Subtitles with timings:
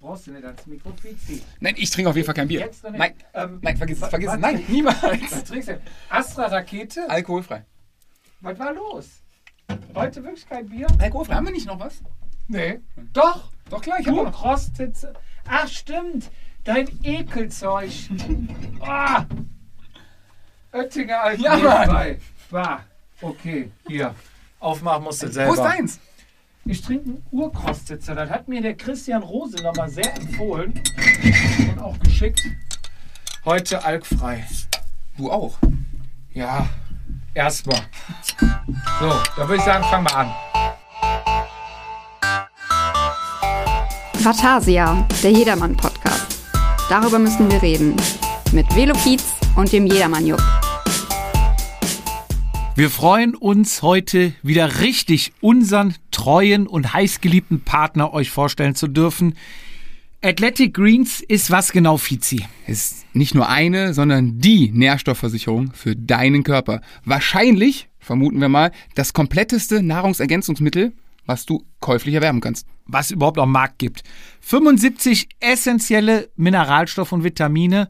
[0.00, 1.42] brauchst du nicht ans Mikro, Fizi.
[1.60, 2.70] Nein, ich trinke auf jeden Fall kein Bier.
[2.92, 4.34] Nein, Ähm, nein, vergiss es, vergiss es.
[4.34, 5.44] was- Nein, Was niemals.
[5.44, 5.80] trinkst du?
[6.08, 7.08] Astra-Rakete?
[7.10, 7.64] Alkoholfrei.
[8.40, 9.06] Was war los?
[9.94, 10.86] Heute wirklich kein Bier?
[10.98, 11.34] Alkoholfrei.
[11.34, 12.00] Haben wir nicht noch was?
[12.46, 12.80] Nee.
[13.12, 13.50] Doch.
[13.68, 14.24] Doch klar, ich habe noch.
[14.26, 14.96] Urkrostet.
[15.46, 16.30] Ach, stimmt.
[16.64, 17.90] Dein Ekelzeug.
[18.80, 19.24] Ah.
[20.72, 21.66] Oettinger Ja, Mann.
[21.66, 22.18] Alkoholfrei.
[22.50, 22.84] War.
[23.20, 24.14] Okay, hier.
[24.60, 25.50] Aufmachen musst du selber.
[25.50, 26.00] Wo ist deins?
[26.70, 28.14] Ich trinke einen Urkostitzer.
[28.14, 30.74] Das hat mir der Christian Rose nochmal sehr empfohlen
[31.70, 32.42] und auch geschickt.
[33.46, 34.44] Heute alkfrei.
[35.16, 35.56] Du auch.
[36.34, 36.68] Ja,
[37.32, 37.80] erstmal.
[39.00, 40.34] So, dann würde ich sagen, fangen wir an.
[44.22, 46.36] Vatasia, der Jedermann-Podcast.
[46.90, 47.96] Darüber müssen wir reden.
[48.52, 49.24] Mit Velo Kiez
[49.56, 50.57] und dem Jedermann-Jupp.
[52.78, 59.34] Wir freuen uns heute wieder richtig unseren treuen und heißgeliebten Partner euch vorstellen zu dürfen.
[60.22, 62.46] Athletic Greens ist was genau, Fizi?
[62.68, 66.80] Ist nicht nur eine, sondern die Nährstoffversicherung für deinen Körper.
[67.04, 70.92] Wahrscheinlich, vermuten wir mal, das kompletteste Nahrungsergänzungsmittel,
[71.26, 72.64] was du käuflich erwerben kannst.
[72.86, 74.04] Was überhaupt am Markt gibt.
[74.40, 77.88] 75 essentielle Mineralstoffe und Vitamine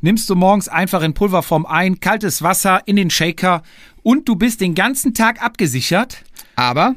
[0.00, 3.62] nimmst du morgens einfach in Pulverform ein, kaltes Wasser in den Shaker
[4.02, 6.24] und du bist den ganzen Tag abgesichert.
[6.56, 6.96] Aber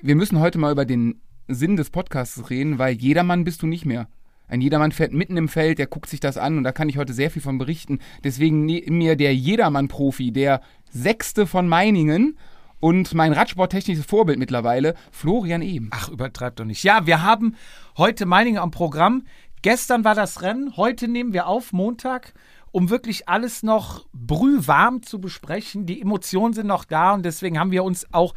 [0.00, 3.84] wir müssen heute mal über den Sinn des Podcasts reden, weil jedermann bist du nicht
[3.84, 4.08] mehr.
[4.48, 6.96] Ein Jedermann fährt mitten im Feld, der guckt sich das an und da kann ich
[6.96, 7.98] heute sehr viel von berichten.
[8.24, 12.38] Deswegen neben mir der Jedermann-Profi, der Sechste von Meiningen
[12.80, 15.88] und mein radsporttechnisches Vorbild mittlerweile, Florian Ehm.
[15.90, 16.82] Ach, übertreib doch nicht.
[16.82, 17.56] Ja, wir haben
[17.96, 19.24] heute Meininger am Programm.
[19.62, 22.32] Gestern war das Rennen, heute nehmen wir auf, Montag,
[22.70, 25.84] um wirklich alles noch brühwarm zu besprechen.
[25.84, 28.34] Die Emotionen sind noch da und deswegen haben wir uns auch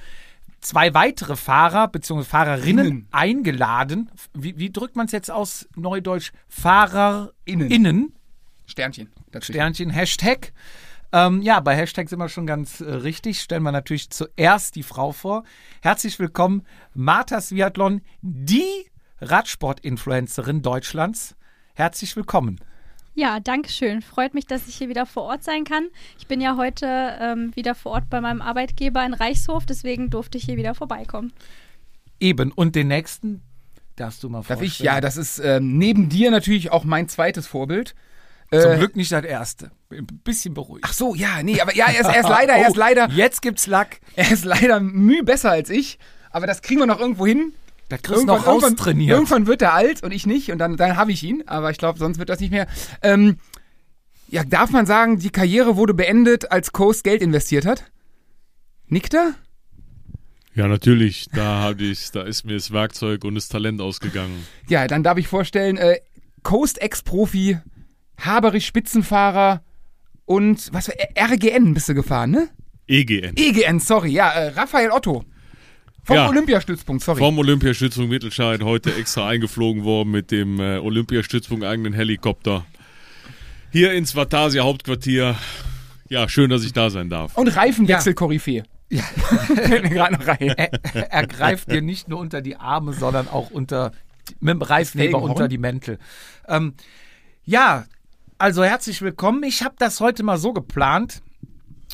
[0.61, 2.23] zwei weitere Fahrer bzw.
[2.23, 3.07] Fahrerinnen Innen.
[3.11, 4.09] eingeladen.
[4.33, 6.31] Wie, wie drückt man es jetzt aus Neudeutsch?
[6.47, 7.69] Fahrerinnen.
[7.69, 8.15] Innen.
[8.65, 9.09] Sternchen.
[9.31, 9.53] dazwischen.
[9.53, 10.53] Sternchen, Hashtag.
[11.11, 13.41] Ähm, ja, bei Hashtag sind wir schon ganz äh, richtig.
[13.41, 15.43] Stellen wir natürlich zuerst die Frau vor.
[15.81, 18.85] Herzlich willkommen, Martha Sviatlon, die
[19.19, 21.35] Radsport-Influencerin Deutschlands.
[21.73, 22.59] Herzlich willkommen.
[23.21, 24.01] Ja, danke schön.
[24.01, 25.89] Freut mich, dass ich hier wieder vor Ort sein kann.
[26.17, 26.87] Ich bin ja heute
[27.21, 31.31] ähm, wieder vor Ort bei meinem Arbeitgeber in Reichshof, deswegen durfte ich hier wieder vorbeikommen.
[32.19, 32.51] Eben.
[32.51, 33.43] Und den nächsten
[33.95, 34.65] darfst du mal Darf vorstellen.
[34.71, 34.79] ich?
[34.79, 37.93] Ja, das ist ähm, neben dir natürlich auch mein zweites Vorbild.
[38.51, 39.69] Zum Äh, Glück nicht das erste.
[39.91, 40.83] Ein bisschen beruhigt.
[40.89, 43.07] Ach so, ja, nee, aber ja, er ist, er ist leider, er ist Oh, leider,
[43.11, 43.99] Jetzt gibt's Lack.
[44.15, 45.99] er ist leider müh besser als ich.
[46.31, 47.53] Aber das kriegen wir noch irgendwo hin.
[47.91, 49.11] Das kriegst du noch raustrainiert.
[49.11, 51.43] Irgendwann wird er alt und ich nicht und dann, dann habe ich ihn.
[51.45, 52.67] Aber ich glaube, sonst wird das nicht mehr.
[53.01, 53.37] Ähm,
[54.29, 57.91] ja, darf man sagen, die Karriere wurde beendet, als Coast Geld investiert hat?
[58.87, 59.33] Nickt er?
[60.53, 61.27] Ja, natürlich.
[61.33, 64.45] Da hab ich, da ist mir das Werkzeug und das Talent ausgegangen.
[64.69, 65.99] Ja, dann darf ich vorstellen, äh,
[66.43, 67.59] Coast-Ex-Profi,
[68.17, 69.63] Haberich Spitzenfahrer
[70.25, 70.95] und was war
[71.31, 72.49] RGN bist du gefahren, ne?
[72.87, 73.35] EGN.
[73.35, 75.25] EGN, sorry, ja, äh, Raphael Otto.
[76.03, 76.29] Vom Ja.
[76.29, 77.19] Olympiastützpunkt, sorry.
[77.19, 82.65] Vom Olympiastützpunkt Mittelscheid heute extra eingeflogen worden mit dem äh, Olympiastützpunkt eigenen Helikopter.
[83.71, 85.35] Hier ins Vatasia Hauptquartier.
[86.09, 87.37] Ja, schön, dass ich da sein darf.
[87.37, 88.63] und Reifenwechsel-Koryphäe.
[88.89, 89.03] Ja.
[89.03, 90.49] Fällt mir gerade noch rein.
[90.49, 90.73] er,
[91.11, 93.93] er greift dir nicht nur unter die Arme, sondern auch unter
[94.41, 95.31] mit dem Reifenheber Felgenhorn?
[95.31, 95.99] unter die Mäntel.
[96.47, 96.73] Ähm,
[97.45, 97.85] ja,
[98.37, 99.43] also herzlich willkommen.
[99.43, 101.21] Ich habe das heute mal so geplant.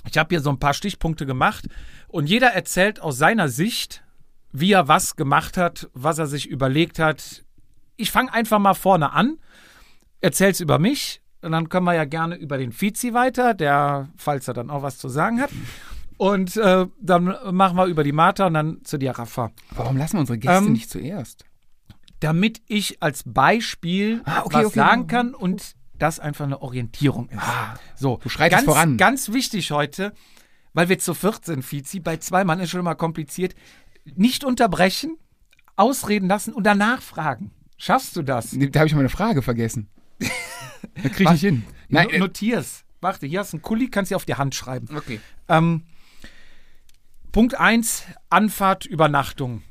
[0.10, 1.68] Ich habe hier so ein paar Stichpunkte gemacht
[2.08, 4.04] und jeder erzählt aus seiner Sicht,
[4.52, 7.44] wie er was gemacht hat, was er sich überlegt hat.
[7.96, 9.38] Ich fange einfach mal vorne an,
[10.22, 14.48] erzähl's über mich und dann können wir ja gerne über den Vizi weiter, der, falls
[14.48, 15.52] er dann auch was zu sagen hat.
[16.18, 19.52] Und äh, dann machen wir über die Martha und dann zu dir, Rafa.
[19.72, 21.46] Warum lassen wir unsere Gäste Ähm, nicht zuerst?
[22.20, 24.80] Damit ich als Beispiel Ah, okay, was okay.
[24.80, 27.40] sagen kann und das einfach eine Orientierung ist.
[27.96, 28.98] so, du schreitest ganz, voran.
[28.98, 30.14] Ganz wichtig heute,
[30.78, 33.56] weil wir zu viert sind, Vizi, bei zwei Mann ist schon mal kompliziert.
[34.16, 35.18] Nicht unterbrechen,
[35.76, 37.50] ausreden lassen und danach fragen.
[37.80, 38.52] Schaffst du das?
[38.52, 39.90] Da habe ich mal eine Frage vergessen.
[41.02, 41.64] Da kriege ich hin.
[41.90, 42.84] Nein, No- äh, Notier's.
[43.02, 44.88] Warte, hier hast du einen Kuli, kannst du auf die Hand schreiben.
[44.96, 45.20] okay.
[45.48, 45.84] Ähm,
[47.32, 49.64] Punkt 1, Anfahrt, Übernachtung.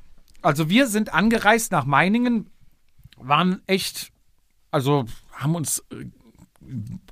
[0.43, 2.51] Also wir sind angereist nach Meiningen,
[3.17, 4.11] waren echt,
[4.73, 6.07] also haben uns äh,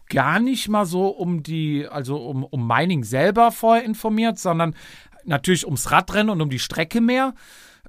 [0.09, 4.75] gar nicht mal so um die, also um, um Meiningen selber vorher informiert, sondern
[5.25, 7.35] natürlich ums Radrennen und um die Strecke mehr.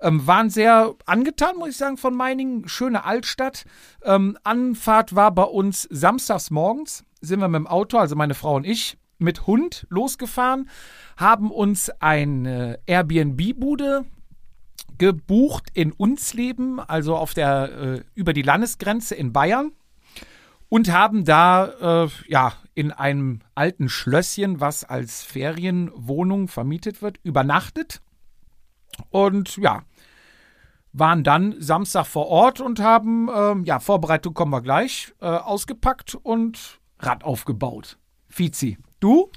[0.01, 2.67] Ähm, waren sehr angetan, muss ich sagen, von Meiningen.
[2.67, 3.65] Schöne Altstadt.
[4.03, 7.05] Ähm, Anfahrt war bei uns samstags morgens.
[7.21, 10.69] Sind wir mit dem Auto, also meine Frau und ich, mit Hund losgefahren,
[11.17, 14.05] haben uns eine Airbnb-Bude
[14.97, 19.71] gebucht in Unsleben, also auf der äh, über die Landesgrenze in Bayern
[20.69, 28.01] und haben da äh, ja in einem alten Schlösschen, was als Ferienwohnung vermietet wird, übernachtet
[29.09, 29.83] und ja
[30.97, 36.15] waren dann Samstag vor Ort und haben ähm, ja Vorbereitung kommen wir gleich äh, ausgepackt
[36.15, 37.97] und Rad aufgebaut.
[38.29, 39.29] Fizi, du?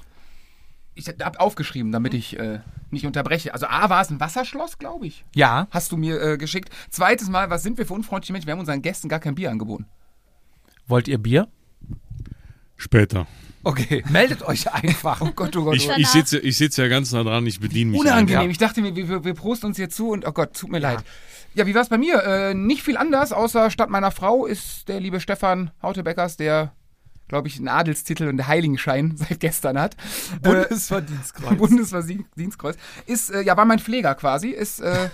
[0.95, 2.59] Ich habe aufgeschrieben, damit ich äh,
[2.91, 3.53] nicht unterbreche.
[3.53, 5.25] Also A war es ein Wasserschloss, glaube ich.
[5.35, 5.67] Ja.
[5.71, 6.69] Hast du mir äh, geschickt.
[6.89, 8.47] Zweites Mal, was sind wir für unfreundliche Menschen?
[8.47, 9.85] Wir haben unseren Gästen gar kein Bier angeboten.
[10.89, 11.47] Wollt ihr Bier?
[12.75, 13.27] Später.
[13.63, 15.21] Okay, meldet euch einfach.
[15.21, 15.99] Oh Gott, oh Gott, Ich, oh Gott.
[15.99, 17.99] ich sitze ich sitz ja ganz nah dran, ich bediene mich.
[17.99, 18.43] Unangenehm.
[18.43, 18.49] Ja.
[18.49, 20.79] Ich dachte mir, wir, wir, wir prosten uns hier zu und oh Gott, tut mir
[20.79, 20.99] leid.
[21.53, 22.23] Ja, wie war es bei mir?
[22.23, 26.73] Äh, nicht viel anders, außer statt meiner Frau ist der liebe Stefan Hautebeckers, der,
[27.27, 29.95] glaube ich, einen Adelstitel und einen Heiligenschein seit gestern hat.
[29.95, 31.57] Äh, Bundesverdienstkreuz.
[31.57, 32.77] Bundesverdienstkreuz.
[33.05, 34.49] Ist, äh, ja, war mein Pfleger quasi.
[34.49, 35.09] Ist, äh,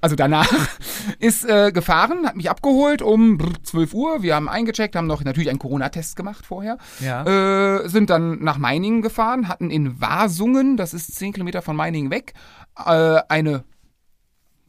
[0.00, 0.48] also danach,
[1.18, 4.22] ist äh, gefahren, hat mich abgeholt um brr, 12 Uhr.
[4.22, 6.78] Wir haben eingecheckt, haben noch natürlich einen Corona-Test gemacht vorher.
[7.00, 7.24] Ja.
[7.24, 12.10] Äh, sind dann nach Meiningen gefahren, hatten in Wasungen, das ist 10 Kilometer von Meiningen
[12.10, 12.34] weg,
[12.76, 13.64] äh, eine,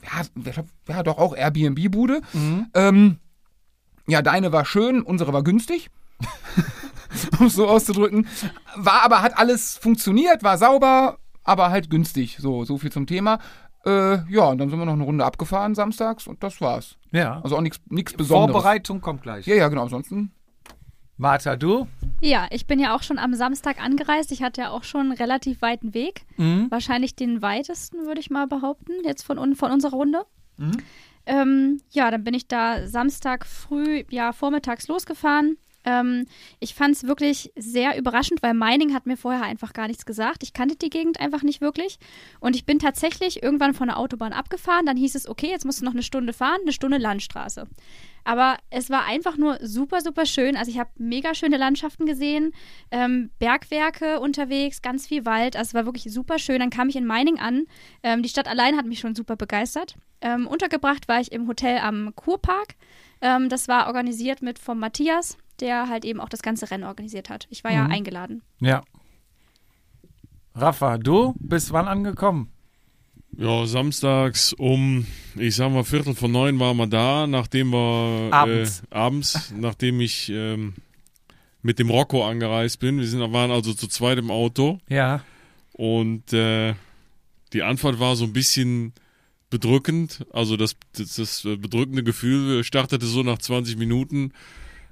[0.04, 0.54] ja,
[0.88, 2.22] ja doch auch Airbnb-Bude.
[2.74, 3.18] Ähm,
[4.08, 5.90] ja, deine war schön, unsere war günstig.
[7.40, 8.28] um es so auszudrücken.
[8.76, 12.38] War aber, hat alles funktioniert, war sauber, aber halt günstig.
[12.40, 13.40] So, so viel zum Thema.
[13.86, 16.98] Äh, ja, und dann sind wir noch eine Runde abgefahren samstags und das war's.
[17.12, 17.40] ja.
[17.44, 18.52] Also auch nichts nichts Besonderes.
[18.52, 19.46] Vorbereitung kommt gleich.
[19.48, 19.84] Ja, ja, genau.
[19.84, 20.32] Ansonsten.
[21.18, 21.86] Martha, du?
[22.22, 24.32] Ja, ich bin ja auch schon am Samstag angereist.
[24.32, 26.26] Ich hatte ja auch schon einen relativ weiten Weg.
[26.70, 30.26] Wahrscheinlich den weitesten, würde ich mal behaupten, jetzt von, von unserer Runde.
[31.26, 35.58] Ähm, ja, dann bin ich da Samstag früh, ja, vormittags losgefahren.
[35.90, 36.26] Ähm,
[36.60, 40.44] ich fand es wirklich sehr überraschend, weil Meining hat mir vorher einfach gar nichts gesagt.
[40.44, 41.98] Ich kannte die Gegend einfach nicht wirklich.
[42.40, 44.86] Und ich bin tatsächlich irgendwann von der Autobahn abgefahren.
[44.86, 47.68] Dann hieß es, okay, jetzt musst du noch eine Stunde fahren, eine Stunde Landstraße.
[48.24, 50.56] Aber es war einfach nur super, super schön.
[50.56, 52.54] Also ich habe mega schöne Landschaften gesehen,
[52.92, 55.56] ähm, Bergwerke unterwegs, ganz viel Wald.
[55.56, 56.60] Also es war wirklich super schön.
[56.60, 57.66] Dann kam ich in Meining an.
[58.04, 59.96] Ähm, die Stadt allein hat mich schon super begeistert.
[60.22, 62.76] Ähm, untergebracht war ich im Hotel am Kurpark.
[63.22, 67.30] Ähm, das war organisiert mit vom Matthias, der halt eben auch das ganze Rennen organisiert
[67.30, 67.48] hat.
[67.50, 68.42] Ich war ja eingeladen.
[68.60, 68.82] Ja.
[70.56, 72.50] Rafa, du bist wann angekommen?
[73.38, 78.82] Ja, samstags um, ich sag mal, Viertel vor neun waren wir da, nachdem wir Abends.
[78.90, 80.74] Äh, abends, nachdem ich ähm,
[81.62, 82.98] mit dem Rocco angereist bin.
[82.98, 85.24] Wir sind, waren also zu zweit im Auto Ja.
[85.74, 86.74] und äh,
[87.54, 88.94] die Anfahrt war so ein bisschen
[89.50, 90.26] bedrückend.
[90.32, 94.34] Also das, das, das bedrückende Gefühl startete so nach 20 Minuten,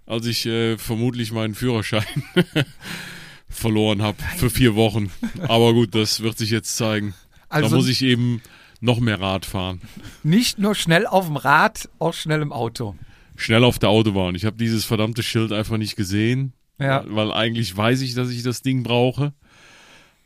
[0.07, 2.03] als ich äh, vermutlich meinen Führerschein
[3.49, 5.11] verloren habe für vier Wochen.
[5.41, 7.13] Aber gut, das wird sich jetzt zeigen.
[7.49, 8.41] Also da muss ich eben
[8.79, 9.81] noch mehr Rad fahren.
[10.23, 12.95] nicht nur schnell auf dem Rad, auch schnell im Auto.
[13.35, 14.35] Schnell auf der Autobahn.
[14.35, 16.53] Ich habe dieses verdammte Schild einfach nicht gesehen.
[16.79, 17.03] Ja.
[17.07, 19.33] Weil eigentlich weiß ich, dass ich das Ding brauche.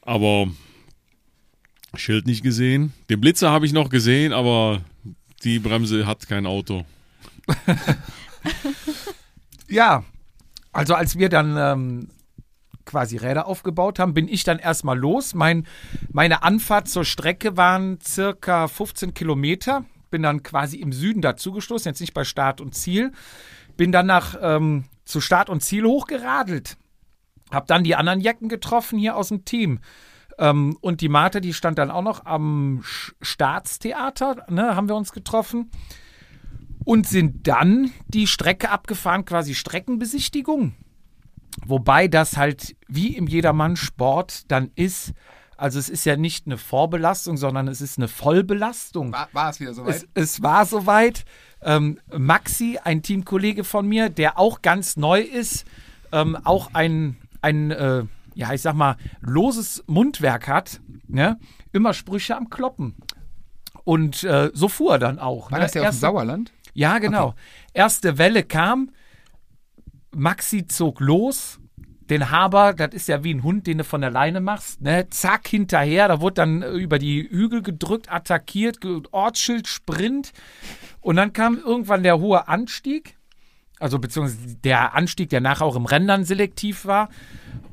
[0.01, 0.47] Aber
[1.95, 2.93] Schild nicht gesehen.
[3.09, 4.81] Den Blitzer habe ich noch gesehen, aber
[5.43, 6.85] die Bremse hat kein Auto.
[9.71, 10.03] Ja,
[10.73, 12.09] also als wir dann ähm,
[12.85, 15.33] quasi Räder aufgebaut haben, bin ich dann erstmal los.
[15.33, 15.65] Mein,
[16.11, 19.85] meine Anfahrt zur Strecke waren circa 15 Kilometer.
[20.09, 23.13] Bin dann quasi im Süden dazugestoßen, jetzt nicht bei Start und Ziel.
[23.77, 26.77] Bin dann nach ähm, zu Start und Ziel hochgeradelt.
[27.49, 29.79] Hab dann die anderen Jacken getroffen hier aus dem Team.
[30.37, 32.83] Ähm, und die Mate, die stand dann auch noch am
[33.21, 35.71] Staatstheater, ne, haben wir uns getroffen
[36.83, 40.73] und sind dann die Strecke abgefahren, quasi Streckenbesichtigung.
[41.65, 45.13] Wobei das halt wie im Jedermann-Sport dann ist.
[45.57, 49.11] Also es ist ja nicht eine Vorbelastung, sondern es ist eine Vollbelastung.
[49.11, 49.95] War, war es wieder soweit?
[49.95, 51.25] Es, es war soweit.
[51.61, 55.65] Ähm, Maxi, ein Teamkollege von mir, der auch ganz neu ist,
[56.11, 61.39] ähm, auch ein, ein äh, ja, ich sag mal, loses Mundwerk hat, ne?
[61.71, 62.95] immer Sprüche am Kloppen.
[63.83, 65.51] Und äh, so fuhr er dann auch.
[65.51, 65.65] war ne?
[65.65, 66.51] das ja aus dem Sauerland?
[66.73, 67.35] Ja, genau.
[67.73, 68.91] Erste Welle kam,
[70.15, 71.59] Maxi zog los.
[72.09, 75.07] Den Haber, das ist ja wie ein Hund, den du von der Leine machst, ne?
[75.09, 76.09] Zack, hinterher.
[76.09, 78.79] Da wurde dann äh, über die Hügel gedrückt, attackiert,
[79.11, 80.33] Ortsschild, Sprint.
[80.99, 83.15] Und dann kam irgendwann der hohe Anstieg.
[83.79, 87.07] Also beziehungsweise der Anstieg, der nachher auch im Rennen dann selektiv war.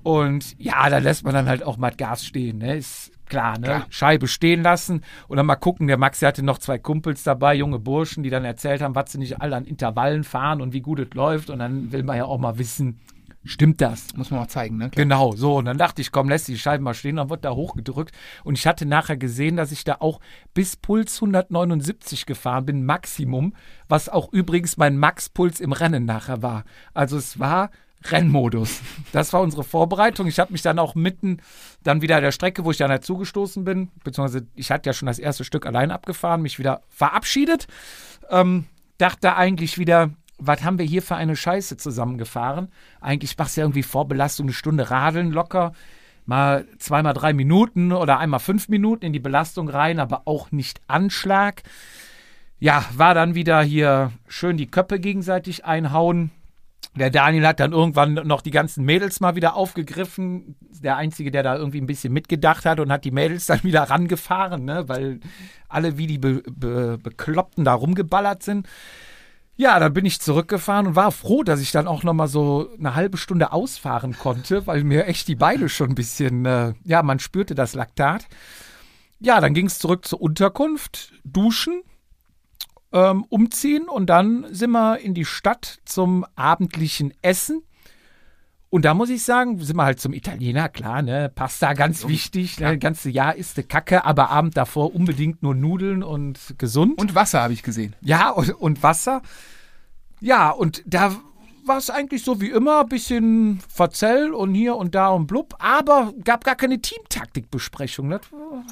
[0.04, 2.76] Und ja, da lässt man dann halt auch mal Gas stehen, ne?
[2.76, 3.66] Ist klar, ne?
[3.66, 3.86] Klar.
[3.90, 5.86] Scheibe stehen lassen und dann mal gucken.
[5.86, 9.18] Der Maxi hatte noch zwei Kumpels dabei, junge Burschen, die dann erzählt haben, was sie
[9.18, 11.50] nicht alle an Intervallen fahren und wie gut es läuft.
[11.50, 13.00] Und dann will man ja auch mal wissen,
[13.44, 14.14] stimmt das?
[14.16, 14.90] Muss man auch zeigen, ne?
[14.90, 15.04] Klar.
[15.04, 15.56] Genau, so.
[15.56, 17.16] Und dann dachte ich, komm, lässt die Scheiben mal stehen.
[17.16, 18.14] Dann wird da hochgedrückt.
[18.44, 20.20] Und ich hatte nachher gesehen, dass ich da auch
[20.54, 23.54] bis Puls 179 gefahren bin, Maximum.
[23.88, 26.64] Was auch übrigens mein Max-Puls im Rennen nachher war.
[26.94, 27.70] Also es war
[28.04, 28.80] Rennmodus.
[29.12, 30.26] Das war unsere Vorbereitung.
[30.26, 31.40] Ich habe mich dann auch mitten
[31.82, 35.18] dann wieder der Strecke, wo ich dann dazugestoßen bin, beziehungsweise ich hatte ja schon das
[35.18, 37.66] erste Stück allein abgefahren, mich wieder verabschiedet.
[38.30, 38.66] Ähm,
[38.98, 42.68] dachte eigentlich wieder, was haben wir hier für eine Scheiße zusammengefahren?
[43.00, 45.72] Eigentlich machst du ja irgendwie Vorbelastung, eine Stunde radeln locker,
[46.26, 50.80] mal zweimal drei Minuten oder einmal fünf Minuten in die Belastung rein, aber auch nicht
[50.86, 51.62] Anschlag.
[52.60, 56.30] Ja, war dann wieder hier schön die Köpfe gegenseitig einhauen.
[56.98, 60.56] Der Daniel hat dann irgendwann noch die ganzen Mädels mal wieder aufgegriffen.
[60.60, 63.84] Der Einzige, der da irgendwie ein bisschen mitgedacht hat und hat die Mädels dann wieder
[63.84, 64.88] rangefahren, ne?
[64.88, 65.20] weil
[65.68, 68.68] alle wie die Be Be Bekloppten da rumgeballert sind.
[69.56, 72.70] Ja, dann bin ich zurückgefahren und war froh, dass ich dann auch noch mal so
[72.78, 77.02] eine halbe Stunde ausfahren konnte, weil mir echt die Beine schon ein bisschen, äh, ja,
[77.02, 78.28] man spürte das Laktat.
[79.18, 81.82] Ja, dann ging es zurück zur Unterkunft, duschen,
[82.92, 87.62] ähm, umziehen und dann sind wir in die Stadt zum abendlichen Essen.
[88.70, 91.32] Und da muss ich sagen, sind wir halt zum Italiener, klar, ne?
[91.34, 92.72] Pasta ganz wichtig, ne?
[92.72, 96.98] Das ganze Jahr ist de Kacke, aber Abend davor unbedingt nur Nudeln und gesund.
[97.00, 97.96] Und Wasser habe ich gesehen.
[98.02, 99.22] Ja, und, und Wasser.
[100.20, 101.16] Ja, und da
[101.68, 106.12] war es eigentlich so wie immer, bisschen Verzell und hier und da und blub, aber
[106.24, 108.10] gab gar keine Teamtaktikbesprechung.
[108.10, 108.22] Das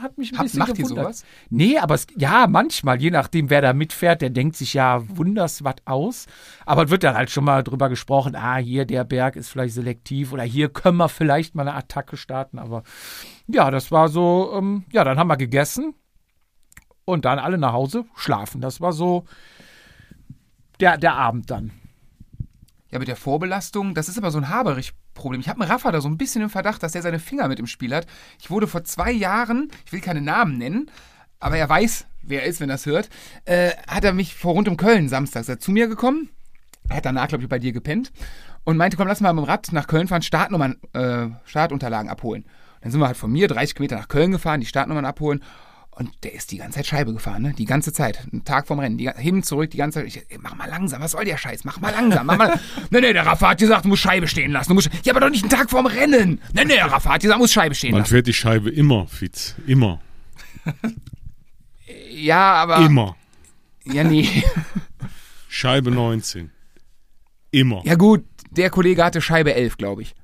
[0.02, 1.04] hat mich ein Habt- bisschen macht ihr gewundert.
[1.04, 1.24] sowas?
[1.50, 5.62] Nee, aber es, ja, manchmal, je nachdem, wer da mitfährt, der denkt sich ja wunders
[5.62, 6.26] was aus.
[6.64, 9.74] Aber es wird dann halt schon mal drüber gesprochen, ah, hier der Berg ist vielleicht
[9.74, 12.58] selektiv oder hier können wir vielleicht mal eine Attacke starten.
[12.58, 12.82] Aber
[13.46, 15.94] ja, das war so, ähm, ja, dann haben wir gegessen
[17.04, 18.60] und dann alle nach Hause schlafen.
[18.60, 19.24] Das war so
[20.80, 21.70] der, der Abend dann.
[22.90, 25.40] Ja, mit der Vorbelastung, das ist aber so ein Haberich-Problem.
[25.40, 27.58] Ich habe einen Rafa da so ein bisschen im Verdacht, dass der seine Finger mit
[27.58, 28.06] im Spiel hat.
[28.40, 30.90] Ich wurde vor zwei Jahren, ich will keine Namen nennen,
[31.40, 33.08] aber er weiß, wer er ist, wenn er es hört,
[33.44, 36.30] äh, hat er mich vor rund um Köln samstags zu mir gekommen.
[36.88, 38.12] Er hat danach, glaube ich, bei dir gepennt
[38.64, 42.44] und meinte, komm, lass mal mit dem Rad nach Köln fahren, Startnummern, äh, Startunterlagen abholen.
[42.80, 45.42] Dann sind wir halt von mir 30 Kilometer nach Köln gefahren, die Startnummern abholen.
[45.98, 47.54] Und der ist die ganze Zeit Scheibe gefahren, ne?
[47.54, 48.20] Die ganze Zeit.
[48.30, 48.98] Einen Tag vorm Rennen.
[48.98, 50.08] Die, hin, zurück, die ganze Zeit.
[50.08, 51.64] Ich, ey, mach mal langsam, was soll der Scheiß?
[51.64, 52.60] Mach mal langsam, mach mal.
[52.90, 54.68] nee, nee, der Rafa hat gesagt, du musst Scheibe stehen lassen.
[54.68, 56.38] Du musst, ja, aber doch nicht einen Tag vorm Rennen.
[56.52, 58.10] Nee, nee, der Rafa hat gesagt, du musst Scheibe stehen Man lassen.
[58.10, 59.54] fährt die Scheibe immer, Fitz.
[59.66, 60.00] Immer.
[62.10, 62.78] Ja, aber.
[62.78, 63.14] Immer.
[63.84, 64.42] Ja, nee.
[65.48, 66.50] Scheibe 19.
[67.50, 67.82] Immer.
[67.84, 70.14] Ja, gut, der Kollege hatte Scheibe 11, glaube ich.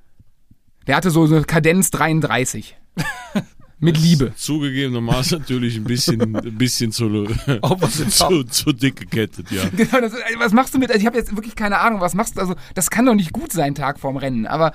[0.87, 2.76] Der hatte so eine Kadenz 33.
[3.82, 4.32] Mit Liebe.
[4.36, 7.24] Zugegebenermaßen natürlich ein bisschen, ein bisschen zu,
[8.08, 9.62] zu, zu dick gekettet, ja.
[9.76, 10.90] Genau, das, ist- was machst du mit?
[10.90, 12.40] Also ich habe jetzt wirklich keine Ahnung, was machst du?
[12.40, 14.46] Also das kann doch nicht gut sein, Tag vorm Rennen.
[14.46, 14.72] Aber,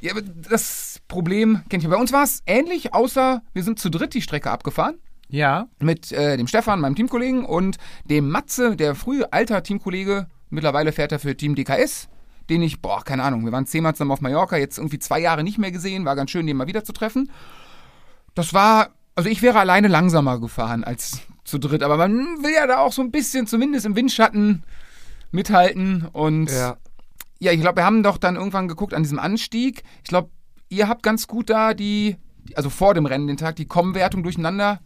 [0.00, 1.88] ja, aber das Problem kennt ihr.
[1.90, 4.96] Bei uns war es ähnlich, außer wir sind zu dritt die Strecke abgefahren.
[5.30, 5.66] Ja.
[5.80, 10.28] mit äh, dem Stefan, meinem Teamkollegen, und dem Matze, der frühe alter Teamkollege.
[10.50, 12.08] Mittlerweile fährt er für Team DKS,
[12.50, 15.42] den ich, boah, keine Ahnung, wir waren zehnmal zusammen auf Mallorca, jetzt irgendwie zwei Jahre
[15.42, 17.30] nicht mehr gesehen, war ganz schön, den mal wieder zu treffen.
[18.34, 22.12] Das war, also ich wäre alleine langsamer gefahren als zu dritt, aber man
[22.42, 24.62] will ja da auch so ein bisschen, zumindest im Windschatten,
[25.30, 26.76] mithalten und Ja.
[27.38, 29.82] ja, ich glaube, wir haben doch dann irgendwann geguckt an diesem Anstieg.
[30.02, 30.30] Ich glaube,
[30.68, 32.16] ihr habt ganz gut da die,
[32.54, 34.80] also vor dem Rennen den Tag, die Com-Wertung durcheinander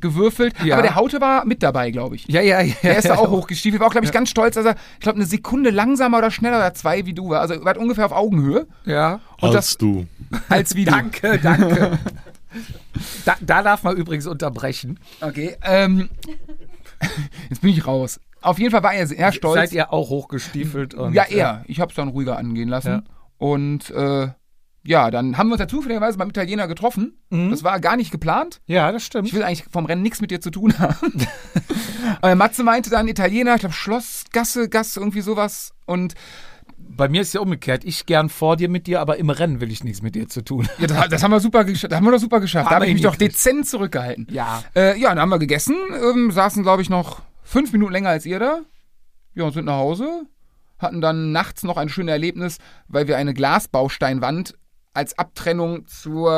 [0.00, 0.54] gewürfelt.
[0.62, 0.74] Ja.
[0.76, 2.28] Aber der Haute war mit dabei, glaube ich.
[2.28, 2.74] Ja, ja, ja.
[2.82, 3.80] Der ist da auch hochgestiefelt.
[3.80, 6.58] War auch, glaube ich, ganz stolz, dass er, ich glaube, eine Sekunde langsamer oder schneller
[6.58, 7.40] oder zwei wie du war.
[7.40, 8.66] Also, er war ungefähr auf Augenhöhe.
[8.84, 9.20] Ja.
[9.40, 10.06] Und als das du.
[10.48, 10.90] als wie du.
[10.90, 11.98] Danke, danke.
[13.24, 14.98] da, da darf man übrigens unterbrechen.
[15.20, 15.56] Okay.
[15.62, 16.08] Ähm,
[17.50, 18.20] jetzt bin ich raus.
[18.40, 19.54] Auf jeden Fall war er sehr stolz.
[19.54, 20.94] Seid ihr auch hochgestiefelt?
[20.94, 21.64] Und, ja, er.
[21.66, 22.88] Ich habe es dann ruhiger angehen lassen.
[22.88, 23.02] Ja.
[23.38, 24.28] Und äh,
[24.84, 27.18] ja, dann haben wir uns ja zufälligerweise beim Italiener getroffen.
[27.30, 27.50] Mhm.
[27.50, 28.60] Das war gar nicht geplant.
[28.66, 29.28] Ja, das stimmt.
[29.28, 31.26] Ich will eigentlich vom Rennen nichts mit dir zu tun haben.
[32.20, 35.74] Aber Matze meinte dann Italiener, ich glaube Schloss, Gasse, Gasse, irgendwie sowas.
[35.84, 36.14] Und
[36.78, 37.84] Bei mir ist ja umgekehrt.
[37.84, 40.42] Ich gern vor dir mit dir, aber im Rennen will ich nichts mit dir zu
[40.42, 40.68] tun.
[40.78, 41.94] ja, das, das haben wir super geschafft.
[41.94, 42.66] Haben wir doch super geschafft.
[42.66, 44.26] Haben Da habe ich mich doch dezent zurückgehalten.
[44.30, 44.62] Ja.
[44.74, 48.26] Äh, ja, dann haben wir gegessen, ähm, saßen, glaube ich, noch fünf Minuten länger als
[48.26, 48.60] ihr da.
[49.34, 50.22] Ja, und sind nach Hause.
[50.78, 52.58] Hatten dann nachts noch ein schönes Erlebnis,
[52.88, 54.54] weil wir eine Glasbausteinwand
[54.92, 56.28] als Abtrennung zu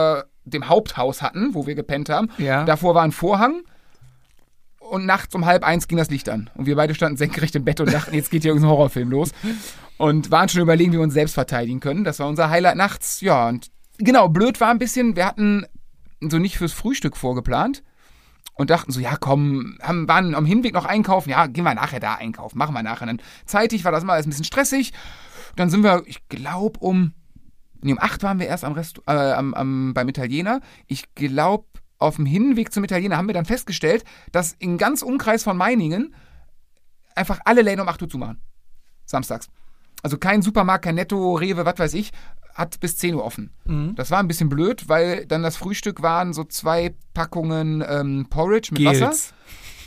[0.44, 2.28] dem Haupthaus hatten, wo wir gepennt haben.
[2.38, 2.64] Ja.
[2.64, 3.62] Davor war ein Vorhang.
[4.78, 6.50] Und nachts um halb eins ging das Licht an.
[6.54, 9.30] Und wir beide standen senkrecht im Bett und dachten, jetzt geht hier irgendein Horrorfilm los.
[10.00, 12.04] Und waren schon überlegen, wie wir uns selbst verteidigen können.
[12.04, 13.20] Das war unser Highlight nachts.
[13.20, 15.66] Ja, und genau, blöd war ein bisschen, wir hatten
[16.22, 17.82] so nicht fürs Frühstück vorgeplant
[18.54, 22.00] und dachten so, ja komm, haben, waren am Hinweg noch einkaufen, ja, gehen wir nachher
[22.00, 23.04] da einkaufen, machen wir nachher.
[23.04, 24.94] Dann zeitig war das mal alles ein bisschen stressig.
[25.56, 27.12] Dann sind wir, ich glaube, um,
[27.82, 30.62] nee, um acht waren wir erst am Rest, äh, am, am, beim Italiener.
[30.86, 31.66] Ich glaube,
[31.98, 36.14] auf dem Hinweg zum Italiener haben wir dann festgestellt, dass in ganz Umkreis von Meiningen
[37.14, 38.40] einfach alle Läden um 8 Uhr zumachen.
[39.04, 39.50] Samstags.
[40.02, 42.10] Also kein Supermarkt, kein Netto, Rewe, was weiß ich,
[42.54, 43.50] hat bis 10 Uhr offen.
[43.96, 48.70] Das war ein bisschen blöd, weil dann das Frühstück waren so zwei Packungen ähm, Porridge
[48.72, 49.32] mit Wasser Gels.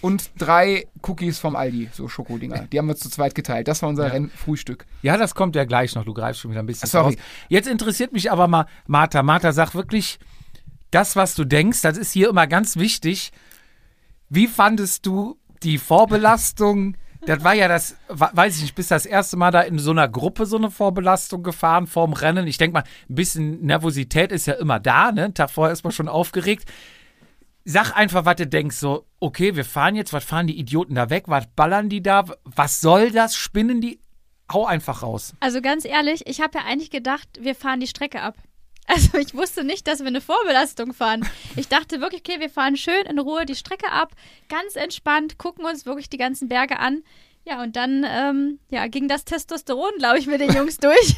[0.02, 2.68] und drei Cookies vom Aldi, so Schokodinger.
[2.72, 3.68] Die haben wir zu zweit geteilt.
[3.68, 4.86] Das war unser Renn Frühstück.
[5.02, 6.06] Ja, das kommt ja gleich noch.
[6.06, 7.16] Du greifst schon wieder ein bisschen Sorry.
[7.16, 7.24] raus.
[7.50, 9.22] Jetzt interessiert mich aber mal Martha.
[9.24, 10.18] Martha, sag wirklich
[10.90, 11.82] das, was du denkst.
[11.82, 13.32] Das ist hier immer ganz wichtig.
[14.30, 16.96] Wie fandest du die Vorbelastung?
[17.26, 20.10] Das war ja das, weiß ich nicht, bist das erste Mal da in so einer
[20.10, 22.48] Gruppe so eine Vorbelastung gefahren vorm Rennen.
[22.48, 25.34] Ich denke mal, ein bisschen Nervosität ist ja immer da, ne?
[25.34, 26.70] Tag vorher ist man schon aufgeregt.
[27.66, 31.10] Sag einfach, was du denkst, so, okay, wir fahren jetzt, was fahren die Idioten da
[31.10, 34.00] weg, was ballern die da, was soll das, spinnen die?
[34.52, 35.34] Hau einfach raus.
[35.40, 38.36] Also ganz ehrlich, ich habe ja eigentlich gedacht, wir fahren die Strecke ab.
[38.88, 41.26] Also ich wusste nicht, dass wir eine Vorbelastung fahren.
[41.56, 44.12] Ich dachte wirklich, okay, wir fahren schön in Ruhe die Strecke ab,
[44.50, 47.04] ganz entspannt, gucken uns wirklich die ganzen Berge an.
[47.46, 51.16] Ja, und dann ähm, ja, ging das Testosteron, glaube ich, mit den Jungs durch.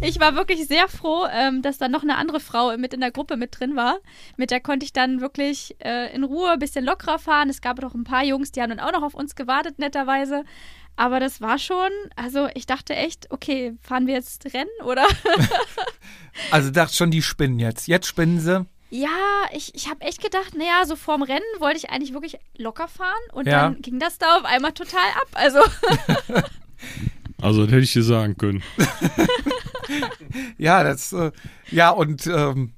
[0.00, 3.12] ich war wirklich sehr froh, ähm, dass da noch eine andere Frau mit in der
[3.12, 3.98] Gruppe mit drin war.
[4.36, 7.48] Mit der konnte ich dann wirklich äh, in Ruhe ein bisschen lockerer fahren.
[7.48, 10.44] Es gab noch ein paar Jungs, die haben dann auch noch auf uns gewartet, netterweise.
[10.96, 15.06] Aber das war schon, also ich dachte echt, okay, fahren wir jetzt Rennen oder?
[16.50, 17.88] Also dachte schon, die spinnen jetzt.
[17.88, 18.64] Jetzt spinnen sie.
[18.90, 19.08] ja,
[19.52, 23.12] ich, ich habe echt gedacht, naja, so vorm Rennen wollte ich eigentlich wirklich locker fahren
[23.32, 23.62] und Ja.
[23.70, 25.28] dann ging das da auf einmal total ab.
[25.32, 25.58] Also
[27.42, 28.62] Also, das hätte ich dir sagen können.
[30.58, 31.32] Ja, das, äh,
[31.70, 32.72] ja, und ähm,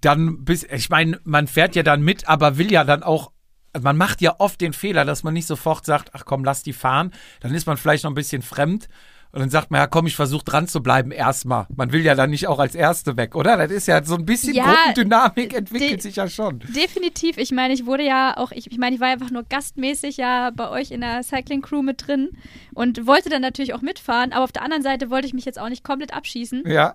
[0.00, 3.32] dann bis, ich meine, man fährt ja dann mit, aber will ja dann auch,
[3.80, 6.72] man macht ja oft den Fehler, dass man nicht sofort sagt, ach komm, lass die
[6.72, 7.12] fahren.
[7.40, 8.88] Dann ist man vielleicht noch ein bisschen fremd.
[9.32, 11.66] Und dann sagt man, ja komm, ich versuche dran zu bleiben erstmal.
[11.74, 13.56] Man will ja dann nicht auch als Erste weg, oder?
[13.56, 16.60] Das ist ja so ein bisschen Ja, Gruppendynamik entwickelt sich ja schon.
[16.60, 20.18] definitiv, ich meine, ich wurde ja auch, ich, ich meine, ich war einfach nur gastmäßig
[20.18, 22.30] ja bei euch in der Cycling Crew mit drin
[22.74, 25.58] und wollte dann natürlich auch mitfahren, aber auf der anderen Seite wollte ich mich jetzt
[25.58, 26.62] auch nicht komplett abschießen.
[26.66, 26.94] Ja.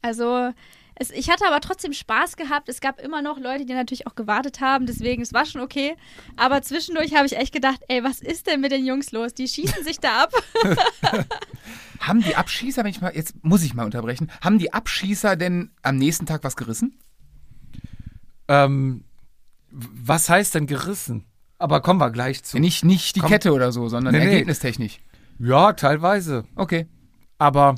[0.00, 0.50] Also
[0.96, 2.68] es, ich hatte aber trotzdem Spaß gehabt.
[2.68, 4.86] Es gab immer noch Leute, die natürlich auch gewartet haben.
[4.86, 5.96] Deswegen, es war schon okay.
[6.36, 9.34] Aber zwischendurch habe ich echt gedacht, ey, was ist denn mit den Jungs los?
[9.34, 10.32] Die schießen sich da ab.
[12.00, 15.70] Haben die Abschießer, wenn ich mal, jetzt muss ich mal unterbrechen, haben die Abschießer denn
[15.82, 16.98] am nächsten Tag was gerissen?
[18.46, 19.04] Ähm,
[19.70, 21.24] was heißt denn gerissen?
[21.58, 22.58] Aber kommen wir gleich zu.
[22.58, 23.30] Nicht, nicht die Komm.
[23.30, 24.32] Kette oder so, sondern Nee, nee.
[24.32, 25.00] ergebnistechnisch.
[25.38, 26.44] Ja, teilweise.
[26.56, 26.86] Okay.
[27.38, 27.74] Aber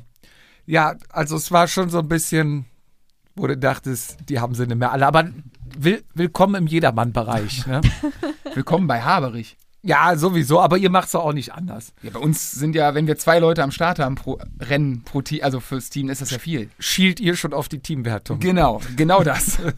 [0.67, 2.67] ja, also es war schon so ein bisschen,
[3.37, 5.07] wo du dachtest, die haben sie nicht mehr alle.
[5.07, 5.29] Aber
[5.79, 7.67] will, willkommen im Jedermann-Bereich.
[7.67, 7.83] Ne?
[8.55, 9.59] Willkommen bei Haberich.
[9.83, 11.93] Ja, sowieso, aber ihr macht's doch auch nicht anders.
[12.03, 15.21] Ja, bei uns sind ja, wenn wir zwei Leute am Start haben pro Rennen, pro
[15.21, 16.71] Team, also fürs Team ist das ja viel.
[16.79, 18.41] Schielt ihr schon auf die Teamwertung.
[18.41, 19.59] Genau, genau das.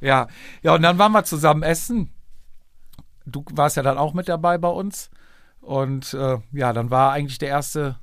[0.00, 0.28] Ja,
[0.62, 2.10] ja, und dann waren wir zusammen essen.
[3.24, 5.08] Du warst ja dann auch mit dabei bei uns.
[5.62, 7.96] Und äh, ja, dann war eigentlich der erste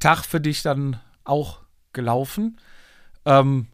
[0.00, 1.60] Tag für dich dann auch
[1.94, 2.60] gelaufen.
[3.24, 3.68] Ähm,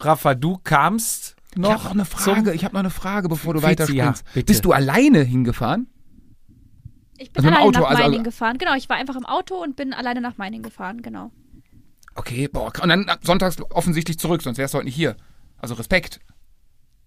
[0.00, 1.68] Rafa, du kamst noch.
[1.68, 4.24] ich habe noch eine Frage, ich habe noch eine Frage, bevor du weiterspringst.
[4.34, 4.42] ja.
[4.42, 5.88] Bist du alleine hingefahren?
[7.16, 8.58] Ich bin Also alleine Auto, nach also- Meiningen gefahren.
[8.58, 11.30] Genau, ich war einfach im Auto und bin alleine nach Meiningen gefahren, genau.
[12.16, 15.16] Okay, boah, und dann sonntags offensichtlich zurück, sonst wärst du heute nicht hier.
[15.58, 16.20] Also Respekt.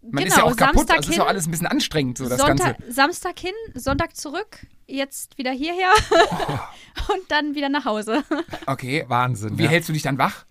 [0.02, 2.30] Man genau, ist ja auch kaputt, Samstag also ist ja alles ein bisschen anstrengend, so
[2.30, 2.93] das Sonntag, Ganze.
[2.93, 5.91] Samstag hin, Sonntag zurück, jetzt wieder hierher
[7.10, 8.23] und dann wieder nach Hause.
[8.65, 9.58] Okay, Wahnsinn.
[9.58, 9.69] wie ja.
[9.69, 10.45] hältst du dich dann wach?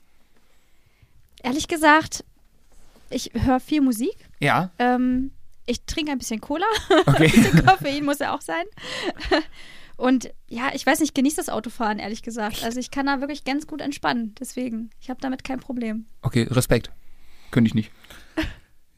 [1.46, 2.24] Ehrlich gesagt,
[3.08, 4.16] ich höre viel Musik.
[4.40, 5.30] Ja, Ähm,
[5.64, 6.66] ich trinke ein bisschen Cola.
[7.06, 7.26] okay.
[7.26, 8.64] ein bisschen Koffein muss ja auch sein.
[9.96, 12.64] Und ja, ich weiß nicht, genieße das Autofahren, ehrlich gesagt.
[12.64, 14.34] Also ich kann da wirklich ganz gut entspannen.
[14.38, 16.06] Deswegen, ich habe damit kein Problem.
[16.22, 16.90] Okay, Respekt.
[17.50, 17.90] Könnte ich nicht.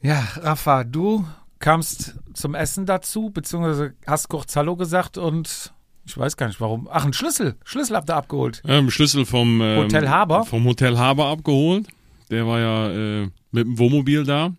[0.01, 1.25] Ja, Rafa, du
[1.59, 5.73] kamst zum Essen dazu, beziehungsweise hast kurz Hallo gesagt und
[6.05, 6.87] ich weiß gar nicht warum.
[6.89, 7.57] Ach, ein Schlüssel.
[7.65, 8.61] Schlüssel habt ihr abgeholt.
[8.65, 10.45] Ähm, Schlüssel vom ähm, Hotel Haber?
[10.45, 11.85] Vom Hotel Haber abgeholt.
[12.29, 14.53] Der war ja äh, mit dem Wohnmobil da.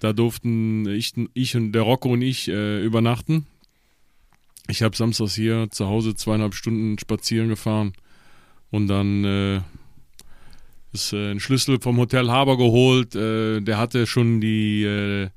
[0.00, 3.46] Da durften ich, ich und der Rocco und ich äh, übernachten.
[4.68, 7.92] Ich habe samstags hier zu Hause zweieinhalb Stunden spazieren gefahren
[8.70, 9.60] und dann äh,
[10.92, 13.14] ist äh, ein Schlüssel vom Hotel Haber geholt.
[13.14, 15.28] Äh, der hatte schon die äh,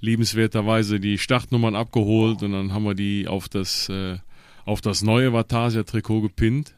[0.00, 4.18] liebenswerterweise die Startnummern abgeholt und dann haben wir die auf das äh,
[4.64, 6.74] auf das neue Vatasia Trikot gepinnt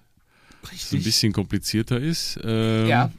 [0.63, 2.39] das ein bisschen komplizierter ist.
[2.43, 3.13] Ähm, Ja.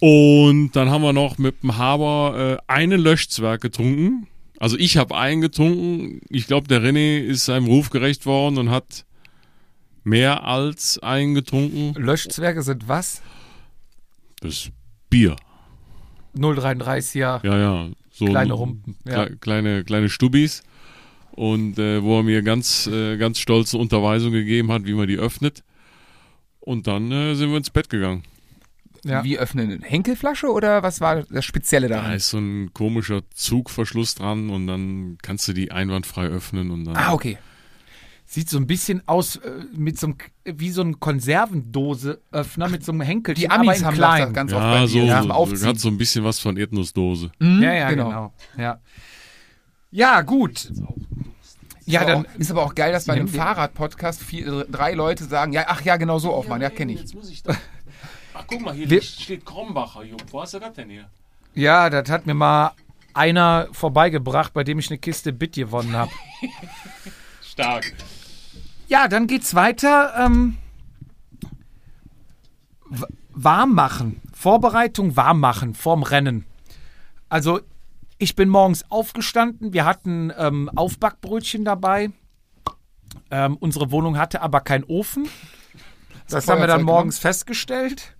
[0.00, 4.26] Und dann haben wir noch mit dem Haber äh, einen Löschzwerg getrunken.
[4.58, 6.20] Also ich habe einen getrunken.
[6.28, 9.04] Ich glaube, der René ist seinem Ruf gerecht worden und hat
[10.04, 11.94] mehr als einen getrunken.
[12.02, 13.20] Löschzwerge sind was?
[14.40, 14.70] Das
[15.10, 15.36] Bier.
[16.36, 17.88] 033er, Ja, ja.
[18.12, 18.96] So kleine ein- Humpen.
[19.04, 19.26] Ja.
[19.26, 20.62] Kle kleine, kleine Stubis.
[21.32, 25.16] Und äh, wo er mir ganz, äh, ganz stolze Unterweisung gegeben hat, wie man die
[25.16, 25.62] öffnet.
[26.60, 28.24] Und dann äh, sind wir ins Bett gegangen.
[29.04, 29.24] Ja.
[29.24, 29.70] Wie öffnen?
[29.72, 32.12] Eine Henkelflasche oder was war das Spezielle Da daran?
[32.12, 36.96] ist so ein komischer Zugverschluss dran und dann kannst du die einwandfrei öffnen und dann.
[36.96, 37.38] Ah, okay.
[38.26, 42.92] Sieht so ein bisschen aus äh, mit so einem, wie so ein Konservendoseöffner mit so
[42.92, 44.22] einem Henkelchen, Die Amis haben klein.
[44.26, 45.22] das ganz oft Ja, bei so, dir.
[45.22, 45.66] so, Aufziehen.
[45.68, 47.32] hat so ein bisschen was von Erdnussdose.
[47.40, 48.32] Mhm, Ja, ja, genau.
[48.56, 48.80] Ja.
[49.90, 50.70] ja, gut.
[51.86, 53.26] Ja, dann dann ist aber auch geil, dass bei einem.
[53.26, 54.22] Fahrrad-Podcast
[54.70, 57.00] drei Leute sagen, ja, ach ja, genau so aufmachen, ja, kenne ich.
[57.00, 57.56] Jetzt muss ich da.
[58.40, 60.22] Ach, guck mal, hier Wir- steht Krombacher, Jupp.
[60.30, 61.10] Wo hast du das denn hier?
[61.54, 62.72] Ja, das hat mir mal
[63.12, 66.10] einer vorbeigebracht, bei dem ich eine Kiste Bit gewonnen habe.
[67.42, 67.92] Stark.
[68.88, 70.14] Ja, dann geht's weiter.
[70.18, 70.56] Ähm,
[73.30, 74.20] warm machen.
[74.32, 76.46] Vorbereitung warm machen vorm Rennen.
[77.28, 77.60] Also,
[78.18, 79.72] ich bin morgens aufgestanden.
[79.72, 82.10] Wir hatten ähm, Aufbackbrötchen dabei.
[83.30, 85.28] Ähm, unsere Wohnung hatte aber keinen Ofen.
[86.28, 88.14] Das haben wir dann Feuerzeug morgens festgestellt.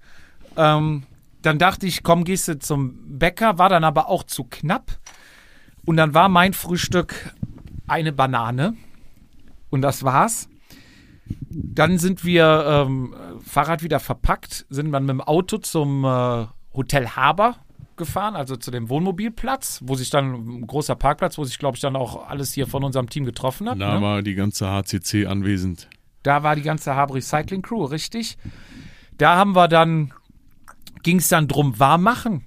[0.60, 1.04] Ähm,
[1.40, 4.98] dann dachte ich, komm, gehst du zum Bäcker, war dann aber auch zu knapp.
[5.86, 7.34] Und dann war mein Frühstück
[7.86, 8.74] eine Banane.
[9.70, 10.48] Und das war's.
[11.48, 17.08] Dann sind wir ähm, Fahrrad wieder verpackt, sind dann mit dem Auto zum äh, Hotel
[17.08, 17.56] Haber
[17.96, 21.80] gefahren, also zu dem Wohnmobilplatz, wo sich dann ein großer Parkplatz, wo sich glaube ich
[21.80, 23.80] dann auch alles hier von unserem Team getroffen hat.
[23.80, 24.02] Da ne?
[24.02, 25.88] war die ganze HCC anwesend.
[26.22, 28.36] Da war die ganze Haber Recycling Crew, richtig.
[29.18, 30.12] Da haben wir dann,
[31.02, 32.46] ging es dann drum, warm machen.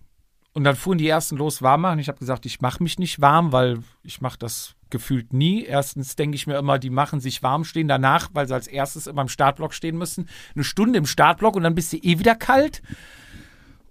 [0.53, 1.99] Und dann fuhren die ersten los, warm machen.
[1.99, 5.63] Ich habe gesagt, ich mache mich nicht warm, weil ich mache das gefühlt nie.
[5.63, 9.07] Erstens denke ich mir immer, die machen sich warm, stehen danach, weil sie als erstes
[9.07, 10.29] immer im Startblock stehen müssen.
[10.53, 12.83] Eine Stunde im Startblock und dann bist du eh wieder kalt.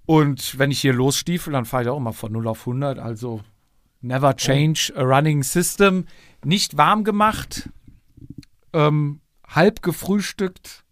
[0.06, 3.00] Und wenn ich hier losstiefel, dann fahre ich auch immer von 0 auf 100.
[3.00, 3.40] Also
[4.00, 6.06] never change a running system.
[6.44, 7.70] Nicht warm gemacht,
[8.72, 10.84] ähm, halb gefrühstückt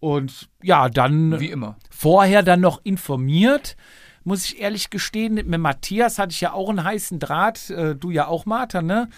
[0.00, 1.76] und ja, dann Wie immer.
[1.90, 3.76] vorher dann noch informiert.
[4.22, 8.10] Muss ich ehrlich gestehen, mit Matthias hatte ich ja auch einen heißen Draht, äh, du
[8.10, 9.08] ja auch, Martha, ne?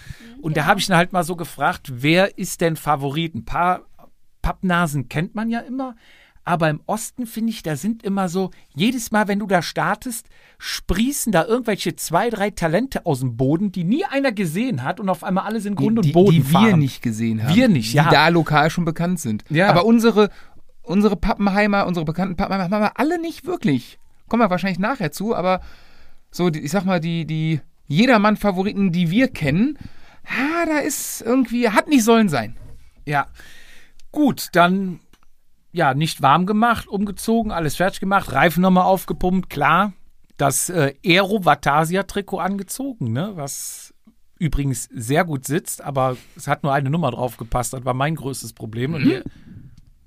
[0.41, 3.35] Und da habe ich ihn halt mal so gefragt, wer ist denn Favorit?
[3.35, 3.83] Ein paar
[4.43, 5.97] Pappnasen kennt man ja immer,
[6.45, 10.27] aber im Osten finde ich, da sind immer so, jedes Mal, wenn du da startest,
[10.59, 15.09] sprießen da irgendwelche zwei, drei Talente aus dem Boden, die nie einer gesehen hat und
[15.09, 16.67] auf einmal alle sind Grund die, und Boden die fahren.
[16.67, 17.55] wir nicht gesehen haben.
[17.55, 18.05] Wir nicht, ja.
[18.05, 19.45] Die da lokal schon bekannt sind.
[19.51, 19.69] Ja.
[19.69, 20.31] Aber unsere,
[20.83, 23.99] unsere Pappenheimer, unsere bekannten Pappenheimer haben wir alle nicht wirklich.
[24.29, 25.61] Kommen wir wahrscheinlich nachher zu, aber
[26.31, 29.79] so, die, ich sag mal, die, die Jedermann-Favoriten, die wir kennen,
[30.25, 32.57] ah, da ist irgendwie, hat nicht sollen sein.
[33.05, 33.27] Ja.
[34.11, 35.01] Gut, dann
[35.73, 39.95] ja, nicht warm gemacht, umgezogen, alles fertig gemacht, Reifen nochmal aufgepumpt, klar.
[40.37, 43.33] Das äh, Aero Vatasia Trikot angezogen, ne?
[43.35, 43.95] Was
[44.39, 47.73] übrigens sehr gut sitzt, aber es hat nur eine Nummer drauf gepasst.
[47.75, 48.95] Das war mein größtes Problem.
[48.95, 49.23] Und ihr,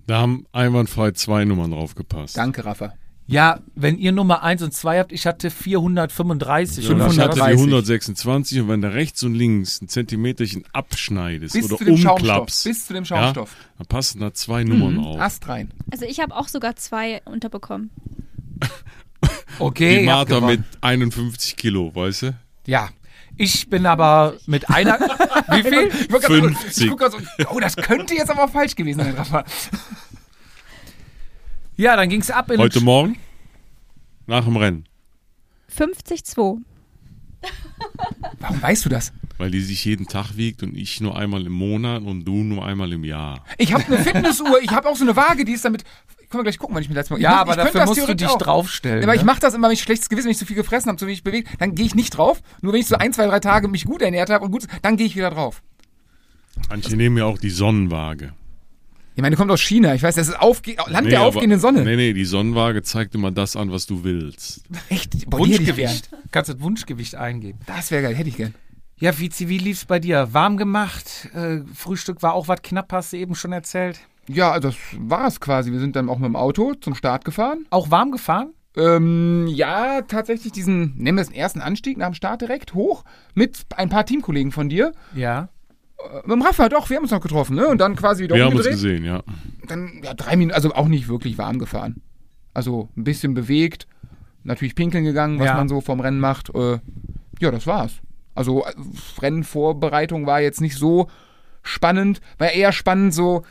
[0.07, 2.37] Da haben einwandfrei zwei Nummern drauf gepasst.
[2.37, 2.93] Danke, Rafa.
[3.27, 6.85] ja, wenn ihr Nummer 1 und 2 habt, ich hatte 435.
[6.87, 7.57] Ja, und ich hatte die 530.
[7.59, 12.19] 126 und wenn du rechts und links ein Zentimeterchen abschneidest Bis oder zu dem Schaumstoff.
[12.19, 13.55] umklappst, Bis zu dem Schaumstoff.
[13.59, 15.19] Ja, dann passen da zwei Nummern auf.
[15.19, 15.71] Ast rein.
[15.91, 17.89] Also ich habe auch sogar zwei unterbekommen.
[19.59, 22.35] Okay, Die Martha mit 51 Kilo, weißt du?
[22.67, 22.89] Ja.
[23.37, 24.99] Ich bin aber mit einer.
[25.51, 25.87] Wie viel?
[25.87, 26.85] Ich, wollte gerade- 50.
[26.85, 27.17] ich guck so,
[27.49, 29.43] oh, das könnte jetzt aber falsch gewesen sein, Rafa.
[31.77, 33.17] Ja, dann ging es ab in Heute Morgen
[34.27, 34.85] nach dem Rennen,
[35.77, 36.61] 50-2.
[38.39, 39.11] Warum weißt du das?
[39.37, 42.65] weil die sich jeden Tag wiegt und ich nur einmal im Monat und du nur
[42.65, 43.43] einmal im Jahr.
[43.57, 45.83] Ich habe eine Fitnessuhr, ich habe auch so eine Waage, die ist damit.
[46.35, 47.21] Können wir gleich gucken, wann ich mir letztes Mal.
[47.21, 48.37] Ja, mach- aber dafür das musst du dich auch.
[48.37, 48.99] draufstellen.
[49.01, 49.25] Ja, aber ich ne?
[49.25, 51.23] mache das immer, wenn ich schlechtes Gewissen, wenn ich zu viel gefressen habe, zu wenig
[51.23, 52.41] bewegt, dann gehe ich nicht drauf.
[52.61, 54.97] Nur wenn ich so ein, zwei, drei Tage mich gut ernährt habe und gut, dann
[54.97, 55.63] gehe ich wieder drauf.
[56.69, 58.33] Manche nehmen ja auch die Sonnenwaage.
[59.15, 59.95] Ich meine, die kommt aus China.
[59.95, 61.83] Ich weiß, das ist aufge Land der aber- aufgehenden Sonne.
[61.83, 64.63] Nee, nee, die Sonnenwaage zeigt immer das an, was du willst.
[64.89, 65.29] Echt?
[65.29, 65.39] Boah.
[65.39, 66.09] Wunschgewicht.
[66.31, 67.59] Kannst das Wunschgewicht eingeben.
[67.65, 68.53] Das wäre geil, hätte ich gern.
[68.97, 70.29] Ja, Vizi, wie lief's bei dir?
[70.33, 71.29] Warm gemacht?
[71.33, 73.99] Äh, Frühstück war auch was knapp, hast du eben schon erzählt.
[74.27, 75.71] Ja, das war es quasi.
[75.71, 77.65] Wir sind dann auch mit dem Auto zum Start gefahren.
[77.69, 78.53] Auch warm gefahren?
[78.77, 83.03] Ähm, ja, tatsächlich diesen, nennen wir es den ersten Anstieg nach dem Start direkt hoch
[83.33, 84.91] mit ein paar Teamkollegen von dir.
[85.15, 85.49] Ja.
[85.97, 87.67] Äh, Mit dem Rafa, doch, wir haben uns noch getroffen, ne?
[87.67, 88.73] Und dann quasi wieder Wir haben uns umgedreht.
[88.83, 89.23] gesehen, ja.
[89.67, 92.01] Dann, ja, drei Minuten, also auch nicht wirklich warm gefahren.
[92.53, 93.87] Also ein bisschen bewegt,
[94.43, 95.55] natürlich pinkeln gegangen, was Ja.
[95.55, 96.53] man so vom Rennen macht.
[96.53, 96.79] Äh,
[97.39, 97.93] ja, das war's.
[98.33, 98.73] Also äh,
[99.21, 101.07] Rennvorbereitung war jetzt nicht so
[101.63, 103.43] spannend, war eher spannend, so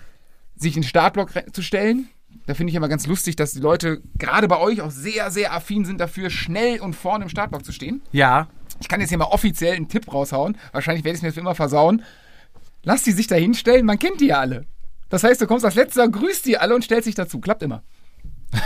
[0.57, 2.09] sich in den Startblock zu stellen.
[2.47, 5.53] Da finde ich immer ganz lustig, dass die Leute gerade bei euch auch sehr, sehr
[5.55, 8.03] affin sind dafür, schnell und vorne im Startblock zu stehen.
[8.13, 8.49] Ja.
[8.81, 10.57] Ich kann jetzt hier mal offiziell einen Tipp raushauen.
[10.73, 12.03] Wahrscheinlich werde ich es mir jetzt immer versauen.
[12.83, 14.67] Lass die sich da hinstellen, man kennt die ja alle.
[15.09, 17.41] Das heißt, du kommst als letzter, grüßt die alle und stellst dich dazu.
[17.41, 17.83] Klappt immer.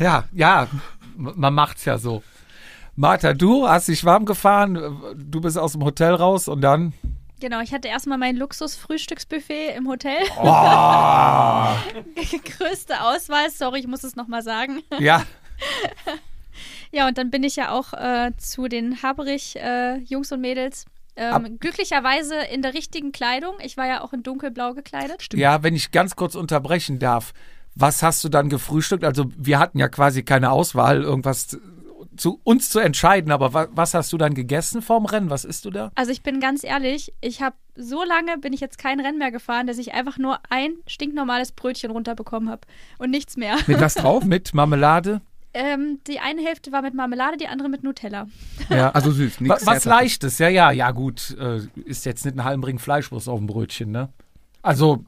[0.00, 0.66] Ja, ja.
[1.16, 2.22] Man macht's ja so.
[2.96, 6.94] Martha, du hast dich warm gefahren, du bist aus dem Hotel raus und dann.
[7.40, 10.18] Genau, ich hatte erstmal mein Luxus-Frühstücksbuffet im Hotel.
[10.38, 10.44] Oh.
[12.58, 14.82] Größte Auswahl, sorry, ich muss es nochmal sagen.
[14.98, 15.24] Ja.
[16.92, 20.86] Ja, und dann bin ich ja auch äh, zu den Haberich-Jungs und Mädels.
[21.14, 23.54] Ähm, glücklicherweise in der richtigen Kleidung.
[23.62, 25.28] Ich war ja auch in dunkelblau gekleidet.
[25.34, 27.32] Ja, wenn ich ganz kurz unterbrechen darf.
[27.76, 29.04] Was hast du dann gefrühstückt?
[29.04, 31.56] Also, wir hatten ja quasi keine Auswahl, irgendwas
[32.16, 35.30] zu, uns zu entscheiden, aber wa, was hast du dann gegessen vorm Rennen?
[35.30, 35.90] Was isst du da?
[35.94, 39.30] Also ich bin ganz ehrlich, ich habe so lange bin ich jetzt kein Rennen mehr
[39.30, 42.62] gefahren, dass ich einfach nur ein stinknormales Brötchen runterbekommen habe
[42.98, 43.56] und nichts mehr.
[43.66, 44.24] Mit was drauf?
[44.24, 45.20] Mit Marmelade?
[45.52, 48.28] Ähm, die eine Hälfte war mit Marmelade, die andere mit Nutella.
[48.68, 48.90] Ja.
[48.90, 49.66] Also süß, nichts.
[49.66, 51.36] was Leichtes, ja, ja, ja, gut.
[51.40, 54.10] Äh, ist jetzt nicht ein halben Ring Fleischwurst auf dem Brötchen, ne?
[54.62, 55.04] Also,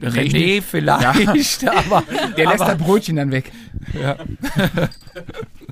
[0.00, 2.02] René vielleicht, aber,
[2.36, 3.52] Der lässt aber, das Brötchen dann weg.
[3.92, 4.16] ja,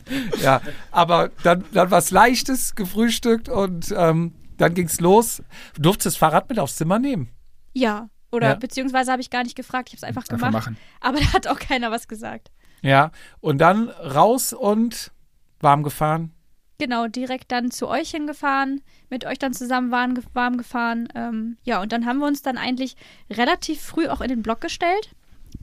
[0.90, 5.42] aber dann, dann was Leichtes gefrühstückt und ähm, dann ging's los.
[5.74, 7.28] Du durftest das Fahrrad mit aufs Zimmer nehmen.
[7.72, 8.08] Ja.
[8.32, 8.54] Oder Ja.
[8.54, 10.52] beziehungsweise habe ich gar nicht gefragt, ich habe es einfach Einfach gemacht.
[10.66, 10.76] machen.
[11.00, 12.50] Aber da hat auch keiner was gesagt.
[12.82, 15.12] Ja, und dann raus und
[15.60, 16.32] warm gefahren.
[16.78, 21.08] Genau, direkt dann zu euch hingefahren, mit euch dann zusammen warm, warm gefahren.
[21.14, 22.96] Ähm, ja, und dann haben wir uns dann eigentlich
[23.30, 25.14] relativ früh auch in den Block gestellt.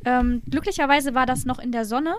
[0.05, 2.15] Ähm, glücklicherweise war das noch in der Sonne.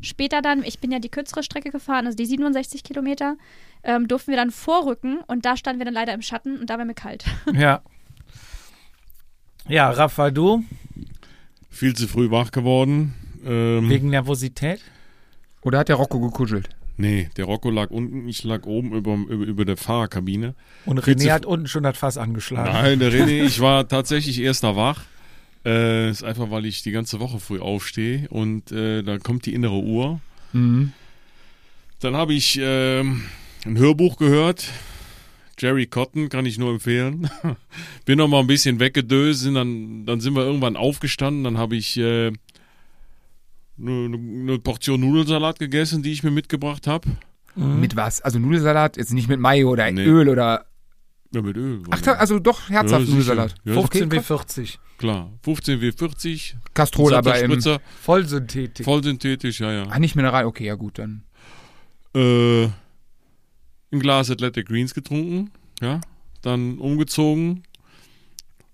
[0.00, 3.36] Später dann, ich bin ja die kürzere Strecke gefahren, also die 67 Kilometer,
[3.84, 6.78] ähm, durften wir dann vorrücken und da standen wir dann leider im Schatten und da
[6.78, 7.24] war mir kalt.
[7.52, 7.82] Ja.
[9.68, 10.64] Ja, Rafa, du,
[11.70, 13.14] Viel zu früh wach geworden.
[13.46, 14.80] Ähm, wegen Nervosität?
[15.62, 16.68] Oder hat der Rocco gekuschelt?
[16.96, 20.54] nee, der Rocco lag unten, ich lag oben über, über, über der Fahrerkabine.
[20.86, 22.72] Und René hat unten schon das Fass angeschlagen.
[22.72, 25.02] Nein, der René, ich war tatsächlich erst da wach.
[25.64, 29.54] Äh, ist einfach, weil ich die ganze Woche früh aufstehe und äh, dann kommt die
[29.54, 30.20] innere Uhr.
[30.52, 30.92] Mhm.
[32.00, 33.22] Dann habe ich ähm,
[33.64, 34.66] ein Hörbuch gehört.
[35.58, 37.30] Jerry Cotton kann ich nur empfehlen.
[38.04, 41.44] Bin noch mal ein bisschen weggedöst, sind dann, dann sind wir irgendwann aufgestanden.
[41.44, 42.32] Dann habe ich äh,
[43.78, 47.08] eine, eine Portion Nudelsalat gegessen, die ich mir mitgebracht habe.
[47.54, 48.22] Mit was?
[48.22, 50.04] Also Nudelsalat, jetzt nicht mit Mayo oder Nee.
[50.04, 50.64] Öl oder.
[51.34, 51.82] Ja, mit Öl.
[51.90, 53.54] Ach, also doch herzhaft Ja, Nudelsalat.
[53.64, 54.78] Ja, 15 okay, wie 40.
[54.98, 55.30] klar.
[55.42, 57.60] 15 W40, Kastrol aber im.
[58.02, 58.84] Vollsynthetik.
[58.84, 59.86] vollsynthetisch, ja, ja.
[59.88, 61.24] Ah, nicht Mineral, okay, ja gut, dann.
[62.14, 66.00] Äh, ein Glas Athletic Greens getrunken, ja.
[66.42, 67.62] dann umgezogen,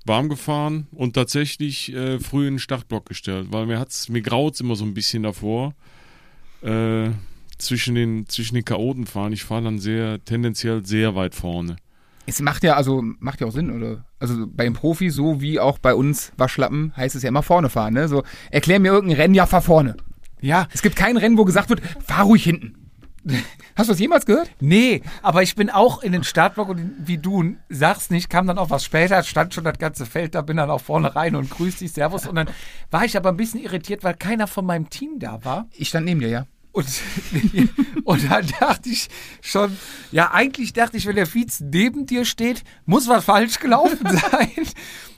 [0.04, 4.60] warm gefahren und tatsächlich äh, früh in den Startblock gestellt, weil mir hat's, mir graut's
[4.60, 5.74] immer so ein bisschen davor.
[6.62, 7.10] Äh,
[7.58, 9.32] zwischen den, zwischen den Chaoten fahren.
[9.32, 11.76] Ich fahre dann sehr, tendenziell sehr weit vorne.
[12.28, 14.04] Es macht ja, also, macht ja auch Sinn, oder?
[14.18, 17.70] Also bei den Profis, so wie auch bei uns Waschlappen, heißt es ja immer vorne
[17.70, 18.06] fahren, ne?
[18.06, 19.96] So, erklär mir irgendein Rennen, ja, fahr vorne.
[20.40, 22.74] Ja, Es gibt kein Rennen, wo gesagt wird, fahr ruhig hinten.
[23.76, 24.50] Hast du das jemals gehört?
[24.60, 28.58] nee, aber ich bin auch in den Startblock und wie du sagst nicht, kam dann
[28.58, 31.50] auch was später, stand schon das ganze Feld, da bin dann auch vorne rein und
[31.50, 32.26] grüß dich, Servus.
[32.26, 32.48] Und dann
[32.90, 35.66] war ich aber ein bisschen irritiert, weil keiner von meinem Team da war.
[35.72, 36.46] Ich stand neben dir, ja.
[36.72, 36.86] Und,
[38.04, 39.08] und dann dachte ich
[39.40, 39.76] schon,
[40.12, 44.66] ja, eigentlich dachte ich, wenn der Vize neben dir steht, muss was falsch gelaufen sein.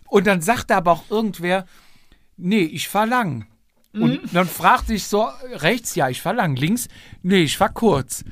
[0.08, 1.66] Und dann sagte aber auch irgendwer,
[2.36, 3.46] nee, ich fahr lang.
[3.92, 6.86] Und dann fragte ich so, rechts, ja, ich fahr lang, links,
[7.22, 8.24] nee, ich fahr kurz.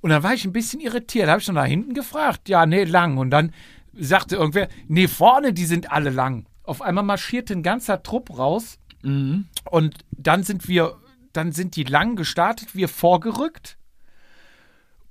[0.00, 2.84] Und dann war ich ein bisschen irritiert, habe ich schon nach hinten gefragt, ja, nee,
[2.84, 3.18] lang.
[3.18, 3.52] Und dann
[3.92, 6.46] sagte irgendwer, nee, vorne, die sind alle lang.
[6.64, 8.78] Auf einmal marschierte ein ganzer Trupp raus
[9.70, 10.96] und dann sind wir,
[11.32, 13.78] dann sind die lang gestartet, wir vorgerückt.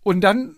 [0.03, 0.57] Und dann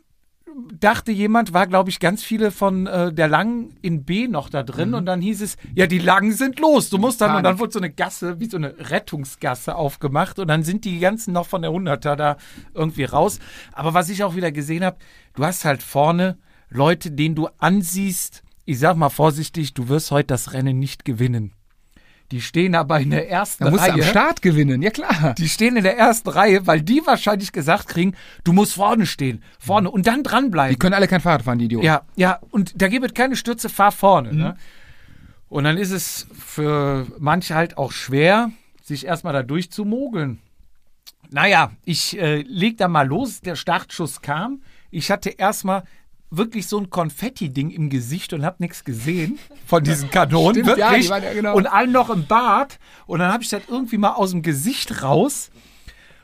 [0.72, 4.64] dachte jemand, war glaube ich ganz viele von äh, der Langen in B noch da
[4.64, 7.44] drin und dann hieß es, ja, die Langen sind los, du musst dann, und dann
[7.44, 7.60] Panik.
[7.60, 11.48] wurde so eine Gasse, wie so eine Rettungsgasse aufgemacht und dann sind die ganzen noch
[11.48, 12.38] von der 100er da
[12.74, 13.40] irgendwie raus.
[13.72, 14.98] Aber was ich auch wieder gesehen habe,
[15.36, 16.38] du hast halt vorne
[16.70, 21.54] Leute, denen du ansiehst, ich sag mal vorsichtig, du wirst heute das Rennen nicht gewinnen.
[22.32, 24.02] Die stehen aber in der ersten Da musst du Reihe.
[24.04, 25.36] am Start gewinnen, ja klar.
[25.38, 29.44] Die stehen in der ersten Reihe, weil die wahrscheinlich gesagt kriegen, du musst vorne stehen,
[29.60, 30.80] vorne und dann Die dranbleiben.
[30.80, 31.86] können alle kein Fahrrad fahren, die Idioten.
[31.86, 34.34] Ja, ja, und da gibt es keine Stürze, fahr vorne.
[34.34, 34.56] Ne?
[35.50, 38.50] Und dann ist es für manche halt auch schwer,
[38.82, 40.40] sich erstmal da durchzumogeln.
[41.30, 43.42] Naja, ich äh, leg da mal los.
[43.42, 44.62] Der Startschuss kam.
[44.90, 45.84] Ich hatte erstmal
[46.38, 50.64] wirklich so ein Konfetti-Ding im Gesicht und hab nichts gesehen von diesen Kanonen.
[50.64, 51.08] Stimmt, wirklich.
[51.10, 51.56] ja, ja genau.
[51.56, 52.80] Und allen noch im Bart.
[53.06, 55.52] Und dann habe ich das irgendwie mal aus dem Gesicht raus.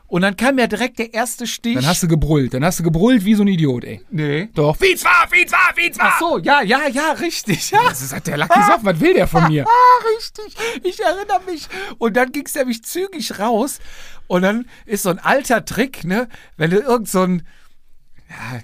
[0.09, 1.75] Und dann kam ja direkt der erste Stich.
[1.75, 2.55] Dann hast du gebrüllt.
[2.55, 4.01] Dann hast du gebrüllt wie so ein Idiot, ey.
[4.09, 4.49] nee.
[4.55, 4.75] Doch.
[4.75, 6.13] Fietz fahr, Fietz fahr, Fietz fahr.
[6.15, 7.69] Ach so, ja, ja, ja, richtig.
[7.69, 7.83] Ja.
[7.87, 8.83] Das ist der Lucky Soft.
[8.83, 9.67] Was will der von mir?
[9.67, 10.55] Ah, richtig.
[10.83, 11.67] Ich erinnere mich.
[11.99, 13.79] Und dann ging es nämlich zügig raus.
[14.25, 16.27] Und dann ist so ein alter Trick, ne?
[16.57, 17.47] Wenn du irgend so ein,
[18.29, 18.61] ja,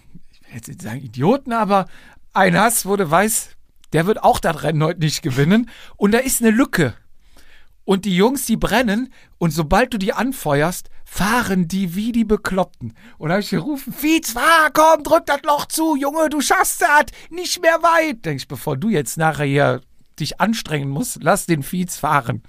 [0.55, 1.87] jetzt sagen Idioten, aber
[2.33, 3.55] einen hast, wo du weißt,
[3.93, 5.69] der wird auch das Rennen heute nicht gewinnen.
[5.95, 6.95] Und da ist eine Lücke.
[7.85, 9.13] Und die Jungs, die brennen.
[9.37, 12.93] Und sobald du die anfeuerst, fahren die wie die Bekloppten.
[13.17, 16.81] Und da habe ich gerufen, Fietz, fahr, komm, drück das Loch zu, Junge, du schaffst
[16.81, 18.25] das, nicht mehr weit.
[18.25, 19.81] Denk ich, bevor du jetzt nachher hier
[20.19, 22.43] dich anstrengen musst, lass den Fietz fahren.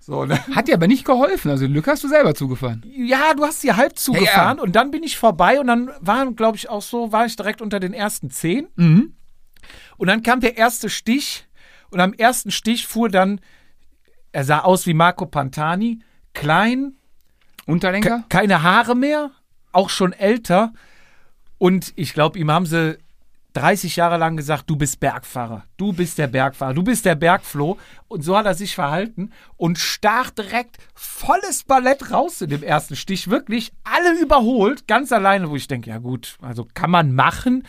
[0.00, 0.38] So, ne?
[0.54, 1.50] Hat dir aber nicht geholfen.
[1.50, 2.84] Also, die Lücke hast du selber zugefahren.
[2.94, 6.56] Ja, du hast hier halb zugefahren und dann bin ich vorbei und dann waren, glaube
[6.58, 8.66] ich, auch so, war ich direkt unter den ersten zehn.
[8.76, 9.14] Mhm.
[9.96, 11.46] Und dann kam der erste Stich
[11.90, 13.40] und am ersten Stich fuhr dann,
[14.32, 16.00] er sah aus wie Marco Pantani,
[16.34, 16.96] klein,
[17.64, 18.18] Unterlenker?
[18.18, 19.30] ke- keine Haare mehr,
[19.72, 20.74] auch schon älter.
[21.56, 22.98] Und ich glaube, ihm haben sie
[23.54, 27.78] 30 Jahre lang gesagt, du bist Bergfahrer, du bist der Bergfahrer, du bist der Bergfloh.
[28.08, 32.96] Und so hat er sich verhalten und stach direkt volles Ballett raus in dem ersten
[32.96, 33.30] Stich.
[33.30, 37.62] Wirklich alle überholt, ganz alleine, wo ich denke, ja gut, also kann man machen,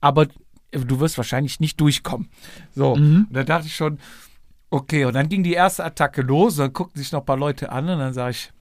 [0.00, 0.26] aber
[0.70, 2.30] du wirst wahrscheinlich nicht durchkommen.
[2.74, 3.98] So, und da dachte ich schon,
[4.70, 7.72] okay, und dann ging die erste Attacke los, dann guckten sich noch ein paar Leute
[7.72, 8.52] an und dann sage ich,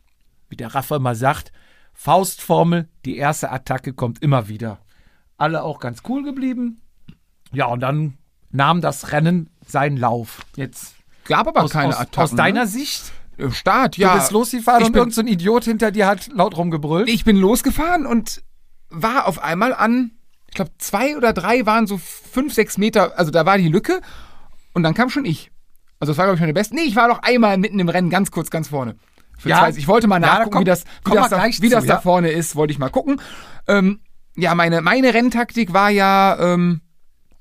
[0.50, 1.52] wie der Rafa immer sagt,
[1.94, 4.80] Faustformel, die erste Attacke kommt immer wieder.
[5.41, 6.82] Alle auch ganz cool geblieben.
[7.51, 8.17] Ja, und dann
[8.51, 10.39] nahm das Rennen seinen Lauf.
[10.56, 12.23] Jetzt Gab aber aus, keine aus, Attacken.
[12.23, 12.67] aus deiner ne?
[12.67, 14.15] Sicht, Äh, Start, du ja.
[14.15, 17.10] bist losgefahren ich und bin- irgendein so ein Idiot hinter dir hat laut rumgebrüllt.
[17.10, 18.41] Ich bin losgefahren und
[18.89, 20.12] war auf einmal an,
[20.49, 24.01] ich glaube, zwei oder drei waren so fünf, sechs Meter, also da war die Lücke
[24.73, 25.49] und dann kam schon ich.
[25.99, 26.75] Also das war, glaube ich, meine beste.
[26.75, 28.95] Nee, ich war noch einmal mitten im Rennen, ganz kurz, ganz vorne.
[29.43, 29.67] Ja.
[29.69, 31.86] ich wollte mal Ja, da nachgucken, komm- wie das, wie das, da, wie zu, das
[31.86, 32.01] da ja.
[32.01, 33.19] vorne ist, wollte ich mal gucken.
[33.67, 34.01] Ähm,
[34.36, 36.82] ja, meine, meine Renntaktik war ja, ähm,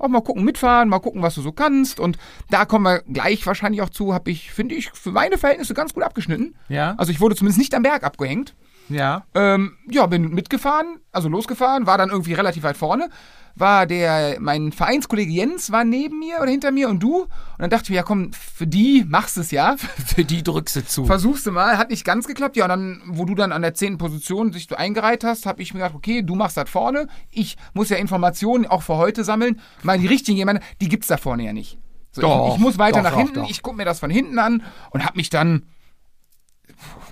[0.01, 2.01] auch mal gucken, mitfahren, mal gucken, was du so kannst.
[2.01, 5.75] Und da kommen wir gleich wahrscheinlich auch zu, habe ich, finde ich, für meine Verhältnisse
[5.75, 6.55] ganz gut abgeschnitten.
[6.69, 6.95] Ja.
[6.97, 8.55] Also ich wurde zumindest nicht am Berg abgehängt.
[8.91, 9.25] Ja.
[9.35, 13.09] Ähm, ja, bin mitgefahren, also losgefahren, war dann irgendwie relativ weit vorne.
[13.57, 17.23] War der, mein Vereinskollege Jens war neben mir oder hinter mir und du.
[17.23, 17.29] Und
[17.59, 19.77] dann dachte ich mir, ja komm, für die machst du es ja.
[20.07, 21.05] Für die drückst du zu.
[21.05, 22.57] Versuchst du mal, hat nicht ganz geklappt.
[22.57, 25.63] Ja, und dann, wo du dann an der zehnten Position dich so eingereiht hast, habe
[25.63, 27.09] ich mir gedacht, okay, du machst das vorne.
[27.31, 29.61] Ich muss ja Informationen auch für heute sammeln.
[29.83, 31.79] Mal die richtigen jemanden, die gibt's da vorne ja nicht.
[32.13, 34.11] So, Doch, ich, ich muss weiter doch, nach doch, hinten, ich gucke mir das von
[34.11, 35.67] hinten an und habe mich dann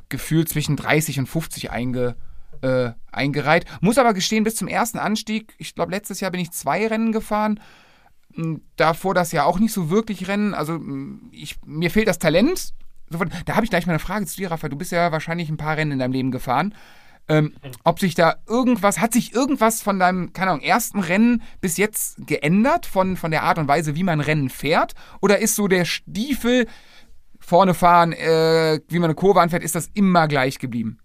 [0.09, 2.17] gefühlt zwischen 30 und 50 einge,
[2.63, 3.65] äh, eingereiht.
[3.81, 7.13] Muss aber gestehen, bis zum ersten Anstieg, ich glaube, letztes Jahr bin ich zwei Rennen
[7.13, 7.61] gefahren,
[8.37, 10.55] m, davor das ja auch nicht so wirklich Rennen.
[10.55, 12.75] Also m, ich, mir fehlt das Talent.
[13.47, 14.69] Da habe ich gleich mal eine Frage zu dir, Rafa.
[14.69, 16.75] Du bist ja wahrscheinlich ein paar Rennen in deinem Leben gefahren.
[17.31, 17.53] Ähm,
[17.85, 22.27] ob sich da irgendwas, hat sich irgendwas von deinem, keine Ahnung, ersten Rennen bis jetzt
[22.27, 24.95] geändert, von, von der Art und Weise, wie man Rennen fährt?
[25.21, 26.67] Oder ist so der Stiefel
[27.49, 30.99] vorne fahren, äh, wie man eine Kurve anfährt, ist das immer gleich geblieben?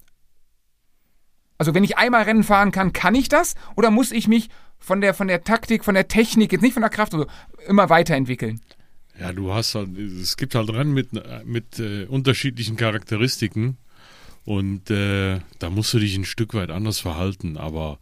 [1.57, 3.55] Also wenn ich einmal Rennen fahren kann, kann ich das?
[3.77, 6.81] Oder muss ich mich von der, von der Taktik, von der Technik, jetzt nicht von
[6.81, 7.27] der Kraft, also
[7.67, 8.59] immer weiterentwickeln?
[9.17, 11.09] Ja, du hast halt, es gibt halt Rennen mit,
[11.45, 13.77] mit äh, unterschiedlichen Charakteristiken
[14.43, 17.99] und äh, da musst du dich ein Stück weit anders verhalten, aber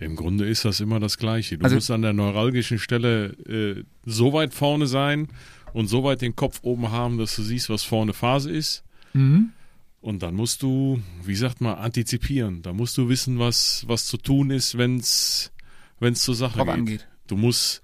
[0.00, 1.58] im Grunde ist das immer das Gleiche.
[1.58, 5.28] Du Also- musst an der neuralgischen Stelle äh, so weit vorne sein
[5.74, 8.82] und so weit den Kopf oben haben, dass du siehst, was vorne Phase ist.
[9.12, 12.62] Und dann musst du, wie sagt man, antizipieren.
[12.62, 15.50] Da musst du wissen, was, was zu tun ist, wenn es
[16.14, 16.74] zur Sache Drauf geht.
[16.74, 17.08] angeht.
[17.26, 17.82] Du musst,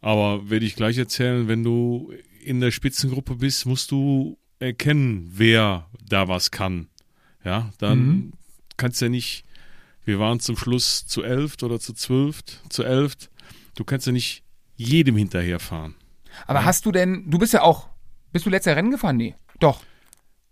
[0.00, 2.12] aber werde ich gleich erzählen, wenn du
[2.42, 6.88] in der Spitzengruppe bist, musst du erkennen, wer da was kann.
[7.44, 8.32] Ja, dann Mhm.
[8.76, 9.44] kannst du ja nicht,
[10.04, 13.30] wir waren zum Schluss zu elft oder zu zwölft, zu elft,
[13.76, 14.42] du kannst ja nicht
[14.76, 15.94] jedem hinterherfahren.
[16.46, 17.88] Aber hast du denn, du bist ja auch,
[18.32, 19.16] bist du letztes Jahr Rennen gefahren?
[19.16, 19.34] Nee.
[19.60, 19.82] Doch.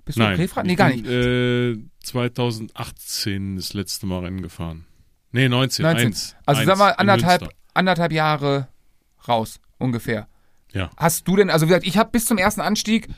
[0.05, 0.62] Bist du Nein, Prefra?
[0.62, 1.11] Nee, ich gar bin, nicht.
[1.11, 4.85] Äh, 2018 das letzte Mal Rennen gefahren.
[5.30, 6.07] Nee, 19, 19.
[6.07, 6.37] eins.
[6.45, 8.68] also eins sagen wir anderthalb, anderthalb Jahre
[9.26, 10.28] raus, ungefähr.
[10.72, 10.91] Ja.
[10.97, 13.09] Hast du denn, also wie gesagt, ich habe bis zum ersten Anstieg,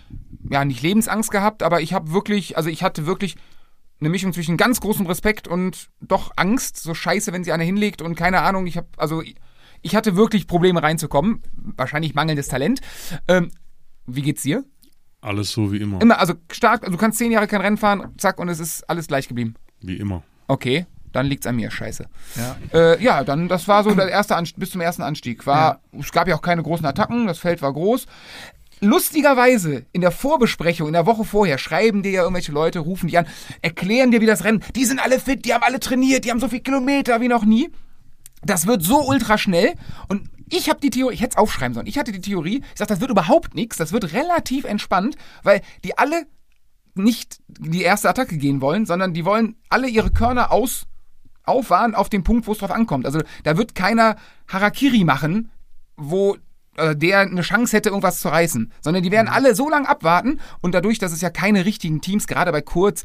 [0.51, 3.37] ja, nicht Lebensangst gehabt, aber ich habe wirklich, also ich hatte wirklich
[4.01, 8.03] eine Mischung zwischen ganz großem Respekt und doch Angst, so scheiße, wenn sie eine hinlegt
[8.03, 9.23] und keine Ahnung, ich habe, also
[9.85, 11.43] ich hatte wirklich Probleme reinzukommen,
[11.77, 12.81] wahrscheinlich mangelndes Talent.
[13.29, 13.51] Ähm,
[14.07, 14.65] wie geht's dir?
[15.21, 16.01] Alles so wie immer.
[16.01, 18.89] Immer, also stark, also du kannst zehn Jahre kein Rennen fahren, zack, und es ist
[18.91, 19.55] alles gleich geblieben.
[19.81, 20.23] Wie immer.
[20.49, 22.07] Okay, dann liegt's an mir, scheiße.
[22.37, 22.57] Ja.
[22.73, 25.47] Äh, ja, dann, das war so der erste Anstieg, bis zum ersten Anstieg.
[25.47, 28.07] War, Es gab ja auch keine großen Attacken, das Feld war groß.
[28.81, 33.17] Lustigerweise, in der Vorbesprechung, in der Woche vorher, schreiben dir ja irgendwelche Leute, rufen die
[33.17, 33.27] an,
[33.63, 36.41] erklären dir, wie das Rennen, die sind alle fit, die haben alle trainiert, die haben
[36.41, 37.71] so viel Kilometer wie noch nie.
[38.47, 39.75] Das wird so ultra schnell.
[40.09, 42.79] Und ich habe die Theorie, ich hätte es aufschreiben sollen, ich hatte die Theorie, ich
[42.79, 46.27] sag, das wird überhaupt nichts, das wird relativ entspannt, weil die alle
[46.95, 50.87] nicht die erste Attacke gehen wollen, sondern die wollen alle ihre Körner aus
[51.45, 53.05] aufwahren auf den Punkt, wo es drauf ankommt.
[53.05, 54.17] Also da wird keiner
[54.49, 55.51] Harakiri machen,
[55.97, 56.37] wo
[56.77, 60.41] äh, der eine Chance hätte, irgendwas zu reißen, sondern die werden alle so lange abwarten
[60.61, 63.05] und dadurch, dass es ja keine richtigen Teams, gerade bei Kurz,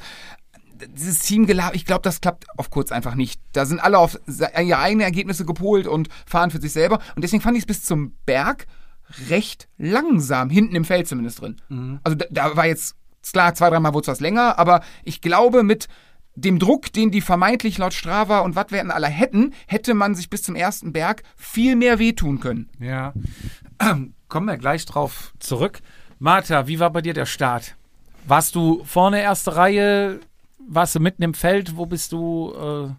[0.87, 3.41] dieses Teamgelaber, ich glaube, das klappt auf Kurz einfach nicht.
[3.53, 6.99] Da sind alle auf ihre eigenen Ergebnisse gepolt und fahren für sich selber.
[7.15, 8.67] Und deswegen fand ich es bis zum Berg
[9.29, 11.61] recht langsam, hinten im Feld zumindest drin.
[12.03, 12.95] Also da, da war jetzt,
[13.31, 15.87] klar, zwei, dreimal wurde es was länger, aber ich glaube, mit
[16.35, 20.43] dem Druck, den die vermeintlich laut Strava und Wattwerten alle hätten, hätte man sich bis
[20.43, 22.69] zum ersten Berg viel mehr wehtun können.
[22.79, 23.13] Ja.
[24.29, 25.79] Kommen wir gleich drauf zurück.
[26.19, 27.75] Martha, wie war bei dir der Start?
[28.27, 30.19] Warst du vorne erste Reihe?
[30.67, 31.77] Warst du mitten im Feld?
[31.77, 32.53] Wo bist du?
[32.53, 32.93] Äh,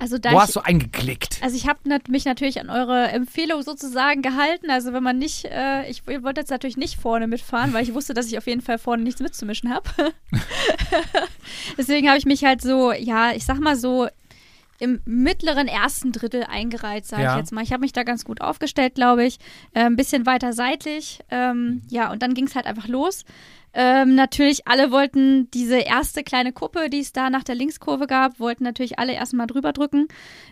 [0.00, 1.38] Also da wo ich, hast du eingeklickt?
[1.42, 4.70] Also ich habe mich natürlich an eure Empfehlung sozusagen gehalten.
[4.70, 8.14] Also wenn man nicht, äh, ich wollte jetzt natürlich nicht vorne mitfahren, weil ich wusste,
[8.14, 9.88] dass ich auf jeden Fall vorne nichts mitzumischen habe.
[11.78, 14.08] Deswegen habe ich mich halt so, ja, ich sag mal so
[14.80, 17.32] im mittleren ersten Drittel eingereiht, sage Ja.
[17.32, 17.62] ich jetzt mal.
[17.64, 19.38] Ich habe mich da ganz gut aufgestellt, glaube ich.
[19.74, 21.20] Äh, ein bisschen weiter seitlich.
[21.30, 23.24] Ähm, ja, und dann ging es halt einfach los.
[23.74, 28.40] Ähm, natürlich, alle wollten diese erste kleine Kuppe, die es da nach der Linkskurve gab,
[28.40, 30.08] wollten natürlich alle erstmal drüber drücken.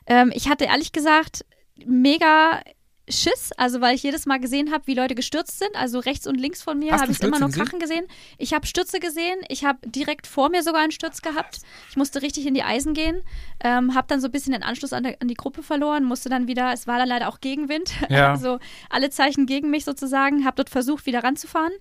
[0.06, 1.44] Ähm, ich hatte ehrlich gesagt
[1.84, 2.60] mega
[3.08, 5.70] Schiss, also weil ich jedes Mal gesehen habe, wie Leute gestürzt sind.
[5.74, 8.06] Also rechts und links von mir habe ich immer nur Stürze Krachen gesehen.
[8.36, 9.38] Ich habe Stürze gesehen.
[9.48, 11.60] Ich habe direkt vor mir sogar einen Sturz gehabt.
[11.88, 13.22] Ich musste richtig in die Eisen gehen.
[13.62, 16.04] Ähm, habe dann so ein bisschen den Anschluss an, der, an die Gruppe verloren.
[16.04, 17.92] Musste dann wieder, es war dann leider auch Gegenwind.
[18.08, 18.30] Ja.
[18.30, 20.44] Also alle Zeichen gegen mich sozusagen.
[20.44, 21.72] Habe dort versucht, wieder ranzufahren.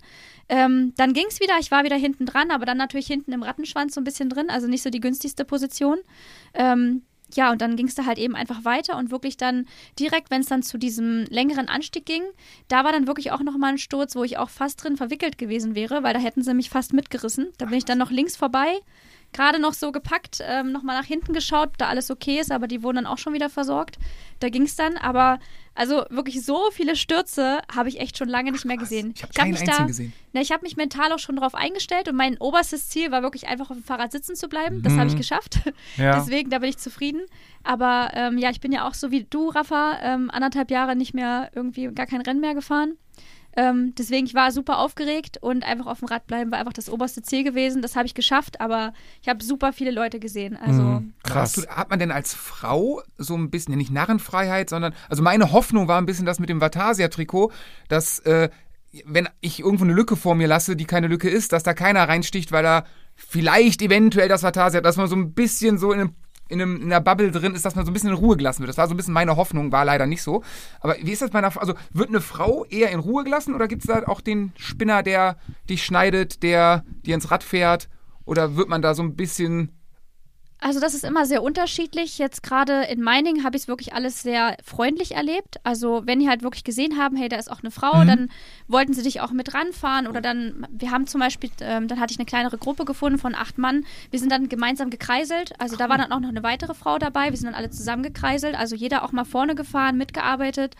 [0.48, 1.54] Ähm, dann ging es wieder.
[1.60, 4.50] Ich war wieder hinten dran, aber dann natürlich hinten im Rattenschwanz so ein bisschen drin.
[4.50, 5.98] Also nicht so die günstigste Position.
[6.52, 7.02] Ähm,
[7.36, 9.66] ja, und dann ging es da halt eben einfach weiter und wirklich dann
[9.98, 12.22] direkt, wenn es dann zu diesem längeren Anstieg ging,
[12.68, 15.74] da war dann wirklich auch nochmal ein Sturz, wo ich auch fast drin verwickelt gewesen
[15.74, 17.48] wäre, weil da hätten sie mich fast mitgerissen.
[17.58, 18.80] Da bin ich dann noch links vorbei,
[19.36, 22.66] gerade noch so gepackt, ähm, nochmal nach hinten geschaut, ob da alles okay ist, aber
[22.66, 23.98] die wurden dann auch schon wieder versorgt.
[24.40, 25.38] Da ging es dann, aber
[25.74, 29.12] also wirklich so viele Stürze habe ich echt schon lange nicht mehr gesehen.
[29.14, 30.12] Ich habe hab mich da, gesehen.
[30.32, 33.46] na, ich habe mich mental auch schon darauf eingestellt und mein oberstes Ziel war wirklich
[33.46, 34.82] einfach auf dem Fahrrad sitzen zu bleiben.
[34.82, 35.60] Das habe ich geschafft.
[35.96, 36.18] Ja.
[36.18, 37.22] Deswegen, da bin ich zufrieden.
[37.62, 41.14] Aber ähm, ja, ich bin ja auch so wie du, Rafa, ähm, anderthalb Jahre nicht
[41.14, 42.96] mehr irgendwie gar kein Rennen mehr gefahren.
[43.56, 46.90] Ähm, deswegen, ich war super aufgeregt und einfach auf dem Rad bleiben war einfach das
[46.90, 47.80] oberste Ziel gewesen.
[47.82, 48.92] Das habe ich geschafft, aber
[49.22, 50.56] ich habe super viele Leute gesehen.
[50.56, 51.14] Also Mhm.
[51.28, 55.22] Hast du, hat man denn als Frau so ein bisschen, ja, nicht Narrenfreiheit, sondern, also
[55.22, 57.50] meine Hoffnung war ein bisschen das mit dem Vatasia-Trikot,
[57.88, 58.50] dass, äh,
[59.04, 62.08] wenn ich irgendwo eine Lücke vor mir lasse, die keine Lücke ist, dass da keiner
[62.08, 62.84] reinsticht, weil er
[63.14, 66.14] vielleicht eventuell das Vatasia hat, dass man so ein bisschen so in einem
[66.48, 68.60] in, einem, in einer Bubble drin ist, dass man so ein bisschen in Ruhe gelassen
[68.60, 68.68] wird.
[68.68, 70.42] Das war so ein bisschen meine Hoffnung, war leider nicht so.
[70.80, 71.60] Aber wie ist das bei einer Frau?
[71.60, 75.02] Also wird eine Frau eher in Ruhe gelassen oder gibt es da auch den Spinner,
[75.02, 75.36] der
[75.68, 77.88] dich schneidet, der dir ins Rad fährt?
[78.24, 79.75] Oder wird man da so ein bisschen
[80.58, 82.16] Also das ist immer sehr unterschiedlich.
[82.16, 85.56] Jetzt gerade in Meiningen habe ich es wirklich alles sehr freundlich erlebt.
[85.64, 88.30] Also wenn die halt wirklich gesehen haben, hey, da ist auch eine Frau, dann
[88.66, 92.12] wollten sie dich auch mit ranfahren oder dann, wir haben zum Beispiel, ähm, dann hatte
[92.12, 93.84] ich eine kleinere Gruppe gefunden von acht Mann.
[94.10, 95.52] Wir sind dann gemeinsam gekreiselt.
[95.60, 97.30] Also da war dann auch noch eine weitere Frau dabei.
[97.30, 98.56] Wir sind dann alle zusammen gekreiselt.
[98.56, 100.74] Also jeder auch mal vorne gefahren, mitgearbeitet.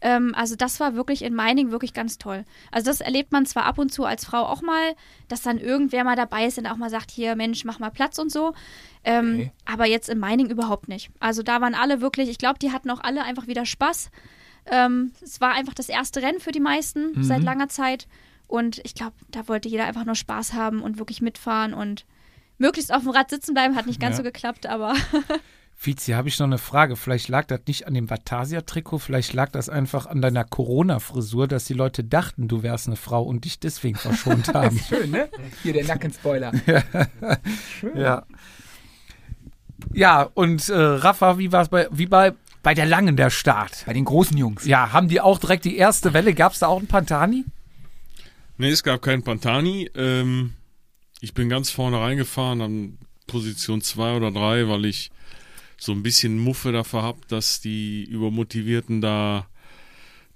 [0.00, 2.44] Ähm, also das war wirklich in Meiningen wirklich ganz toll.
[2.70, 4.94] Also das erlebt man zwar ab und zu als Frau auch mal,
[5.28, 8.18] dass dann irgendwer mal dabei ist und auch mal sagt, hier Mensch, mach mal Platz
[8.18, 8.54] und so.
[9.10, 9.52] Ähm, Okay.
[9.64, 11.10] Aber jetzt in Meiningen überhaupt nicht.
[11.20, 14.10] Also da waren alle wirklich, ich glaube, die hatten auch alle einfach wieder Spaß.
[14.70, 17.22] Ähm, es war einfach das erste Rennen für die meisten Mhm.
[17.24, 18.06] seit langer Zeit.
[18.46, 22.04] Und ich glaube, da wollte jeder einfach nur Spaß haben und wirklich mitfahren und
[22.58, 23.76] möglichst auf dem Rad sitzen bleiben.
[23.76, 24.16] Hat nicht ganz Ja.
[24.18, 24.94] so geklappt, aber
[25.80, 26.96] Fizi, habe ich noch eine Frage.
[26.96, 31.66] Vielleicht lag das nicht an dem Vatasia-Trikot, vielleicht lag das einfach an deiner Corona-Frisur, dass
[31.66, 34.76] die Leute dachten, du wärst eine Frau und dich deswegen verschont haben.
[34.78, 35.28] Schön, ne?
[35.62, 36.52] Hier der Nackenspoiler.
[36.66, 36.82] ja.
[37.94, 38.22] Ja,
[40.34, 43.84] und äh, Rafa, wie war es bei, wie bei, bei der Langen der Start?
[43.86, 44.64] Bei den großen Jungs.
[44.64, 46.34] Ja, haben die auch direkt die erste Welle?
[46.34, 47.44] Gab es da auch einen Pantani?
[48.56, 49.90] Nee, es gab keinen Pantani.
[49.94, 50.54] Ähm,
[51.20, 55.10] ich bin ganz vorne reingefahren an Position 2 oder 3, weil ich
[55.76, 59.46] so ein bisschen Muffe dafür habe, dass die Übermotivierten da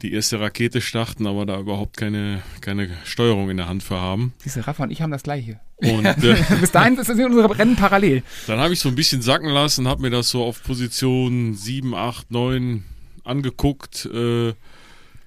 [0.03, 4.34] die erste Rakete starten, aber da überhaupt keine, keine Steuerung in der Hand für haben.
[4.38, 5.61] Siehst du, Rafa und ich haben das gleiche.
[5.76, 8.22] Und äh, Bis dahin sind unsere Rennen parallel.
[8.46, 11.94] dann habe ich so ein bisschen sacken lassen, habe mir das so auf Position 7,
[11.94, 12.84] 8, 9
[13.24, 14.07] angeguckt.
[14.12, 14.50] Äh,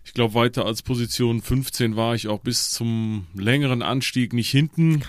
[0.03, 5.03] ich glaube, weiter als Position 15 war ich auch bis zum längeren Anstieg nicht hinten.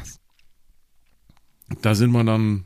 [1.82, 2.64] Da sind wir dann,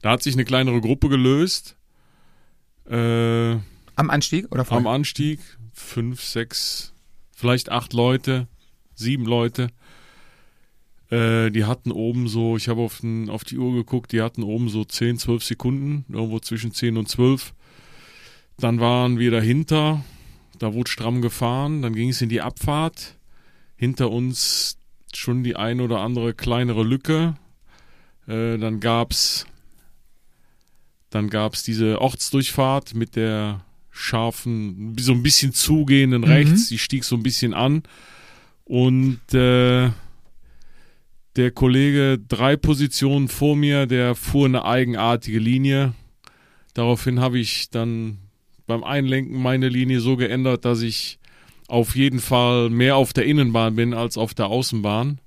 [0.00, 1.76] da hat sich eine kleinere Gruppe gelöst.
[2.88, 3.52] Äh,
[3.96, 4.78] Am Anstieg oder vor?
[4.78, 5.40] am Anstieg.
[5.80, 6.92] Fünf, sechs,
[7.32, 8.46] vielleicht acht Leute,
[8.94, 9.68] sieben Leute.
[11.10, 14.68] Äh, die hatten oben so, ich habe auf, auf die Uhr geguckt, die hatten oben
[14.68, 17.52] so 10, 12 Sekunden, irgendwo zwischen 10 und 12.
[18.58, 20.04] Dann waren wir dahinter,
[20.58, 23.16] da wurde stramm gefahren, dann ging es in die Abfahrt.
[23.76, 24.76] Hinter uns
[25.14, 27.36] schon die ein oder andere kleinere Lücke.
[28.28, 29.46] Äh, dann gab's
[31.08, 33.64] dann gab's diese Ortsdurchfahrt mit der
[34.00, 37.82] scharfen, so ein bisschen zugehenden rechts, die stieg so ein bisschen an.
[38.64, 39.90] Und äh,
[41.36, 45.94] der Kollege drei Positionen vor mir, der fuhr eine eigenartige Linie.
[46.74, 48.18] Daraufhin habe ich dann
[48.66, 51.18] beim Einlenken meine Linie so geändert, dass ich
[51.68, 55.20] auf jeden Fall mehr auf der Innenbahn bin als auf der Außenbahn.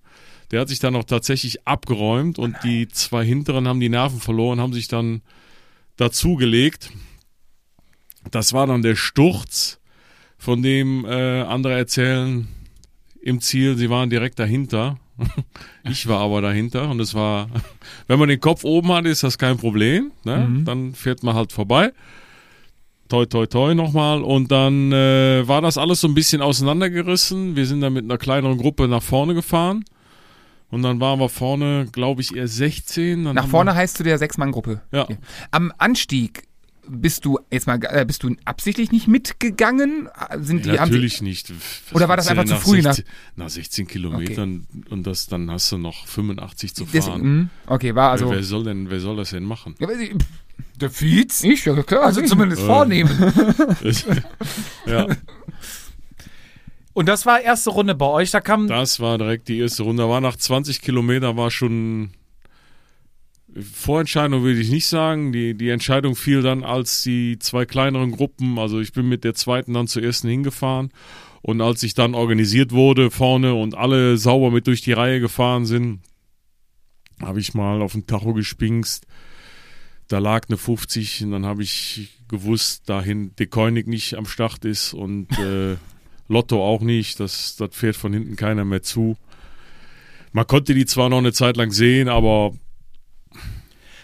[0.51, 4.59] Der hat sich dann auch tatsächlich abgeräumt und die zwei hinteren haben die Nerven verloren,
[4.59, 5.21] haben sich dann
[5.97, 6.91] dazugelegt.
[8.31, 9.79] Das war dann der Sturz,
[10.37, 12.47] von dem äh, andere erzählen
[13.21, 14.97] im Ziel, sie waren direkt dahinter.
[15.85, 17.49] Ich war aber dahinter und es war,
[18.07, 20.13] wenn man den Kopf oben hat, ist das kein Problem.
[20.23, 20.61] Ne?
[20.63, 21.91] Dann fährt man halt vorbei.
[23.09, 24.23] Toi, toi, toi nochmal.
[24.23, 27.57] Und dann äh, war das alles so ein bisschen auseinandergerissen.
[27.57, 29.83] Wir sind dann mit einer kleineren Gruppe nach vorne gefahren.
[30.69, 33.25] Und dann waren wir vorne, glaube ich, eher 16.
[33.25, 34.81] Dann Nach vorne heißt du der Sechs-Mann-Gruppe.
[34.93, 35.03] Ja.
[35.03, 35.17] Okay.
[35.51, 36.47] Am Anstieg
[36.87, 40.09] bist du jetzt mal äh, bist du absichtlich nicht mitgegangen?
[40.41, 41.51] Sind die haben sie- natürlich nicht.
[41.89, 42.93] Was Oder war das einfach zu früh, Nach ne?
[42.95, 43.05] 16,
[43.37, 47.39] nach 16 Kilometern und das, dann hast du noch 85 zu fahren.
[47.43, 48.29] mh, okay, war also.
[48.29, 49.75] wer, wer soll denn, wer soll das denn machen?
[50.79, 51.43] Der Fietz?
[51.43, 52.03] Ich, ja klar.
[52.03, 52.27] Also ich.
[52.29, 53.09] zumindest vornehmen.
[54.85, 55.07] ja,
[56.93, 58.31] Und das war erste Runde bei euch.
[58.31, 60.07] Da kam das war direkt die erste Runde.
[60.09, 62.11] War nach 20 Kilometern war schon
[63.59, 65.31] Vorentscheidung würde ich nicht sagen.
[65.31, 69.35] Die, die Entscheidung fiel dann, als die zwei kleineren Gruppen, also ich bin mit der
[69.35, 70.91] zweiten dann zur ersten hingefahren.
[71.41, 75.65] Und als ich dann organisiert wurde vorne und alle sauber mit durch die Reihe gefahren
[75.65, 75.99] sind,
[77.21, 79.05] habe ich mal auf den Tacho gespingst.
[80.07, 84.65] Da lag eine 50 und dann habe ich gewusst, dahin De Koenig nicht am Start
[84.65, 85.75] ist und äh,
[86.27, 87.19] Lotto auch nicht.
[87.19, 89.17] Das, das fährt von hinten keiner mehr zu.
[90.31, 92.53] Man konnte die zwar noch eine Zeit lang sehen, aber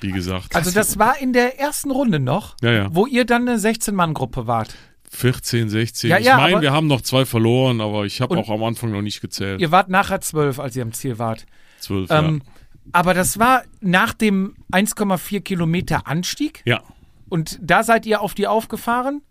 [0.02, 0.56] wie gesagt.
[0.56, 2.88] Also das war in der ersten Runde noch, Ja, ja.
[2.92, 4.76] wo ihr dann eine 16-Mann-Gruppe wart.
[5.12, 6.10] 14, 16.
[6.10, 9.02] Ja, ich meine, wir haben noch zwei verloren, aber ich habe auch am Anfang noch
[9.02, 9.60] nicht gezählt.
[9.60, 11.46] Ihr wart nachher zwölf, als ihr am Ziel wart.
[11.80, 12.44] Zwölf, Ähm,
[12.92, 16.62] aber das war nach dem 1,4 Kilometer Anstieg.
[16.66, 16.82] ja.
[17.28, 19.22] Und da seid ihr auf die aufgefahren?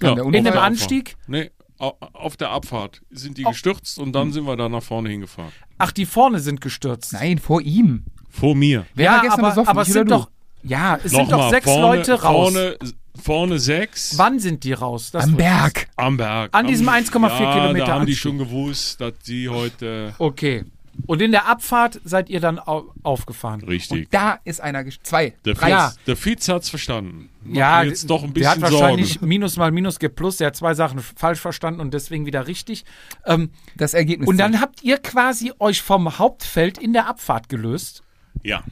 [0.00, 0.14] Ja.
[0.14, 0.56] der In dem.
[0.56, 1.16] Anstieg?
[1.26, 3.50] Nee, au- auf der Abfahrt sind die Oh.
[3.50, 5.50] gestürzt und dann sind wir da nach vorne hingefahren.
[5.78, 7.12] Ach, die vorne sind gestürzt.
[7.14, 8.04] Nein, vor ihm.
[8.32, 8.86] Vor mir.
[8.94, 9.68] Wer ja, gestern aber, besoffen?
[9.68, 10.28] aber es sind doch.
[10.64, 12.52] Ja, es sind doch Nochmal, sechs vorne, Leute raus.
[12.52, 12.76] Vorne,
[13.22, 14.16] vorne sechs.
[14.16, 15.10] Wann sind die raus?
[15.10, 15.88] Das Am Berg.
[15.96, 16.50] Am Berg.
[16.54, 20.14] An diesem Am- 1,4 ja, Kilometer Da haben die schon gewusst, dass die heute.
[20.18, 20.64] Okay.
[21.06, 23.62] Und in der Abfahrt seid ihr dann au aufgefahren.
[23.62, 24.10] Richtig.
[24.10, 25.70] Da ist einer, zwei, Der drei.
[25.70, 25.92] Ja.
[26.06, 27.30] Der Fietz hat's verstanden.
[27.42, 29.26] Macht Ja, jetzt doch ein der hat bisschen wahrscheinlich Sorgen.
[29.28, 30.36] Minus mal Minus gibt Plus.
[30.36, 32.84] Der hat zwei Sachen falsch verstanden und deswegen wieder richtig.
[33.24, 34.28] Ähm, Das Ergebnis.
[34.28, 38.02] und dann habt ihr quasi euch vom Hauptfeld in der Abfahrt gelöst.
[38.42, 38.62] Ja.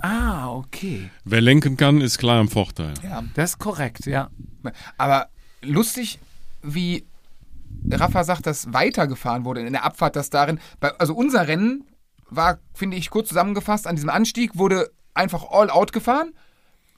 [0.00, 1.10] Ah, okay.
[1.24, 2.94] Wer lenken kann, ist klar im Vorteil.
[3.02, 3.22] ja.
[3.34, 4.30] Das ist korrekt, ja.
[4.98, 5.28] Aber
[5.62, 6.18] lustig,
[6.62, 7.04] wie
[7.90, 11.84] Rafa sagt, dass weitergefahren wurde in der Abfahrt, dass darin, bei, also unser Rennen
[12.30, 16.32] war, finde ich, kurz zusammengefasst, an diesem Anstieg wurde einfach all out gefahren.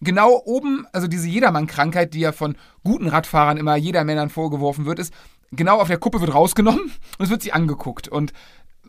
[0.01, 5.13] Genau oben, also diese Jedermann-Krankheit, die ja von guten Radfahrern immer Jedermännern vorgeworfen wird, ist,
[5.53, 6.85] genau auf der Kuppe wird rausgenommen
[7.19, 8.09] und es wird sie angeguckt.
[8.09, 8.33] Und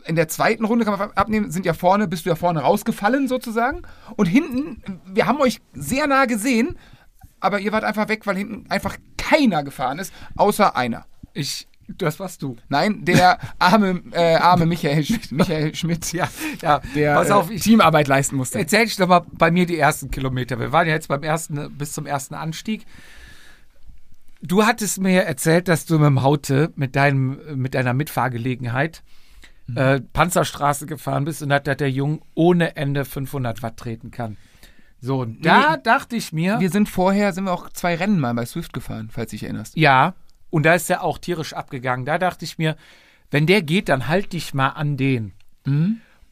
[0.06, 3.28] in der zweiten Runde kann man abnehmen, sind ja vorne, bist du ja vorne rausgefallen
[3.28, 3.82] sozusagen.
[4.16, 6.76] Und hinten, wir haben euch sehr nah gesehen,
[7.40, 11.06] aber ihr wart einfach weg, weil hinten einfach keiner gefahren ist, außer einer.
[11.32, 12.56] Ich, das warst du.
[12.68, 16.28] Nein, der arme, äh, arme Michael, Sch Michael Schmidt, Ja,
[16.62, 16.80] ja.
[16.94, 18.58] der Pass auf, äh, ich, Teamarbeit leisten musste.
[18.58, 20.58] Erzähl ich doch mal bei mir die ersten Kilometer.
[20.58, 22.86] Wir waren ja jetzt beim ersten, bis zum ersten Anstieg.
[24.42, 29.02] Du hattest mir erzählt, dass du mit dem Haute, mit, deinem, mit deiner Mitfahrgelegenheit,
[29.74, 34.36] äh, Panzerstraße gefahren bist und hat, dass der Jung ohne Ende 500 Watt treten kann.
[35.00, 38.18] So, und da Nee, dachte ich mir, Wir sind vorher, sind wir auch zwei Rennen
[38.20, 39.76] mal bei Swift gefahren, falls du dich erinnerst.
[39.76, 40.14] ja,
[40.50, 42.06] und da ist er auch tierisch abgegangen.
[42.06, 42.76] Da dachte ich mir,
[43.30, 45.32] wenn der geht, dann halt dich mal an den.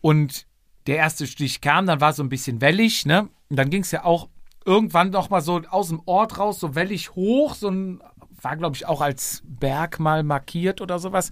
[0.01, 0.47] Und
[0.87, 3.28] der erste Stich kam, dann war so ein bisschen wellig, ne?
[3.51, 4.28] Und dann ging es ja auch
[4.64, 8.01] irgendwann noch mal so aus dem Ort raus, so wellig hoch, so ein
[8.45, 11.30] war, glaube ich, auch als Berg mal markiert oder sowas.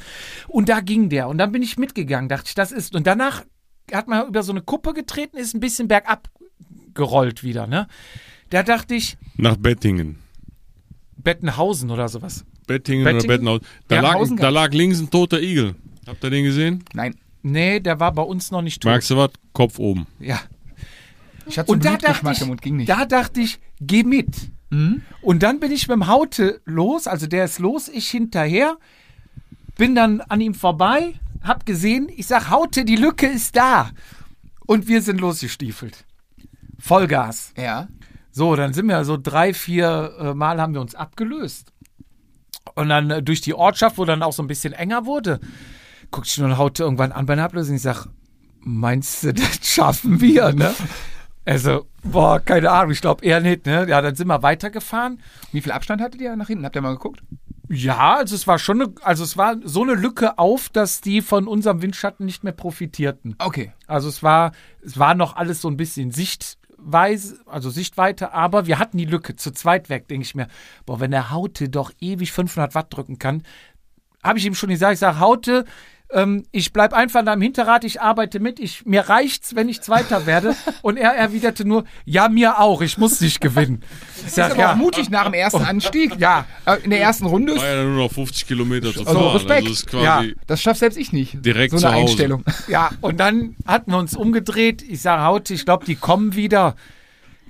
[0.49, 1.29] Und da ging der.
[1.29, 2.95] Und dann bin ich mitgegangen, dachte ich, das ist.
[2.95, 3.45] Und danach
[3.93, 6.29] hat man über so eine Kuppe getreten, ist ein bisschen bergab
[6.95, 7.87] gerollt wieder, ne?
[8.51, 10.19] Da dachte ich, Nach Bettingen.
[11.17, 12.45] Bettenhausen oder sowas.
[12.67, 13.25] Bettingen, Bettingen?
[13.25, 13.67] oder Bettenhausen.
[13.89, 15.75] Da, Ja, lag, da lag links ein toter Igel.
[16.07, 16.85] Habt ihr den gesehen?
[16.95, 17.15] Nein.
[17.43, 18.91] Nee, der war bei uns noch nicht tot.
[18.91, 19.31] Merkst du was?
[19.53, 20.07] Kopf oben.
[20.21, 20.41] Ja.
[21.47, 22.89] Ich hatte so Und da dachte Blutgeschmack ich, im Mund, ging nicht.
[22.89, 24.29] da dachte ich, geh mit.
[25.21, 28.79] Und dann bin ich mit dem Haute los, also der ist los, ich hinterher,
[29.77, 33.91] bin dann an ihm vorbei, hab gesehen, ich sag, Haute, die Lücke ist da.
[34.67, 36.05] Und wir sind losgestiefelt.
[36.79, 37.53] Vollgas.
[37.57, 37.89] ja.
[38.35, 41.71] So, dann sind wir so drei, vier äh, Mal haben wir uns abgelöst.
[42.75, 45.39] Und dann äh, durch die Ortschaft, wo dann auch so ein bisschen enger wurde,
[46.11, 47.77] guckt ich nur Haute irgendwann an bei der Ablösung.
[47.77, 48.07] Ich sag,
[48.61, 50.75] meinst du, das schaffen wir, ne?
[51.45, 53.87] Also, boah, keine Ahnung, ich glaube eher nicht, ne?
[53.89, 55.21] Ja, dann sind wir weitergefahren.
[55.51, 56.65] Wie viel Abstand hattet ihr nach hinten?
[56.65, 57.23] Habt ihr mal geguckt?
[57.69, 61.23] Ja, also es war schon, eine, also es war so eine Lücke auf, dass die
[61.23, 63.35] von unserem Windschatten nicht mehr profitierten.
[63.39, 63.73] Okay.
[63.87, 64.53] Also es war,
[64.85, 69.37] es war noch alles so ein bisschen Sichtweise, also Sichtweite, aber wir hatten die Lücke
[69.37, 70.49] zu zweit weg, denke ich mir.
[70.85, 73.43] Boah, wenn der Haute doch ewig 500 Watt drücken kann,
[74.23, 75.65] habe ich ihm schon gesagt, ich sage, Haute,
[76.13, 79.81] ähm, ich bleib einfach in deinem Hinterrad, ich arbeite mit, ich, mir reicht's, wenn ich
[79.81, 80.55] Zweiter werde.
[80.83, 83.83] Und er erwiderte nur, ja, mir auch, ich muss nicht gewinnen.
[84.19, 86.17] Ich Das sag, ist aber ja, auch mutig nach dem ersten Anstieg.
[86.19, 87.57] ja, Äh, In der ersten Runde.
[87.57, 89.33] War ja nur noch 50 Kilometer zu Also fahren.
[89.37, 89.61] Respekt.
[89.63, 90.23] Also ist quasi Ja.
[90.47, 91.45] Das schafft selbst ich nicht.
[91.45, 92.03] Direkt so zu eine Hause.
[92.13, 92.45] Einstellung.
[92.69, 94.83] Ja, und dann hatten wir uns umgedreht.
[94.83, 96.77] Ich sage, Haute, ich glaube, die kommen wieder.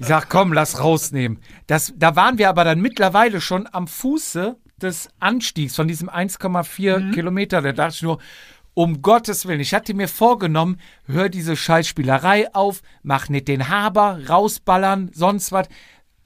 [0.01, 1.39] Ich sage, komm, lass rausnehmen.
[1.67, 7.13] Das, da waren wir aber dann mittlerweile schon am Fuße des Anstiegs von diesem 1,4
[7.13, 7.63] Kilometer.
[7.63, 8.19] Da dachte ich nur,
[8.75, 14.21] um Gottes Willen, ich hatte mir vorgenommen, hör diese Scheißspielerei auf, mach nicht den Haber,
[14.29, 15.69] rausballern, sonst was.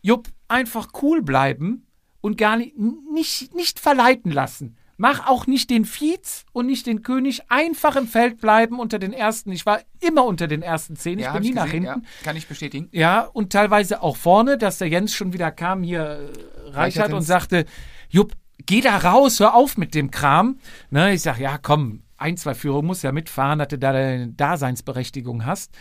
[0.02, 1.86] Jupp, einfach cool bleiben
[2.20, 2.74] und gar nicht,
[3.12, 4.76] nicht, nicht verleiten lassen.
[4.98, 7.50] Mach auch nicht den Viez und nicht den König.
[7.50, 9.52] Einfach im Feld bleiben unter den ersten.
[9.52, 11.18] Ich war immer unter den ersten zehn.
[11.18, 11.84] Ich Ja, bin nie ich nach hinten.
[11.86, 12.88] Ja, kann ich bestätigen.
[12.92, 17.18] Ja, und teilweise auch vorne, dass der Jens schon wieder kam, hier äh, Reichert und
[17.18, 17.66] ins- sagte,
[18.08, 18.32] Jupp,
[18.64, 20.58] geh da raus, hör auf mit dem Kram.
[20.90, 24.28] Ne, ich sag, ja, komm, ein, zwei Führungen muss ja mitfahren, dass du da deine
[24.28, 25.72] Daseinsberechtigung hast.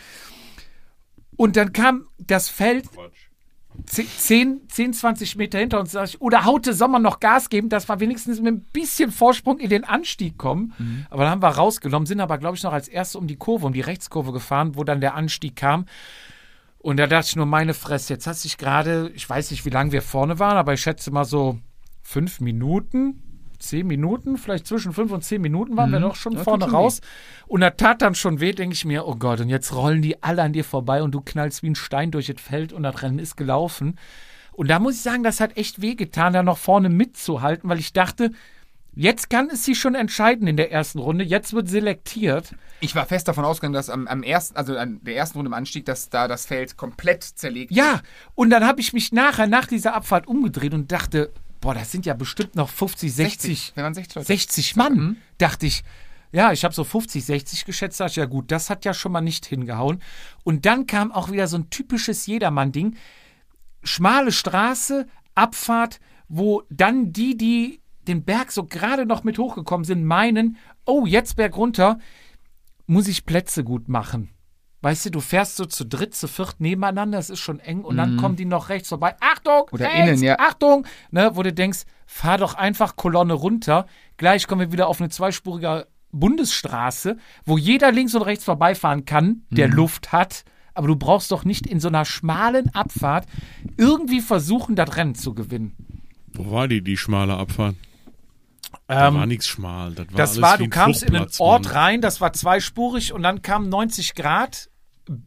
[1.37, 2.85] Und dann kam das Feld
[3.85, 5.93] 10, 10, 20 Meter hinter uns.
[5.95, 9.59] Ich, oder Haute soll man noch Gas geben, dass wir wenigstens mit ein bisschen Vorsprung
[9.59, 10.73] in den Anstieg kommen.
[11.09, 13.65] Aber dann haben wir rausgenommen, sind aber, glaube ich, noch als erste um die Kurve,
[13.65, 15.85] um die Rechtskurve gefahren, wo dann der Anstieg kam.
[16.79, 19.65] Und da dachte ich nur, meine Fresse, jetzt hast du dich gerade, ich weiß nicht,
[19.65, 21.59] wie lange wir vorne waren, aber ich schätze mal so
[22.05, 23.21] fünf Minuten,
[23.57, 26.37] zehn Minuten, vielleicht zwischen fünf und zehn Minuten waren wir doch schon Mhm.
[26.37, 27.01] Ja, vorne schon raus.
[27.47, 30.21] Und da tat dann schon weh, denke ich mir, oh Gott, und jetzt rollen die
[30.21, 33.01] alle an dir vorbei und du knallst wie ein Stein durch das Feld und das
[33.01, 33.97] Rennen ist gelaufen.
[34.53, 37.91] Und da muss ich sagen, das hat echt wehgetan, da noch vorne mitzuhalten, weil ich
[37.91, 38.31] dachte,
[38.93, 41.23] jetzt kann es sich schon entscheiden in der ersten Runde.
[41.23, 42.53] Jetzt wird selektiert.
[42.81, 45.53] Ich war fest davon ausgegangen, dass am, am ersten, also an der ersten Runde im
[45.55, 48.01] Anstieg, dass da das Feld komplett zerlegt Ja,
[48.35, 51.31] und dann habe ich mich nachher, nach dieser Abfahrt umgedreht und dachte,
[51.65, 54.27] boah, das sind ja bestimmt noch 50, 60, Wir waren 60 Leute.
[54.27, 55.17] 60 Mann.
[55.39, 55.83] Dachte ich,
[56.31, 57.99] ja, ich habe so 50, 60 geschätzt.
[57.99, 59.99] Dachte ich, ja gut, das hat ja schon mal nicht hingehauen.
[60.43, 62.95] Und dann kam auch wieder so ein typisches Jedermann-Ding.
[63.83, 70.05] Schmale Straße, Abfahrt, wo dann die, die den Berg so gerade noch mit hochgekommen sind,
[70.05, 71.97] meinen, oh, jetzt Berg runter,
[72.85, 74.29] muss ich Plätze gut machen.
[74.85, 77.97] Weißt du, du fährst so zu dritt, zu viert nebeneinander, es ist schon eng und
[77.97, 79.15] dann kommen die noch rechts vorbei.
[79.19, 79.63] Achtung!
[79.71, 80.37] Oder rechts, innen, ja.
[80.37, 80.85] Achtung!
[81.09, 83.87] Ne, wo du denkst, fahr doch einfach Kolonne runter.
[84.17, 89.41] Gleich kommen wir wieder auf eine zweispurige Bundesstraße, wo jeder links und rechts vorbeifahren kann,
[89.49, 90.43] der Luft hat.
[90.75, 93.25] Aber du brauchst doch nicht in so einer schmalen Abfahrt
[93.77, 95.75] irgendwie versuchen, das Rennen zu gewinnen.
[96.31, 97.75] Wo war die, die schmale Abfahrt?
[98.85, 99.93] Da Ähm, war nichts schmal.
[99.95, 103.13] Das war, Das alles war, wie du kamst in einen Ort rein, das war zweispurig
[103.13, 104.69] und dann kam 90 Grad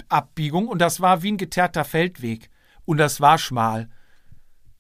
[0.09, 2.51] Abbiegung und das war wie ein geteerter Feldweg.
[2.85, 3.89] Und das war schmal.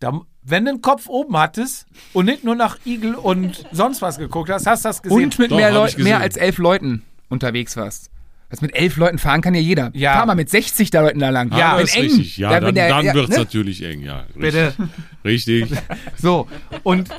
[0.00, 4.18] Da, wenn du den Kopf oben hattest und nicht nur nach Igel und sonst was
[4.18, 5.24] geguckt hast, hast du das gesehen.
[5.24, 8.10] Und mit Doch, mehr, Leu mehr als elf Leuten unterwegs warst.
[8.50, 9.90] Das mit elf Leuten fahren kann ja jeder.
[9.92, 10.14] Ja.
[10.14, 11.52] Fahr mal mit 60 da Leuten da lang.
[11.54, 12.38] Ja, das ist eng, richtig.
[12.38, 13.42] Ja, wenn dann, dann ja, wird es ne?
[13.42, 14.20] natürlich eng, ja.
[14.20, 14.40] Richtig.
[14.40, 14.74] Bitte.
[15.24, 15.70] Richtig.
[16.16, 16.48] So,
[16.82, 17.10] und,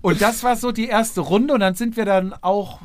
[0.00, 2.80] und das war so die erste Runde und dann sind wir dann auch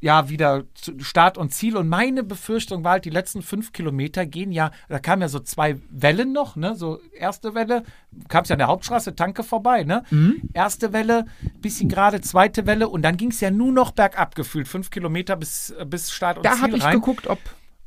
[0.00, 0.64] ja wieder
[0.98, 4.98] Start und Ziel und meine Befürchtung war halt, die letzten fünf Kilometer gehen ja, da
[4.98, 7.84] kamen ja so zwei Wellen noch, ne, so erste Welle,
[8.28, 10.04] kam es ja an der Hauptstraße, Tanke vorbei, ne,
[10.54, 11.26] erste Welle,
[11.60, 15.36] bisschen gerade, zweite Welle und dann ging es ja nur noch bergab gefühlt, fünf Kilometer
[15.36, 16.94] bis, bis Start und Da Ziel habe ich rein.
[16.94, 17.38] geguckt, ob,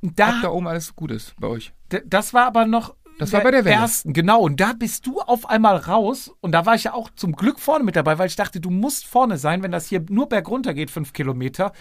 [0.02, 1.74] da, ob da oben alles gut ist bei euch.
[2.06, 2.96] Das war aber noch.
[3.20, 3.76] Das war bei der Welle.
[3.76, 4.42] ersten, genau.
[4.42, 6.32] Und da bist du auf einmal raus.
[6.42, 8.72] Und da war ich ja auch zum Glück vorne mit dabei, weil ich dachte, du
[8.72, 11.74] musst vorne sein, wenn das hier nur bergunter geht, fünf Kilometer.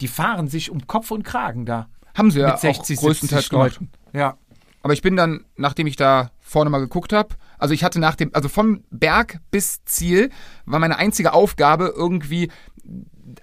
[0.00, 1.88] Die fahren sich um Kopf und Kragen da.
[2.14, 3.72] Haben sie ja mit 60, auch größtenteils 70 gemacht.
[3.80, 3.90] Leuten.
[4.12, 4.36] Ja.
[4.82, 8.14] Aber ich bin dann, nachdem ich da vorne mal geguckt habe, also ich hatte nach
[8.14, 10.30] dem, also vom Berg bis Ziel
[10.64, 12.50] war meine einzige Aufgabe irgendwie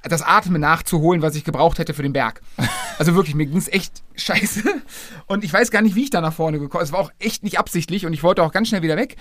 [0.03, 2.41] das Atmen nachzuholen, was ich gebraucht hätte für den Berg.
[2.99, 4.61] Also wirklich, mir ging es echt scheiße.
[5.25, 6.85] Und ich weiß gar nicht, wie ich da nach vorne gekommen bin.
[6.85, 9.15] Es war auch echt nicht absichtlich und ich wollte auch ganz schnell wieder weg.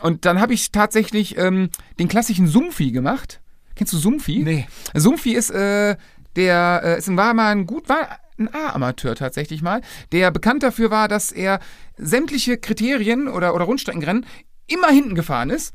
[0.00, 1.68] Und dann habe ich tatsächlich ähm,
[1.98, 3.42] den klassischen Sumpfi gemacht.
[3.76, 4.42] Kennst du Sumpfi?
[4.42, 4.66] Nee.
[4.94, 5.96] Sumpfi ist äh,
[6.36, 10.90] der, äh, ist war mal ein gut, war ein A-Amateur tatsächlich mal, der bekannt dafür
[10.90, 11.60] war, dass er
[11.96, 14.26] sämtliche Kriterien oder, oder Rundstreckenrennen
[14.66, 15.74] immer hinten gefahren ist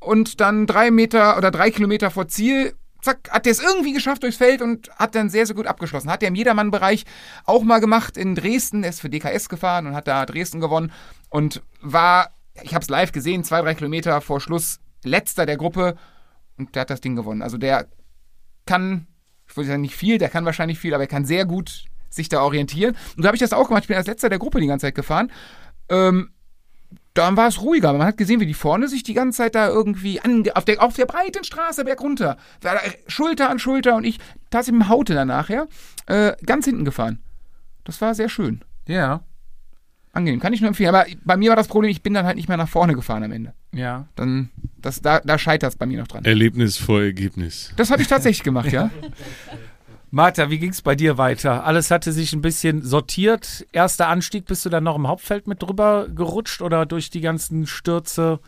[0.00, 4.22] und dann drei Meter oder drei Kilometer vor Ziel, zack, hat er es irgendwie geschafft
[4.22, 6.10] durchs Feld und hat dann sehr, sehr gut abgeschlossen.
[6.10, 7.04] Hat er im Jedermann-Bereich
[7.44, 10.92] auch mal gemacht in Dresden, er ist für DKS gefahren und hat da Dresden gewonnen
[11.30, 12.30] und war,
[12.62, 15.96] ich habe es live gesehen, zwei, drei Kilometer vor Schluss letzter der Gruppe
[16.58, 17.42] und der hat das Ding gewonnen.
[17.42, 17.86] Also der
[18.66, 19.06] kann,
[19.56, 22.28] ich würde sagen nicht viel, der kann wahrscheinlich viel, aber er kann sehr gut sich
[22.28, 22.94] da orientieren.
[23.16, 23.84] Und so habe ich das auch gemacht.
[23.84, 25.32] Ich bin als letzter der Gruppe die ganze Zeit gefahren.
[25.88, 26.28] Ähm,
[27.14, 27.90] dann war es ruhiger.
[27.94, 30.20] Man hat gesehen, wie die vorne sich die ganze Zeit da irgendwie
[30.54, 32.36] auf, der, auf der breiten Straße berg runter.
[32.60, 34.18] War da Schulter an Schulter und ich
[34.50, 35.66] tatsächlich mit dem Haute danach, ja,
[36.04, 37.18] äh, ganz hinten gefahren.
[37.84, 38.62] Das war sehr schön.
[38.86, 39.22] Ja.
[40.16, 40.94] Angenehm, kann ich nur empfehlen.
[40.94, 43.22] Aber bei mir war das Problem, ich bin dann halt nicht mehr nach vorne gefahren
[43.22, 43.54] am Ende.
[43.72, 44.08] Ja.
[44.16, 44.50] Dann,
[44.80, 46.24] das, da, da scheitert es bei mir noch dran.
[46.24, 47.72] Erlebnis vor Ergebnis.
[47.76, 48.90] Das habe ich tatsächlich gemacht, ja.
[50.10, 51.64] Martha, wie ging es bei dir weiter?
[51.64, 53.66] Alles hatte sich ein bisschen sortiert.
[53.72, 57.66] Erster Anstieg, bist du dann noch im Hauptfeld mit drüber gerutscht oder durch die ganzen
[57.66, 58.40] Stürze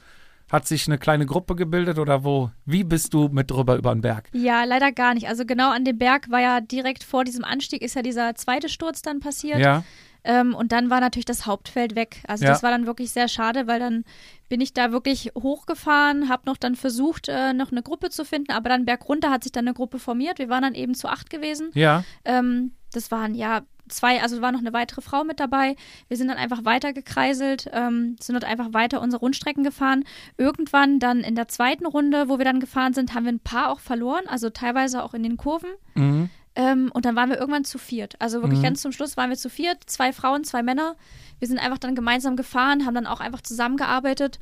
[0.50, 2.50] hat sich eine kleine Gruppe gebildet oder wo?
[2.64, 4.30] Wie bist du mit drüber über den Berg?
[4.32, 5.28] Ja, leider gar nicht.
[5.28, 8.68] Also genau an dem Berg war ja direkt vor diesem Anstieg ist ja dieser zweite
[8.68, 9.58] Sturz dann passiert.
[9.58, 9.84] Ja.
[10.24, 12.22] Ähm, und dann war natürlich das Hauptfeld weg.
[12.26, 12.50] Also Ja.
[12.50, 14.04] das war dann wirklich sehr schade, weil dann
[14.48, 18.52] bin ich da wirklich hochgefahren, habe noch dann versucht, äh, noch eine Gruppe zu finden,
[18.52, 20.38] aber dann bergunter hat sich dann eine Gruppe formiert.
[20.38, 21.70] Wir waren dann eben zu acht gewesen.
[21.74, 22.04] Ja.
[22.24, 25.74] Ähm, das waren ja zwei, also war noch eine weitere Frau mit dabei.
[26.08, 30.04] Wir sind dann einfach weiter gekreiselt, ähm, sind dort einfach weiter unsere Rundstrecken gefahren.
[30.36, 33.70] Irgendwann dann in der zweiten Runde, wo wir dann gefahren sind, haben wir ein paar
[33.70, 35.70] auch verloren, also teilweise auch in den Kurven.
[35.94, 36.30] Mhm.
[36.58, 38.16] Ähm, und dann waren wir irgendwann zu viert.
[38.20, 38.64] Also wirklich Mhm.
[38.64, 40.96] ganz zum Schluss waren wir zu viert, zwei Frauen, zwei Männer.
[41.38, 44.40] Wir sind einfach dann gemeinsam gefahren, haben dann auch einfach zusammengearbeitet.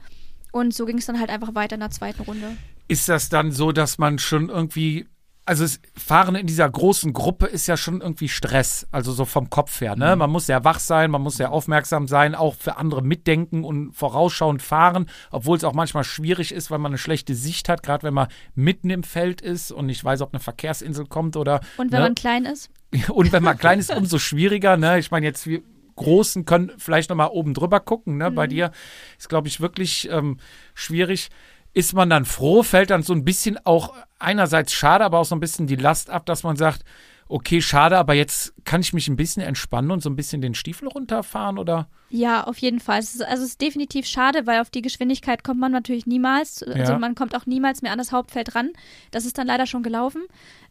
[0.51, 2.57] Und so ging es dann halt einfach weiter in der zweiten Runde.
[2.89, 5.07] Ist das dann so, dass man schon irgendwie
[5.47, 9.49] also es, Fahren in dieser großen Gruppe ist ja schon irgendwie Stress, also so vom
[9.49, 9.97] Kopf her.
[9.97, 10.17] Ne?
[10.17, 13.93] Man muss sehr wach sein, man muss sehr aufmerksam sein, auch für andere mitdenken und
[13.93, 18.03] vorausschauend fahren, obwohl es auch manchmal schwierig ist, weil man eine schlechte Sicht hat, gerade
[18.03, 21.61] wenn man mitten im Feld ist und nicht weiß, ob eine Verkehrsinsel kommt oder.
[21.77, 22.07] Und wenn ne?
[22.07, 22.71] man klein ist?
[23.09, 24.77] Und wenn man klein ist, umso schwieriger.
[24.77, 24.99] Ne?
[24.99, 25.63] Ich meine, jetzt wir
[25.97, 28.19] Großen können vielleicht noch mal oben drüber gucken.
[28.19, 28.31] Ne?
[28.31, 28.71] Bei dir
[29.19, 30.37] ist, glaube ich, wirklich ähm,
[30.75, 31.31] schwierig.
[31.77, 35.37] Ist man dann froh, fällt dann so ein bisschen auch einerseits schade, aber auch so
[35.37, 36.87] ein bisschen die Last ab, dass man sagt,
[37.29, 40.55] okay, schade, aber jetzt kann ich mich ein bisschen entspannen und so ein bisschen den
[40.55, 41.89] Stiefel runterfahren oder?
[42.09, 43.01] Ja, auf jeden Fall.
[43.01, 46.63] Es ist, also es ist definitiv schade, weil auf die Geschwindigkeit kommt man natürlich niemals.
[46.63, 46.99] Also Ja.
[46.99, 48.71] man kommt auch niemals mehr an das Hauptfeld ran.
[49.11, 50.23] Das ist dann leider schon gelaufen.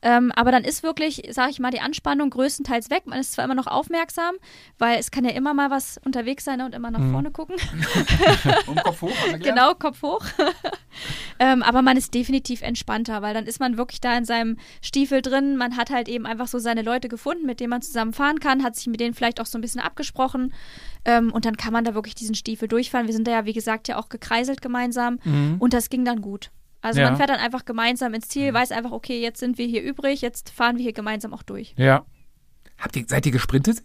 [0.02, 3.04] Ähm, aber dann ist wirklich, sage ich mal, die Anspannung größtenteils weg.
[3.06, 4.36] Man ist zwar immer noch aufmerksam,
[4.78, 7.56] weil es kann ja immer mal was unterwegs sein ne, und immer nach vorne gucken.
[8.68, 9.12] Um Kopf hoch.
[9.40, 10.24] Genau, Kopf hoch.
[11.40, 15.22] ähm, aber man ist definitiv entspannter, weil dann ist man wirklich da in seinem Stiefel
[15.22, 15.58] drin.
[15.58, 18.64] Man hat halt eben einfach so seine Leute gefunden, mit denen man zusammen fahren kann,
[18.64, 20.54] hat sich mit denen vielleicht auch so ein bisschen abgesprochen.
[21.06, 23.08] Ähm, und dann kann man da wirklich diesen Stiefel durchfahren.
[23.08, 25.20] Wir sind da ja, wie gesagt, ja auch gekreiselt gemeinsam.
[25.60, 26.52] Und das ging dann gut.
[26.82, 27.08] Also Ja.
[27.10, 30.22] man fährt dann einfach gemeinsam ins Ziel, weiß einfach, okay, jetzt sind wir hier übrig,
[30.22, 31.74] jetzt fahren wir hier gemeinsam auch durch.
[31.78, 32.06] Ja.
[32.78, 33.84] Habt ihr, seid ihr gesprintet?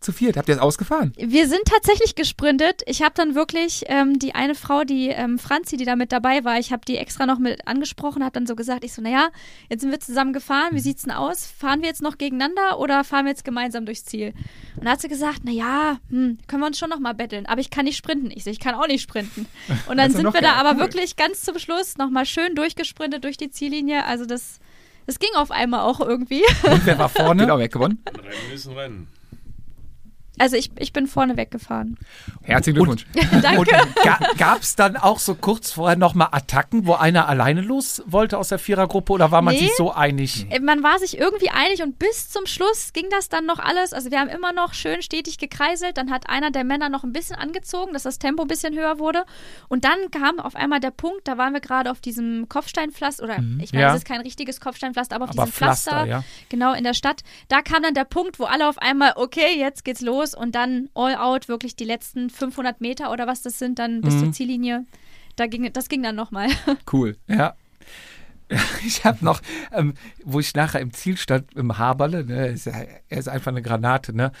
[0.00, 0.38] Zu viert?
[0.38, 1.12] Habt ihr das ausgefahren?
[1.18, 2.80] Wir sind tatsächlich gesprintet.
[2.86, 6.42] Ich habe dann wirklich ähm, die eine Frau, die ähm, Franzi, die da mit dabei
[6.42, 9.28] war, ich habe die extra noch mit angesprochen, habe dann so gesagt, ich so, naja,
[9.68, 11.44] jetzt sind wir zusammen gefahren, wie sieht's denn aus?
[11.44, 14.32] Fahren wir jetzt noch gegeneinander oder fahren wir jetzt gemeinsam durchs Ziel?
[14.76, 17.60] Und da hat sie gesagt, naja, hm, können wir uns schon noch mal betteln, aber
[17.60, 18.30] ich kann nicht sprinten.
[18.34, 19.44] Ich so, ich kann auch nicht sprinten.
[19.86, 20.78] Und dann sind wir da aber cool.
[20.78, 24.06] wirklich ganz zum Schluss noch mal schön durchgesprintet durch die Ziellinie.
[24.06, 24.60] Also das,
[25.04, 26.42] das ging auf einmal auch irgendwie.
[26.62, 27.42] Und wer war vorne?
[27.42, 28.02] Genau, weggewonnen.
[28.06, 29.19] Ein Rennen ist ein Rennen.
[30.40, 31.98] Also ich, ich bin vorne weggefahren.
[32.42, 33.06] Herzlichen Glückwunsch.
[33.42, 33.58] Danke.
[33.60, 33.68] Und
[34.02, 38.38] ga, gab es dann auch so kurz vorher nochmal Attacken, wo einer alleine los wollte
[38.38, 39.60] aus der Vierergruppe oder war man Nee.
[39.60, 40.46] sich so einig?
[40.50, 43.92] Äh, man war sich irgendwie einig und bis zum Schluss ging das dann noch alles.
[43.92, 45.98] Also wir haben immer noch schön stetig gekreiselt.
[45.98, 48.98] Dann hat einer der Männer noch ein bisschen angezogen, dass das Tempo ein bisschen höher
[48.98, 49.24] wurde.
[49.68, 53.36] Und dann kam auf einmal der Punkt, da waren wir gerade auf diesem Kopfsteinpflaster, oder
[53.60, 53.90] ich meine, Ja.
[53.90, 56.24] es ist kein richtiges Kopfsteinpflaster, aber auf Aber diesem Pflaster, Pflaster, ja.
[56.48, 57.20] genau in der Stadt.
[57.48, 60.88] Da kam dann der Punkt, wo alle auf einmal, okay, jetzt geht's los und dann
[60.94, 64.84] all out, wirklich die letzten 500 Meter oder was das sind, dann bis zur Ziellinie.
[65.36, 66.48] Da ging, das ging dann nochmal.
[66.92, 67.16] Cool.
[67.26, 67.54] Ja.
[68.84, 69.40] Ich habe noch,
[69.72, 73.52] ähm, wo ich nachher im Ziel stand, im Haberle, ne, ist, ja- er ist einfach
[73.52, 74.32] eine Granate, ne?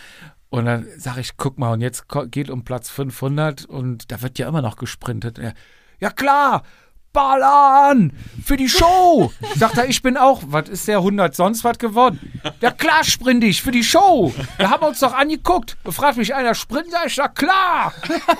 [0.48, 4.36] Und dann sage ich, guck mal, und jetzt geht um Platz 500 und da wird
[4.40, 5.38] ja immer noch gesprintet.
[5.38, 5.54] Er,
[6.00, 6.64] ja klar,
[7.12, 8.12] ballern
[8.44, 9.32] für die Show.
[9.56, 12.18] Sagt er, ich bin auch, was ist der 100 sonst was geworden?
[12.60, 14.32] Ja klar, sprint ich für die Show.
[14.58, 15.76] Da haben wir uns doch angeguckt.
[15.86, 16.90] Fragt mich einer, sprinten?
[16.90, 17.92] Sag ich, ja klar.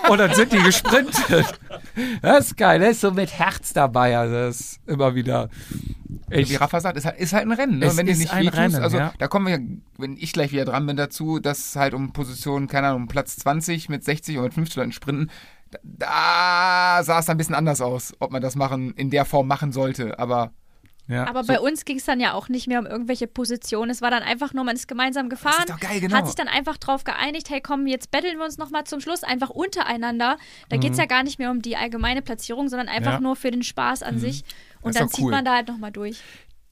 [0.09, 1.59] Und dann sind die gesprintet.
[2.23, 4.17] Das ist geil, er ist so mit Herz dabei.
[4.17, 5.49] Also das ist immer wieder.
[6.29, 7.79] Wie Ich, Rafa sagt, ist halt, ist halt ein Rennen.
[7.79, 7.87] Ne?
[7.87, 9.13] Es wenn ist nicht ein wehtust, Rennen, also ja.
[9.19, 9.61] da kommen wir,
[9.99, 13.37] wenn ich gleich wieder dran bin dazu, dass halt um Position, keine Ahnung, um Platz
[13.37, 15.31] 20 mit 60 und mit 50 Leuten sprinten,
[15.83, 19.73] da, sah es ein bisschen anders aus, ob man das machen, in der Form machen
[19.73, 20.19] sollte.
[20.19, 20.53] Aber
[21.09, 21.27] ja.
[21.27, 23.91] Aber bei uns ging es dann ja auch nicht mehr um irgendwelche Positionen.
[23.91, 25.65] Es war dann einfach nur, man ist gemeinsam gefahren.
[25.67, 26.15] doch geil, genau.
[26.17, 29.25] Hat sich dann einfach drauf geeinigt, hey komm, jetzt betteln wir uns nochmal zum Schluss
[29.25, 30.37] einfach untereinander.
[30.69, 33.15] Da geht es ja gar nicht mehr um die allgemeine Platzierung, sondern einfach Mhm.
[33.17, 33.21] Ja.
[33.23, 34.45] nur für den Spaß an sich.
[34.83, 35.33] Und ist dann zieht cool.
[35.33, 36.21] man da halt nochmal durch.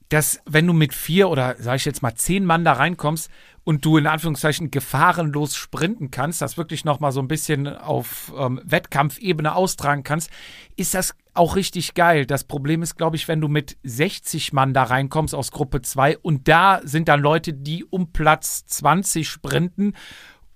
[0.07, 3.29] dass wenn du mit vier oder sag ich jetzt mal zehn Mann da reinkommst
[3.69, 8.33] und du in Anführungszeichen gefahrenlos sprinten kannst, das wirklich noch mal so ein bisschen auf
[8.35, 10.31] ähm, Wettkampfebene austragen kannst,
[10.75, 12.25] ist das auch richtig geil.
[12.25, 16.17] Das Problem ist, glaube ich, wenn du mit 60 Mann da reinkommst aus Gruppe 2
[16.17, 19.93] und da sind dann Leute, die um Platz 20 sprinten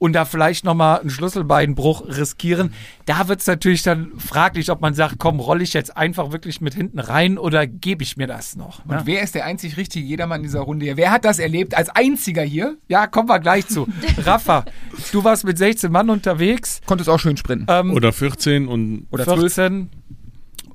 [0.04, 2.74] und da vielleicht nochmal einen Schlüsselbeinbruch riskieren.
[3.06, 6.60] Da wird es natürlich dann fraglich, ob man sagt, komm, rolle ich jetzt einfach wirklich
[6.60, 8.84] mit hinten rein oder gebe ich mir das noch?
[8.84, 8.98] Ne?
[8.98, 10.98] und wer ist der einzig richtige Jedermann in dieser Runde hier?
[10.98, 12.76] Wer hat das erlebt als einziger hier?
[12.90, 13.88] Ja, kommen wir gleich zu.
[14.18, 14.66] Rafa,
[15.14, 16.82] du warst mit 16 Mann unterwegs.
[16.86, 17.68] Konntest auch schön sprinten.
[17.70, 19.40] Ähm, Oder 14 und Oder 12.
[19.40, 19.90] 14.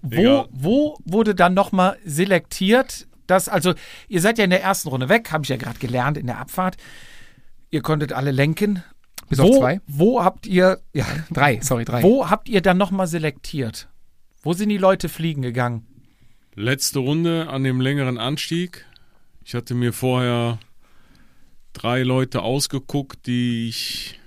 [0.00, 0.48] Wo, Egal.
[0.52, 3.06] wo wurde dann nochmal selektiert?
[3.26, 3.74] Das, also,
[4.08, 6.38] ihr seid ja in der ersten Runde weg, habe ich ja gerade gelernt in der
[6.38, 6.78] Abfahrt.
[7.68, 8.82] Ihr konntet alle lenken.
[9.28, 9.80] Bis wo, auf zwei.
[9.86, 12.02] Wo habt ihr, ja, Drei, sorry, drei.
[12.02, 13.88] wo habt ihr dann nochmal selektiert?
[14.42, 15.84] Wo sind die Leute fliegen gegangen?
[16.54, 18.84] letzte Runde an dem längeren Anstieg.
[19.44, 20.58] Ich hatte mir vorher
[21.72, 24.18] drei Leute ausgeguckt, die ich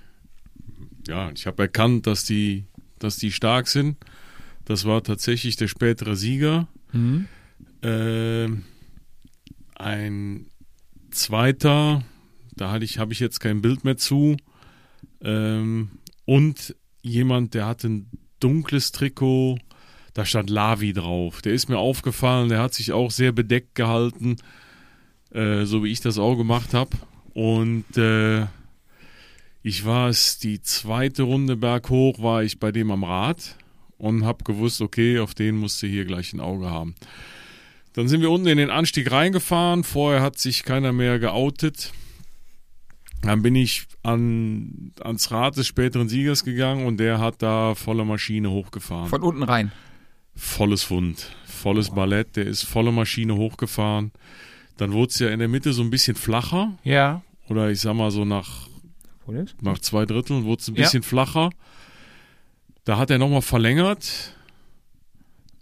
[1.06, 2.64] ja, ich habe erkannt, dass die,
[2.98, 3.96] dass die stark sind.
[4.64, 6.68] Das war tatsächlich der spätere Sieger.
[6.92, 7.26] Mhm.
[7.82, 8.64] Ähm,
[9.74, 10.46] ein
[11.10, 12.04] zweiter,
[12.54, 14.36] da hatte ich, habe ich jetzt kein Bild mehr zu.
[15.22, 15.90] Ähm,
[16.24, 18.10] und jemand, der hatte ein
[18.40, 19.58] dunkles Trikot,
[20.14, 21.42] da stand Lavi drauf.
[21.42, 24.36] Der ist mir aufgefallen, der hat sich auch sehr bedeckt gehalten.
[25.32, 26.90] äh, so wie ich das auch gemacht habe.
[27.34, 28.46] Und äh,
[29.62, 33.56] ich war es die zweite Runde berghoch, war ich bei dem am Rad
[33.96, 36.94] und habe gewusst, okay, auf den musste hier gleich ein Auge haben.
[37.94, 39.84] Dann sind wir unten in den Anstieg reingefahren.
[39.84, 41.92] Vorher hat sich keiner mehr geoutet.
[43.22, 48.04] Dann bin ich an, ans Rad des späteren Siegers gegangen und der hat da volle
[48.04, 49.08] Maschine hochgefahren.
[49.08, 49.72] Von unten rein.
[50.34, 54.12] Volles Fund, volles Ballett, der ist volle Maschine hochgefahren.
[54.76, 56.76] Dann wurde es ja in der Mitte so ein bisschen flacher.
[56.82, 57.22] Ja.
[57.48, 58.66] Oder ich sag mal so nach,
[59.60, 60.82] nach zwei Dritteln wurde es ein Ja.
[60.82, 61.50] bisschen flacher.
[62.84, 64.34] Da hat er nochmal verlängert.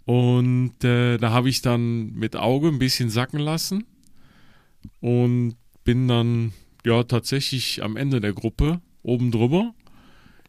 [0.05, 3.85] Und äh, da habe ich dann mit Auge ein bisschen sacken lassen.
[4.99, 6.53] Und bin dann
[6.85, 9.73] ja tatsächlich am Ende der Gruppe oben drüber.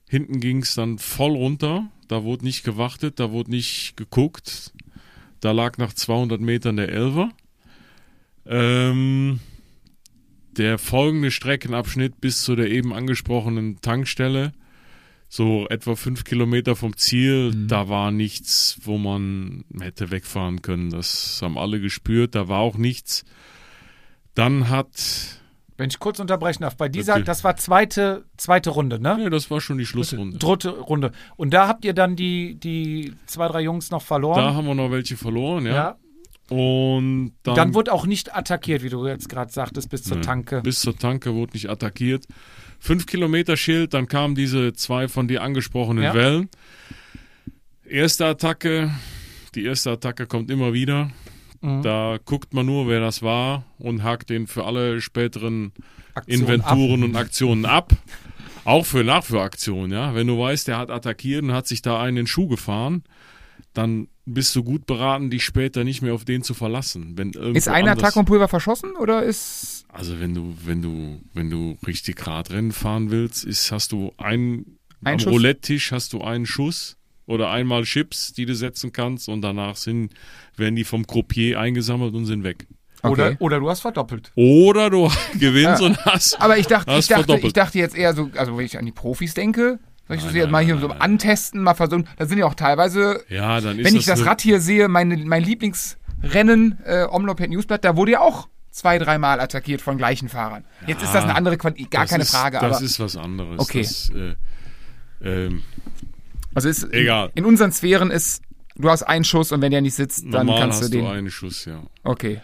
[0.09, 1.91] Hinten ging es dann voll runter.
[2.09, 4.73] Da wurde nicht gewartet, da wurde nicht geguckt.
[5.41, 7.31] Da lag nach 200 Metern der Elver.
[8.47, 9.41] Ähm,
[10.57, 14.53] der folgende Streckenabschnitt bis zu der eben angesprochenen Tankstelle,
[15.29, 20.91] so etwa fünf Kilometer vom Ziel, da war nichts, wo man hätte wegfahren können.
[20.91, 23.25] Das haben alle gespürt, da war auch nichts.
[24.35, 25.42] Dann hat,
[25.83, 27.25] Wenn ich kurz unterbrechen darf, bei dieser, Okay.
[27.25, 29.17] das war zweite, zweite Runde, ne?
[29.19, 30.39] nee, das war schon die Schlussrunde.
[30.39, 31.11] Dritte Runde.
[31.37, 34.39] Und da habt ihr dann die, die zwei, drei Jungs noch verloren.
[34.39, 35.75] Da haben wir noch welche verloren, ja.
[35.75, 35.97] ja.
[36.57, 40.23] Und dann, Dann, wurde auch nicht attackiert, wie du jetzt gerade sagtest, bis zur Nee,
[40.23, 40.61] Tanke.
[40.63, 42.27] Bis zur Tanke wurde nicht attackiert.
[42.79, 46.15] Fünf Kilometer Schild, dann kamen diese zwei von dir angesprochenen Ja.
[46.15, 46.49] Wellen.
[47.89, 48.91] Erste Attacke,
[49.55, 51.11] die erste Attacke kommt immer wieder.
[51.63, 51.83] Mhm.
[51.83, 55.73] Da guckt man nur, wer das war und hakt den für alle späteren
[56.15, 57.09] Aktion Inventuren ab.
[57.09, 57.93] und Aktionen ab.
[58.65, 60.15] Auch für Nachführaktionen, ja.
[60.15, 63.03] Wenn du weißt, der hat attackiert und hat sich da einen in den Schuh gefahren,
[63.73, 67.15] dann bist du gut beraten, dich später nicht mehr auf den zu verlassen.
[67.17, 69.85] Wenn Ist ein Attack und Pulver verschossen oder ist.
[69.89, 74.79] also wenn du, wenn du, wenn du richtig Radrennen fahren willst, ist, hast du ein,
[75.03, 75.29] Ein am?
[75.29, 76.97] Roulette-Tisch hast du einen Schuss
[77.33, 80.13] oder einmal Chips, die du setzen kannst und danach sind,
[80.57, 82.67] werden die vom Croupier eingesammelt und sind weg.
[83.03, 83.37] Oder, Okay.
[83.41, 84.31] oder du hast verdoppelt.
[84.37, 85.87] Oder du gewinnst Ja.
[85.89, 86.41] und hast.
[86.41, 87.45] Aber ich dachte, ich dachte, verdoppelt.
[87.47, 90.35] ich dachte jetzt eher so, also wenn ich an die Profis denke, soll ich das
[90.35, 91.01] jetzt mal hier nein, so nein.
[91.01, 92.07] antesten, mal versuchen.
[92.17, 95.17] Da sind ja auch teilweise, Ja, dann ist wenn ich das Rad hier sehe, meine,
[95.17, 100.65] mein Lieblingsrennen, äh, Omloped Newsblatt, da wurde ja auch zwei, dreimal attackiert von gleichen Fahrern.
[100.87, 103.59] Jetzt ist das eine andere Qualität, gar keine ist, Frage, Das aber ist was anderes.
[103.59, 103.83] Okay.
[103.83, 104.35] Das, äh,
[105.25, 105.63] ähm,
[106.55, 107.31] also ist egal.
[107.35, 108.43] In, in unseren Sphären ist,
[108.77, 111.05] du hast einen Schuss und wenn der nicht sitzt, dann normal kannst hast du du
[111.05, 111.11] den.
[111.13, 111.83] einen Schuss, ja.
[112.03, 112.41] Okay.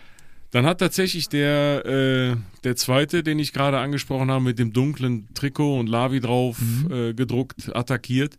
[0.51, 5.29] Dann hat tatsächlich der, äh, der zweite, den ich gerade angesprochen habe, mit dem dunklen
[5.35, 6.59] Trikot und Lavi drauf
[6.91, 8.37] äh, gedruckt, attackiert.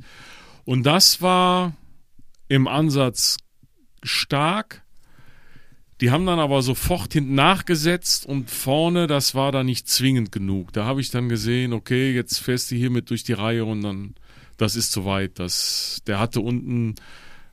[0.65, 1.73] Und das war
[2.47, 3.37] im Ansatz
[4.01, 4.81] stark.
[6.01, 10.71] Die haben dann aber sofort hinten nachgesetzt und vorne, das war dann nicht zwingend genug.
[10.73, 14.15] Da habe ich dann gesehen, okay, jetzt fährst du hiermit durch die Reihe und dann,
[14.61, 15.39] das ist zu weit.
[15.39, 16.95] Das, der hatte unten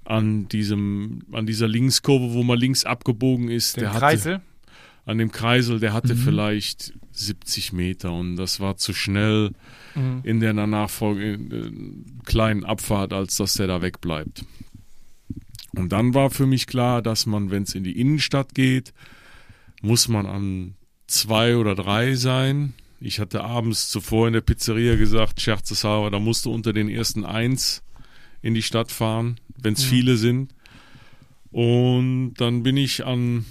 [0.04, 4.40] an diesem, an dieser Linkskurve, wo man links abgebogen ist, Den der hatte, Kreisel.
[5.04, 9.52] an dem Kreisel, der hatte vielleicht 70 Meter und das war zu schnell
[10.24, 14.44] in der nachfolgenden kleinen Abfahrt, als dass der da wegbleibt.
[15.74, 18.92] Und dann war für mich klar, dass man, wenn es in die Innenstadt geht,
[19.80, 20.74] muss man an
[21.07, 22.74] zwei oder drei sein.
[23.07, 27.24] Ich hatte abends zuvor in der Pizzeria gesagt, scherzeshalber, da musst du unter den ersten
[27.24, 27.84] eins
[28.42, 30.52] in die Stadt fahren, wenn es viele sind.
[31.52, 33.46] Und dann bin ich an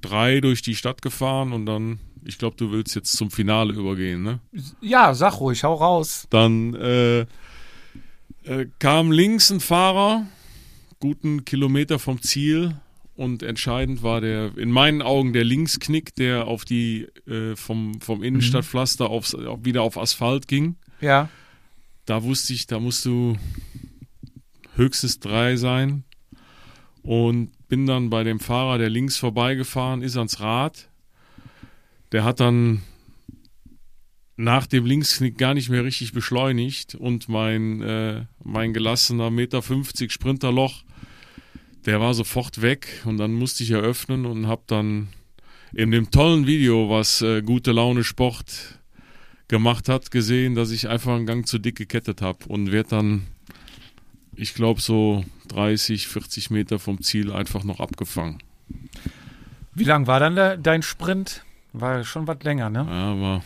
[0.00, 4.22] drei durch die Stadt gefahren und dann, ich glaube, du willst jetzt zum Finale übergehen,
[4.22, 4.38] ne?
[4.80, 6.28] Ja, sag ruhig, hau raus.
[6.30, 7.20] Dann äh,
[8.44, 10.24] äh, kam links ein Fahrer,
[11.00, 12.76] guten Kilometer vom Ziel
[13.16, 18.22] und entscheidend war der, in meinen Augen, der Linksknick, der auf die, äh, vom, vom
[18.22, 20.76] Innenstadtpflaster aufs, auf, wieder auf Asphalt ging.
[21.00, 21.28] Ja.
[22.06, 23.36] Da wusste ich, da musst du
[24.76, 26.04] höchstens drei sein.
[27.02, 30.88] Und bin dann bei dem Fahrer, der links vorbeigefahren ist, ans Rad.
[32.12, 32.82] Der hat dann
[34.36, 40.12] nach dem Linksknick gar nicht mehr richtig beschleunigt und mein, äh, mein gelassener Meter 50
[40.12, 40.83] Sprinterloch,
[41.86, 45.08] der war sofort weg und dann musste ich eröffnen und habe dann
[45.72, 48.78] in dem tollen Video, was äh, Gute Laune Sport
[49.48, 53.26] gemacht hat, gesehen, dass ich einfach einen Gang zu dick gekettet habe und werde dann,
[54.34, 58.38] ich glaube, so 30, 40 Meter vom Ziel einfach noch abgefangen.
[59.74, 61.44] Wie lang war dann der, dein Sprint?
[61.72, 62.86] War schon was länger, ne?
[62.88, 63.42] Ja, aber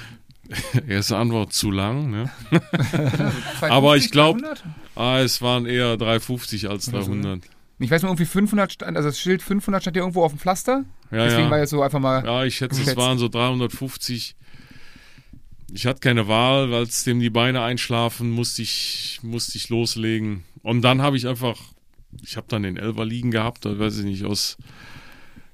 [0.86, 2.10] erste Antwort zu lang.
[2.10, 2.30] Ne?
[2.50, 4.64] 250, Aber ich glaub- 300?
[4.94, 7.40] Ah, es waren eher 350 als Oder so, 300.
[7.78, 10.38] Ich weiß nur irgendwie 500 stand, also das Schild 500 stand ja irgendwo auf dem
[10.38, 10.84] Pflaster.
[11.10, 11.50] Ja, Deswegen ja.
[11.50, 12.24] war jetzt so einfach mal.
[12.24, 14.34] Ja, ich schätze, es waren so 350.
[15.72, 20.44] Ich hatte keine Wahl, weil es dem die Beine einschlafen, musste ich, musste ich loslegen.
[20.62, 21.58] Und dann habe ich einfach,
[22.22, 24.56] ich habe dann den Elfer liegen gehabt, da weiß ich nicht, aus,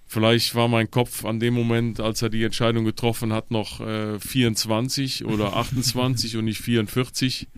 [0.06, 4.20] vielleicht war mein Kopf an dem Moment, als er die Entscheidung getroffen hat, noch äh,
[4.20, 7.48] 24 oder 28 und nicht 44.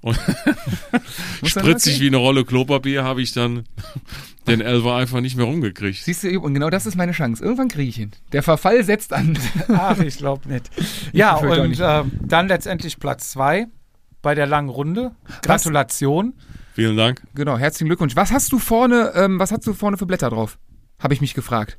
[0.00, 0.18] Und
[1.44, 3.64] spritzig wie eine Rolle Klopapier habe ich dann
[4.46, 6.02] den Elfer einfach nicht mehr rumgekriegt.
[6.02, 7.42] Siehst du, und genau das ist meine Chance.
[7.42, 8.12] Irgendwann kriege ich ihn.
[8.32, 9.38] Der Verfall setzt an.
[9.68, 10.70] Ach, ich glaube nicht.
[11.12, 11.80] Ja, und nicht.
[11.80, 13.66] äh, dann letztendlich Platz zwei
[14.22, 15.12] bei der langen Runde.
[15.42, 16.34] Gratulation.
[16.74, 17.22] Vielen Dank.
[17.34, 18.16] genau, herzlichen Glückwunsch.
[18.16, 20.58] Was hast du vorne, ähm, was hast du vorne für Blätter drauf?
[20.98, 21.78] Habe ich mich gefragt.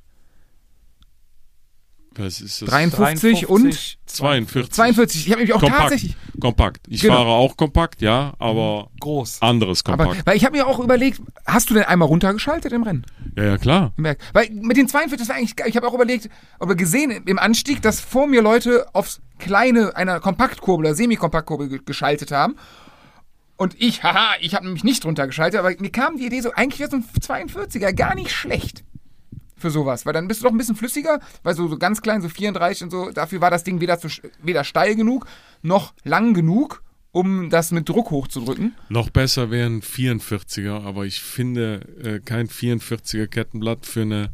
[2.17, 2.69] Was ist das?
[2.69, 4.71] 53 und 42.
[4.71, 5.27] 42.
[5.27, 5.81] Ich habe mich auch Kompakt.
[5.81, 6.15] tatsächlich.
[6.39, 6.81] Kompakt.
[6.87, 7.15] Ich Genau.
[7.15, 9.41] fahre auch kompakt, ja, aber Groß.
[9.41, 10.25] anderes Aber, kompakt.
[10.27, 13.05] weil ich habe mir auch überlegt, hast du denn einmal runtergeschaltet im Rennen?
[13.35, 13.93] ja, ja, klar.
[13.97, 15.55] Weil mit den 42, das war eigentlich.
[15.65, 20.19] Ich habe auch überlegt, aber gesehen im Anstieg, dass vor mir Leute aufs kleine einer
[20.19, 22.55] Kompaktkurbel oder Semikompaktkurbel ge- geschaltet haben.
[23.59, 26.79] Und ich, haha, ich habe nämlich nicht runtergeschaltet, aber mir kam die Idee so, eigentlich
[26.79, 28.83] wäre so ein 42er gar nicht schlecht
[29.57, 32.21] für sowas, weil dann bist du doch ein bisschen flüssiger, weil so, so ganz klein,
[32.21, 34.07] so 34 und so, dafür war das Ding weder, zu,
[34.41, 35.25] weder steil genug,
[35.61, 38.75] noch lang genug, um das mit Druck hochzudrücken.
[38.89, 44.29] Noch besser wäre ein 44er, aber ich finde äh, kein 44er Kettenblatt für eine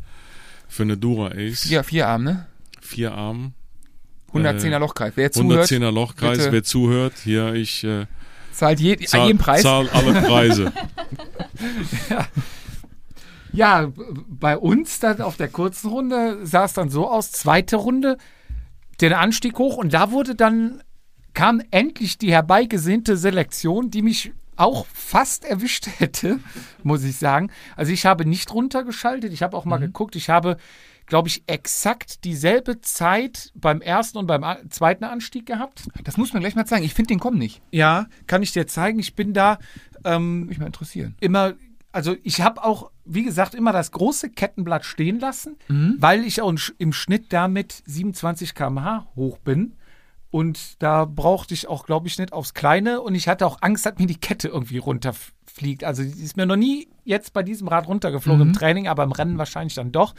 [0.74, 1.70] für eine Dura Ace.
[1.70, 2.48] Ja, vier Arm, ne?
[2.82, 3.54] Vier Arm.
[4.34, 5.14] 110er Lochkreis.
[5.16, 6.52] Wer zuhört, 110er Lochkreis, bitte.
[6.52, 8.08] wer zuhört, hier, ich äh,
[8.52, 9.62] zahlt je, zahl, jeden Preis.
[9.62, 10.74] zahl alle Preise.
[12.10, 12.28] Ja,
[13.54, 13.92] b-
[14.28, 18.18] bei uns dann auf der kurzen Runde sah es dann so aus, zweite Runde,
[19.02, 20.82] den Anstieg hoch und da wurde dann,
[21.34, 26.40] kam endlich die herbeigesehnte Selektion, die mich auch fast erwischt hätte,
[26.84, 27.50] muss ich sagen.
[27.76, 30.58] Also ich habe nicht runtergeschaltet, ich habe auch mal geguckt, ich habe,
[31.08, 35.88] glaube ich, exakt dieselbe Zeit beim ersten und beim zweiten Anstieg gehabt.
[36.04, 36.86] Das muss man gleich mal zeigen.
[36.86, 37.62] Ich finde den kommen nicht.
[37.72, 39.00] Ja, kann ich dir zeigen.
[39.00, 39.58] Ich bin da
[40.06, 41.16] ähm, mich mal interessieren.
[41.20, 41.54] immer,
[41.92, 45.58] also ich habe auch, wie gesagt, immer das große Kettenblatt stehen lassen,
[46.00, 49.76] weil ich auch im Sch- im Schnitt damit 27 km/h hoch bin.
[50.32, 53.02] Und da brauchte ich auch, glaube ich, nicht aufs Kleine.
[53.02, 54.80] Und ich hatte auch Angst, dass mir die Kette irgendwie
[55.54, 55.84] runterfliegt.
[55.84, 59.12] Also die ist mir noch nie jetzt bei diesem Rad runtergeflogen im Training, aber im
[59.12, 60.14] Rennen wahrscheinlich dann doch.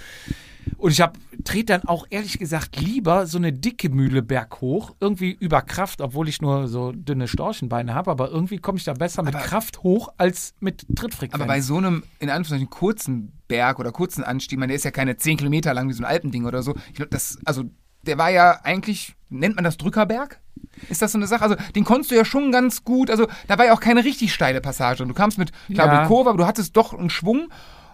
[0.79, 5.31] Und ich habe trete dann auch ehrlich gesagt lieber so eine dicke Mühle berghoch, irgendwie
[5.33, 9.23] über Kraft, obwohl ich nur so dünne Storchenbeine habe, aber irgendwie komme ich da besser
[9.23, 11.35] mit Aber- Kraft hoch als mit Trittfrequenz.
[11.35, 14.91] Aber bei so einem, in Anführungszeichen, kurzen Berg oder kurzen Anstieg, man, der ist ja
[14.91, 16.75] keine 10 Kilometer lang wie so ein Alpending oder so.
[16.89, 17.65] Ich glaube, das, also,
[18.07, 20.41] der war ja eigentlich, nennt man das Drückerberg?
[20.89, 21.43] Ist das so eine Sache?
[21.43, 24.33] Also, den konntest du ja schon ganz gut, also, da war ja auch keine richtig
[24.35, 25.03] steile Passage.
[25.03, 26.01] Und du kamst mit, klar, Ja.
[26.01, 27.49] mit Kurve, aber du hattest doch einen Schwung.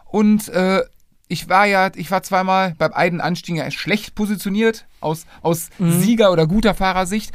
[0.06, 0.82] Und, äh,
[1.28, 6.32] ich war ja, ich war zweimal beim einen Anstieg ja schlecht positioniert, aus, aus Sieger-
[6.32, 7.30] oder guter Fahrersicht.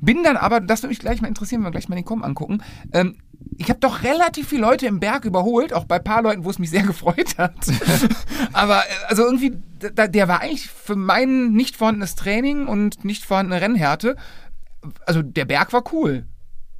[0.00, 2.22] Bin dann aber, das würde mich gleich mal interessieren, wenn wir gleich mal den Com
[2.22, 2.62] angucken.
[2.92, 3.16] Ähm,
[3.58, 6.50] ich habe doch relativ viele Leute im Berg überholt, auch bei ein paar Leuten, wo
[6.50, 7.54] es mich sehr gefreut hat.
[8.52, 9.52] aber äh, also irgendwie,
[9.94, 14.16] da, der war eigentlich für mein nicht vorhandenes Training und nicht vorhandene Rennhärte,
[15.06, 16.24] also der Berg war cool,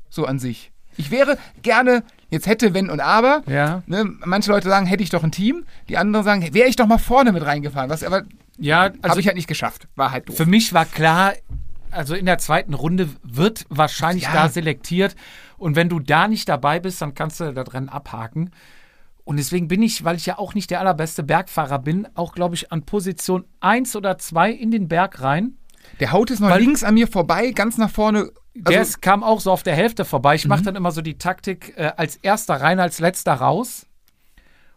[0.08, 0.72] so an sich.
[0.96, 3.82] Ich wäre gerne, jetzt hätte, wenn und aber, Ja.
[3.86, 5.64] Ne, manche Leute sagen, hätte ich doch ein Team.
[5.88, 7.88] Die anderen sagen, wäre ich doch mal vorne mit reingefahren.
[7.90, 8.22] Was aber
[8.58, 9.86] Ja, habe also ich halt nicht geschafft.
[9.96, 10.36] War halt doof.
[10.36, 11.32] für mich war klar,
[11.92, 14.32] also in der zweiten Runde wird wahrscheinlich Ja.
[14.32, 15.14] da selektiert.
[15.58, 18.50] Und wenn du da nicht dabei bist, dann kannst du das Rennen abhaken.
[19.24, 22.54] Und deswegen bin ich, weil ich ja auch nicht der allerbeste Bergfahrer bin, auch, glaube
[22.54, 25.56] ich, an Position 1 oder 2 in den Berg rein.
[26.00, 28.30] Der haut es Weil- links an mir vorbei, ganz nach vorne.
[28.54, 30.34] Der Also, ist, kam auch so auf der Hälfte vorbei.
[30.34, 33.86] Ich mache dann immer so die Taktik äh, als erster rein, als letzter raus.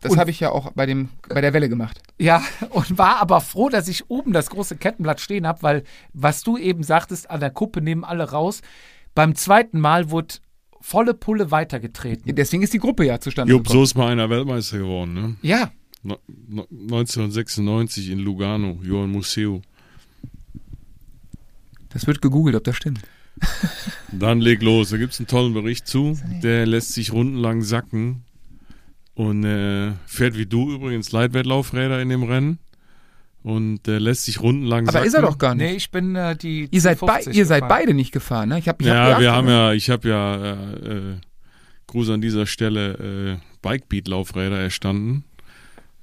[0.04, 2.02] Das habe ich ja auch bei, dem, bei der Welle gemacht.
[2.20, 6.44] Ja, und war aber froh, dass ich oben das große Kettenblatt stehen habe, weil, was
[6.44, 8.62] du eben sagtest, an der Kuppe nehmen alle raus.
[9.16, 10.36] Beim zweiten Mal wurde
[10.82, 12.36] volle Pulle weitergetreten.
[12.36, 13.80] Deswegen ist die Gruppe ja zustande Jupp, gekommen.
[13.80, 15.36] so ist mal einer Weltmeister geworden, ne?
[15.42, 15.72] Ja,
[16.06, 19.62] No, no, 1996 in Lugano, Johann Museo.
[21.90, 23.00] Das wird gegoogelt, ob das stimmt.
[24.12, 24.90] Dann leg los.
[24.90, 26.20] Da gibt es einen tollen Bericht zu.
[26.44, 28.26] Der lässt sich rundenlang sacken
[29.16, 32.60] und äh, fährt wie du übrigens Leitwertlaufräder in dem Rennen.
[33.44, 35.08] Und der lässt sich rundenlang Aber sacken.
[35.08, 35.66] ist er doch gar nicht.
[35.66, 36.70] nee, ich bin äh, die.
[36.72, 38.58] ihr seid, bei, 50 ihr seid beide nicht gefahren, ne?
[38.60, 41.16] Ich hab, ich hab Ja, geachtet, wir haben ja, ich habe ja, äh, äh,
[41.88, 42.94] Gruß an dieser Stelle,
[43.34, 45.26] äh, Bikebeat-Laufräder erstanden.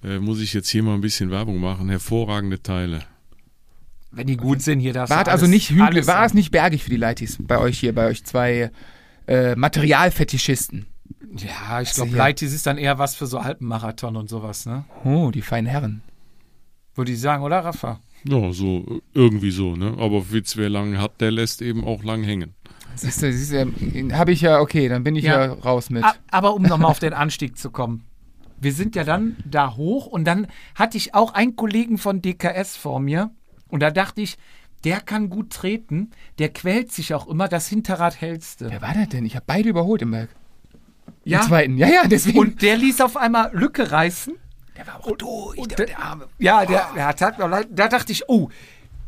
[0.04, 1.88] Äh, muss ich jetzt hier mal ein bisschen Werbung machen.
[1.88, 3.00] Hervorragende Teile.
[4.10, 5.08] Wenn die gut sind, hier das.
[5.08, 7.94] War es also nicht hügelig, war es nicht bergig für die Leitis bei euch hier,
[7.94, 8.70] bei euch zwei
[9.26, 10.86] äh, Materialfetischisten?
[11.36, 14.84] Ja, ich glaube, Lighties ist dann eher was für so Alpenmarathon und sowas, ne?
[15.04, 16.02] Oh, die feinen Herren.
[16.94, 18.00] Würde ich sagen, oder, Rafa?
[18.24, 19.94] Ja, so irgendwie so, ne?
[19.98, 22.54] Aber Witz, wer lang hat, der lässt eben auch lang hängen.
[22.96, 25.52] Siehst du, siehst du, habe ich ja, okay, dann bin ich ja, Ja.
[25.52, 26.04] raus mit.
[26.30, 28.04] Aber um nochmal auf den Anstieg zu kommen.
[28.60, 32.76] Wir sind ja dann da hoch und dann hatte ich auch einen Kollegen von DKS
[32.76, 33.30] vor mir
[33.68, 34.36] und da dachte ich,
[34.84, 38.70] der kann gut treten, der quält sich auch immer, das Hinterrad hältste.
[38.70, 39.24] Wer war das denn?
[39.24, 40.28] Ich habe beide überholt im Berg.
[41.24, 41.76] Ja, Im zweiten.
[41.78, 42.38] Ja, ja, deswegen.
[42.38, 44.34] und der ließ auf einmal Lücke reißen.
[44.76, 45.58] der war auch durch.
[45.58, 46.26] Und der, der- der Arme.
[46.38, 47.68] Ja, der, der tat mir leid.
[47.70, 48.48] Da dachte ich, oh,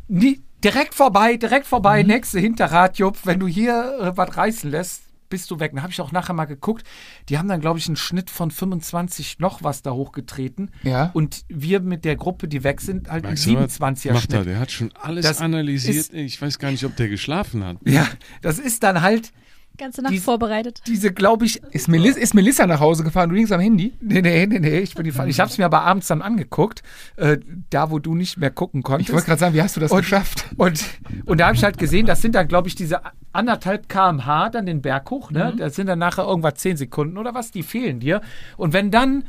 [0.09, 5.03] nie, direkt vorbei, direkt vorbei, nächste Hinterrad, Jupp, wenn du hier äh, was reißen lässt,
[5.31, 5.73] bist du weg.
[5.75, 6.85] Da habe ich auch nachher mal geguckt.
[7.31, 10.71] Die haben dann, glaube ich, einen Schnitt von 25 noch was da hochgetreten.
[10.83, 11.11] Ja.
[11.15, 13.81] Und wir mit der Gruppe, die weg sind, halt einen du was?
[13.81, 14.47] 27er Macht er, Schnitt.
[14.47, 15.97] der hat schon alles Das analysiert.
[15.97, 17.79] ist- ich weiß gar nicht, ob der geschlafen hat.
[17.87, 18.07] Ja,
[18.43, 19.33] das ist dann halt
[19.79, 20.83] Ganze Nacht Die- vorbereitet.
[20.87, 23.31] diese, glaube ich, Ist, Melis ist Melissa nach Hause gefahren?
[23.31, 23.95] Du liegst am Handy?
[24.01, 25.29] Nee, nee, nee, nee, ich bin die Fall.
[25.29, 26.83] Ich habe es mir aber abends dann angeguckt,
[27.17, 27.39] äh,
[27.71, 29.09] da wo du nicht mehr gucken konntest.
[29.09, 30.47] Ich wollte gerade sagen, wie hast du das Und- geschafft?
[30.57, 30.85] Und,
[31.25, 33.01] und da habe ich halt gesehen, das sind dann, glaube ich, diese
[33.33, 35.55] anderthalb kmh dann den Berg hoch, ne?
[35.57, 38.21] Das sind dann nachher irgendwas zehn Sekunden oder was, die fehlen dir.
[38.59, 39.25] Und wenn dann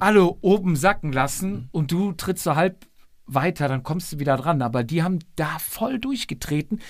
[0.00, 2.84] alle oben sacken lassen und du trittst so halb
[3.26, 4.60] weiter, dann kommst du wieder dran.
[4.60, 6.80] Aber die haben da voll durchgetreten,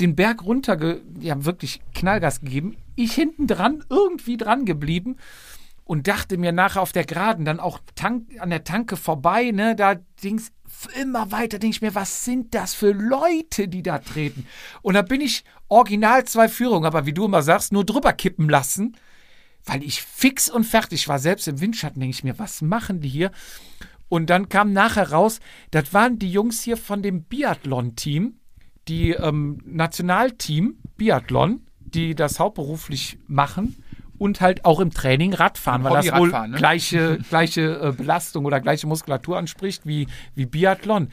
[0.00, 2.76] den Berg runter, die haben wirklich Knallgas gegeben.
[2.96, 5.16] Ich hinten dran, irgendwie dran geblieben
[5.84, 9.76] und dachte mir nachher auf der Geraden dann auch Tank, an der Tanke vorbei, ne,
[9.76, 10.50] da dings
[11.00, 14.46] immer weiter, denke ich mir, was sind das für Leute, die da treten?
[14.82, 18.48] Und da bin ich original zwei Führungen, aber wie du immer sagst, nur drüber kippen
[18.48, 18.96] lassen,
[19.64, 21.18] weil ich fix und fertig war.
[21.18, 23.30] Selbst im Windschatten denke ich mir, was machen die hier?
[24.08, 25.40] Und dann kam nachher raus,
[25.70, 28.38] das waren die Jungs hier von dem Biathlon-Team,
[28.88, 33.76] die ähm, Nationalteam Biathlon, die das hauptberuflich machen
[34.18, 36.56] und halt auch im Training Radfahren, weil das wohl ne?
[36.56, 41.08] gleiche, gleiche äh, Belastung oder gleiche Muskulatur anspricht wie, wie Biathlon.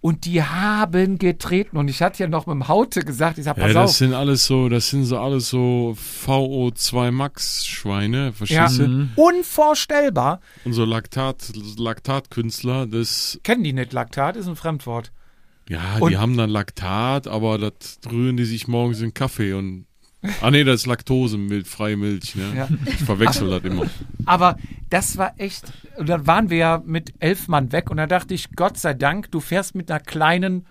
[0.00, 1.78] Und die haben getreten.
[1.78, 3.96] Und ich hatte ja noch mit dem Haute gesagt, ich sag, Ja, pass das auf.
[3.96, 5.96] sind alles so, das sind so alles so
[6.26, 9.08] VO2 Max Schweine, Ja, verstehst du?
[9.16, 10.40] unvorstellbar.
[10.66, 15.10] Und so Laktat, Laktatkünstler, das, Kennen die nicht Laktat, ist ein Fremdwort.
[15.68, 19.86] Ja, Und- die haben dann Laktat, aber das rühren die sich morgens in Kaffee und,
[20.40, 22.52] ah nee, das ist Laktose, Milch, freie Milch, ne?
[22.56, 22.68] Ja.
[22.86, 23.86] Ich verwechsel das immer.
[24.26, 24.56] Aber
[24.90, 28.34] das war echt, und dann waren wir ja mit elf Mann weg und da dachte
[28.34, 30.66] ich, Gott sei Dank, du fährst mit einer kleinen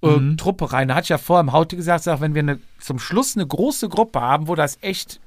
[0.00, 0.86] äh, Truppe rein.
[0.88, 3.46] Da hatte ich ja vorher im Haute gesagt, sag, wenn wir eine, zum Schluss eine
[3.46, 5.20] große Gruppe haben, wo das echt,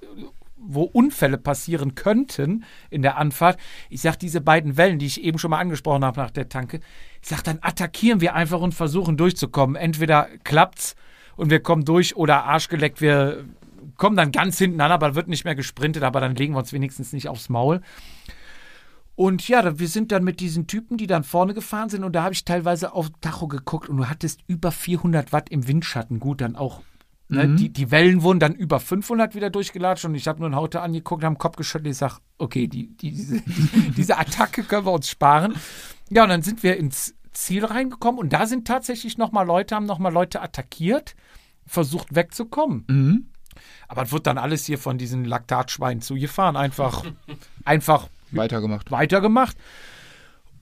[0.56, 3.58] wo Unfälle passieren könnten in der Anfahrt,
[3.90, 6.80] ich sag, diese beiden Wellen, die ich eben schon mal angesprochen habe nach der Tanke,
[7.22, 9.76] ich sag, dann attackieren wir einfach und versuchen durchzukommen.
[9.76, 10.96] Entweder klappt's
[11.36, 13.46] und wir kommen durch oder arschgeleckt, wir
[13.98, 16.74] kommen dann ganz hinten an, aber wird nicht mehr gesprintet, aber dann legen wir uns
[16.74, 17.82] wenigstens nicht aufs Maul.
[19.16, 22.24] Und ja, wir sind dann mit diesen Typen, die dann vorne gefahren sind und da
[22.24, 26.20] habe ich teilweise auf Tacho geguckt und du hattest über 400 Watt im Windschatten.
[26.20, 26.82] Gut, dann auch,
[27.32, 30.56] ne, die, die Wellen wurden dann über 500 wieder durchgelatscht und ich habe nur einen
[30.56, 31.92] Haute angeguckt, haben den Kopf geschüttelt.
[31.92, 35.56] Ich sage, okay, die, die, diese, die, diese Attacke können wir uns sparen.
[36.10, 39.86] Ja, und dann sind wir ins Ziel reingekommen und da sind tatsächlich nochmal Leute, haben
[39.86, 41.16] nochmal Leute attackiert,
[41.66, 42.84] versucht wegzukommen.
[43.88, 46.56] Aber es wird dann alles hier von diesen Laktatschweinen zugefahren.
[46.56, 47.06] Einfach,
[47.66, 48.92] einfach Weitergemacht.
[48.92, 49.58] weitergemacht.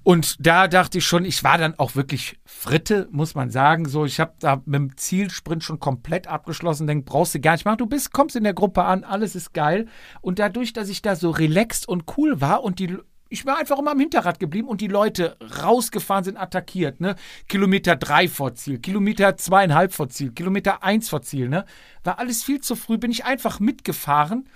[0.09, 3.87] Und da dachte ich schon, ich war dann auch wirklich Fritte, muss man sagen.
[3.87, 6.87] So, ich habe da mit dem Zielsprint schon komplett abgeschlossen.
[6.87, 7.77] Denk, brauchst du gar nicht machen.
[7.77, 9.85] Du bist, kommst in der Gruppe an, alles ist geil.
[10.21, 12.97] Und dadurch, dass ich da so relaxed und cool war und die
[13.31, 17.15] ich war einfach immer am Hinterrad geblieben und die Leute rausgefahren sind, attackiert, ne?
[17.47, 21.65] Kilometer drei vor Ziel, Kilometer zweieinhalb vor Ziel, Kilometer eins vor Ziel, ne?
[22.03, 24.49] War alles viel zu früh, bin ich einfach mitgefahren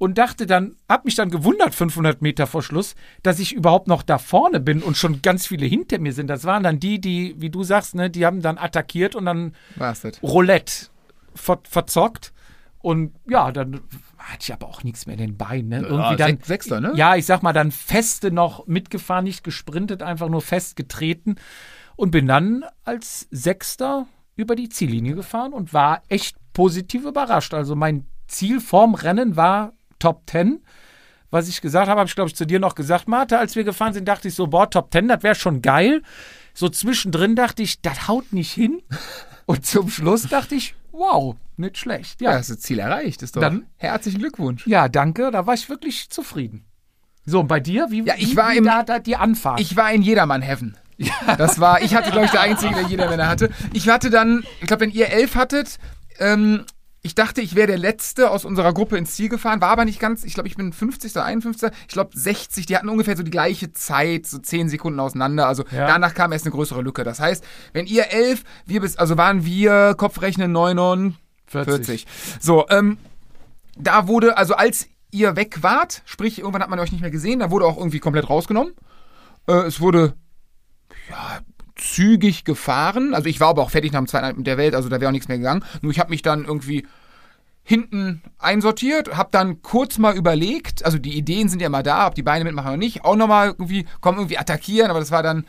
[0.00, 4.02] und dachte dann, hab mich dann gewundert, 500 Meter vor Schluss, dass ich überhaupt noch
[4.02, 6.28] da vorne bin und schon ganz viele hinter mir sind.
[6.28, 9.54] Das waren dann die, die, wie du sagst, ne, die haben dann attackiert und dann
[9.76, 10.02] das?
[10.22, 10.86] Roulette
[11.34, 12.32] ver verzockt.
[12.78, 13.82] Und ja, dann
[14.16, 15.68] hatte ich aber auch nichts mehr in den Beinen.
[15.68, 15.76] Ne?
[15.80, 16.92] Irgendwie Ja, dann, Sech- Sechster, ne?
[16.96, 21.36] Ja, ich sag mal, dann feste noch mitgefahren, nicht gesprintet, einfach nur fest getreten
[21.96, 27.52] und bin dann als Sechster über die Ziellinie gefahren und war echt positiv überrascht.
[27.52, 30.60] Also mein Ziel vorm Rennen war Top 10.
[31.30, 33.62] Was ich gesagt habe, habe ich, glaube ich, zu dir noch gesagt, Martha, als wir
[33.62, 36.02] gefahren sind, dachte ich so, boah, Top 10, das wäre schon geil.
[36.54, 38.82] So zwischendrin dachte ich, das haut nicht hin.
[39.46, 42.20] Und zum Schluss dachte ich, wow, nicht schlecht.
[42.20, 43.22] Ja, Ja, hast du Ziel erreicht.
[43.22, 44.66] Ist doch Dann- herzlichen Glückwunsch.
[44.66, 46.64] ja, danke, da war ich wirklich zufrieden.
[47.26, 47.86] So, und bei dir?
[47.90, 49.60] Wie, Ja, ich wie, war wie im- da, da die Anfahrt?
[49.60, 50.76] Ich war in Jedermann Heaven.
[51.38, 53.50] Das war, ich hatte, glaube ich, der Einzige, der Jedermänner hatte.
[53.72, 55.78] Ich hatte dann, ich glaube, wenn ihr elf hattet,
[56.18, 56.64] ähm,
[57.02, 60.00] ich dachte, ich wäre der Letzte aus unserer Gruppe ins Ziel gefahren, war aber nicht
[60.00, 60.22] ganz.
[60.24, 61.12] Ich glaube, ich bin 50.
[61.12, 61.70] oder 51.
[61.88, 62.66] Ich glaube, 60.
[62.66, 65.46] Die hatten ungefähr so die gleiche Zeit, so 10 Sekunden auseinander.
[65.46, 65.86] Also Ja.
[65.86, 67.02] danach kam erst eine größere Lücke.
[67.04, 72.06] Das heißt, wenn ihr 11, wir bis, also waren wir, Kopfrechnen 49.
[72.38, 72.98] So, ähm,
[73.76, 77.40] da wurde, also als ihr weg wart, sprich, irgendwann hat man euch nicht mehr gesehen,
[77.40, 78.74] da wurde auch irgendwie komplett rausgenommen.
[79.48, 80.14] Äh, es wurde,
[81.08, 81.40] ja,
[81.80, 83.14] zügig gefahren.
[83.14, 85.08] Also ich war aber auch fertig nach dem zweiten Abend der Welt, also da wäre
[85.08, 85.64] auch nichts mehr gegangen.
[85.82, 86.86] Nur ich habe mich dann irgendwie
[87.62, 92.14] hinten einsortiert, habe dann kurz mal überlegt, also die Ideen sind ja immer da, ob
[92.14, 95.44] die Beine mitmachen oder nicht, auch nochmal irgendwie, kommen irgendwie attackieren, aber das war dann,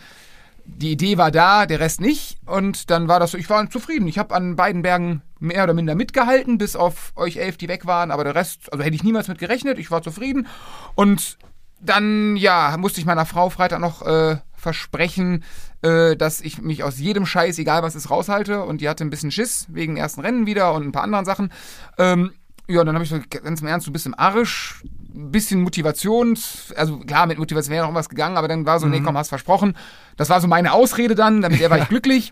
[0.66, 4.08] die Idee war da, der Rest nicht und dann war das so, ich war zufrieden.
[4.08, 7.88] Ich habe an beiden Bergen mehr oder minder mitgehalten, bis auf euch elf, die weg
[7.88, 10.48] waren, aber der Rest, also hätte ich niemals mit gerechnet, ich war zufrieden
[10.95, 11.38] und
[11.80, 15.44] dann, ja, musste ich meiner Frau Freitag noch äh, versprechen,
[15.82, 18.64] äh, dass ich mich aus jedem Scheiß, egal was ist, raushalte.
[18.64, 21.52] Und die hatte ein bisschen Schiss wegen ersten Rennen wieder und ein paar anderen Sachen.
[21.98, 22.32] Ähm,
[22.68, 24.84] ja, dann habe ich so ganz im Ernst, du bist im Arsch,
[25.14, 26.38] ein bisschen Motivation,
[26.78, 29.28] also klar, mit Motivation wäre noch was gegangen, aber dann war so, nee, komm, hast
[29.30, 29.76] versprochen.
[30.16, 32.32] Das war so meine Ausrede dann, damit er war ich glücklich.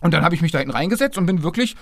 [0.00, 1.76] Und dann habe ich mich da hinten reingesetzt und bin wirklich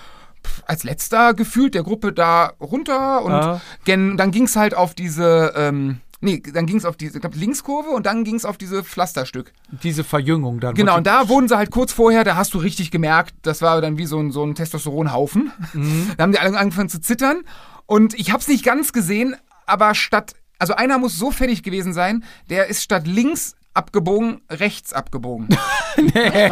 [0.67, 3.61] als letzter gefühlt der Gruppe da runter und Ah.
[3.85, 7.89] gen, dann ging's halt auf diese, ähm, nee, dann ging's auf diese, ich glaub, Linkskurve
[7.89, 9.53] und dann ging's auf diese Pflasterstück.
[9.83, 10.75] Diese Verjüngung dann.
[10.75, 13.81] Genau, und da wurden sie halt kurz vorher, da hast du richtig gemerkt, das war
[13.81, 15.51] dann wie so ein, so ein Testosteronhaufen.
[16.17, 17.43] Da haben die alle angefangen zu zittern
[17.85, 19.35] und ich hab's nicht ganz gesehen,
[19.65, 24.93] aber statt, also einer muss so fertig gewesen sein, der ist statt links abgebogen, rechts
[24.93, 25.47] abgebogen.
[25.97, 26.51] nee,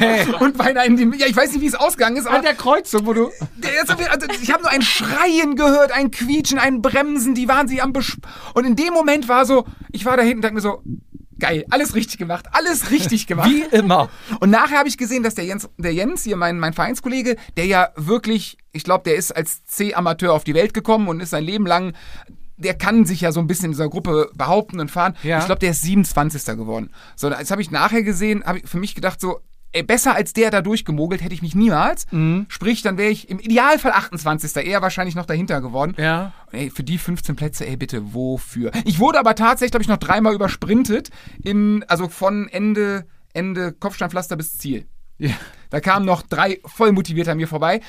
[0.00, 0.34] nee.
[0.40, 2.54] Und beinahe in die, ja, ich weiß nicht, wie es ausgegangen ist, aber An der
[2.54, 3.30] Kreuzung, wo du.
[4.10, 7.92] also ich habe nur ein Schreien gehört, ein Quietschen, ein Bremsen, die waren sie am
[7.92, 8.18] Besch
[8.54, 10.82] Und in dem Moment war so, ich war da hinten und dachte mir so,
[11.38, 13.48] geil, alles richtig gemacht, alles richtig gemacht.
[13.48, 14.08] Wie immer.
[14.40, 17.66] Und nachher habe ich gesehen, dass der Jens, der Jens hier, mein, mein Vereinskollege, der
[17.66, 21.44] ja wirklich, ich glaube, der ist als C-Amateur auf die Welt gekommen und ist sein
[21.44, 21.94] Leben lang,
[22.58, 25.16] der kann sich ja so ein bisschen in dieser Gruppe behaupten und fahren.
[25.22, 25.38] Ja.
[25.38, 26.44] Ich glaube, der ist 27.
[26.56, 26.90] geworden.
[27.16, 29.40] So, das habe ich nachher gesehen, habe ich für mich gedacht, so,
[29.72, 32.06] ey, besser als der da durchgemogelt hätte ich mich niemals.
[32.48, 34.56] Sprich, dann wäre ich im Idealfall 28.
[34.66, 35.94] eher wahrscheinlich noch dahinter geworden.
[35.98, 36.32] Ja.
[36.52, 38.70] Ey, für die 15 Plätze, ey, bitte, wofür?
[38.84, 41.10] Ich wurde aber tatsächlich, glaube ich, noch dreimal übersprintet,
[41.42, 44.86] in, also von Ende, Ende Kopfsteinpflaster bis Ziel.
[45.18, 45.34] Ja.
[45.70, 47.80] Da kamen noch drei voll motiviert an mir vorbei.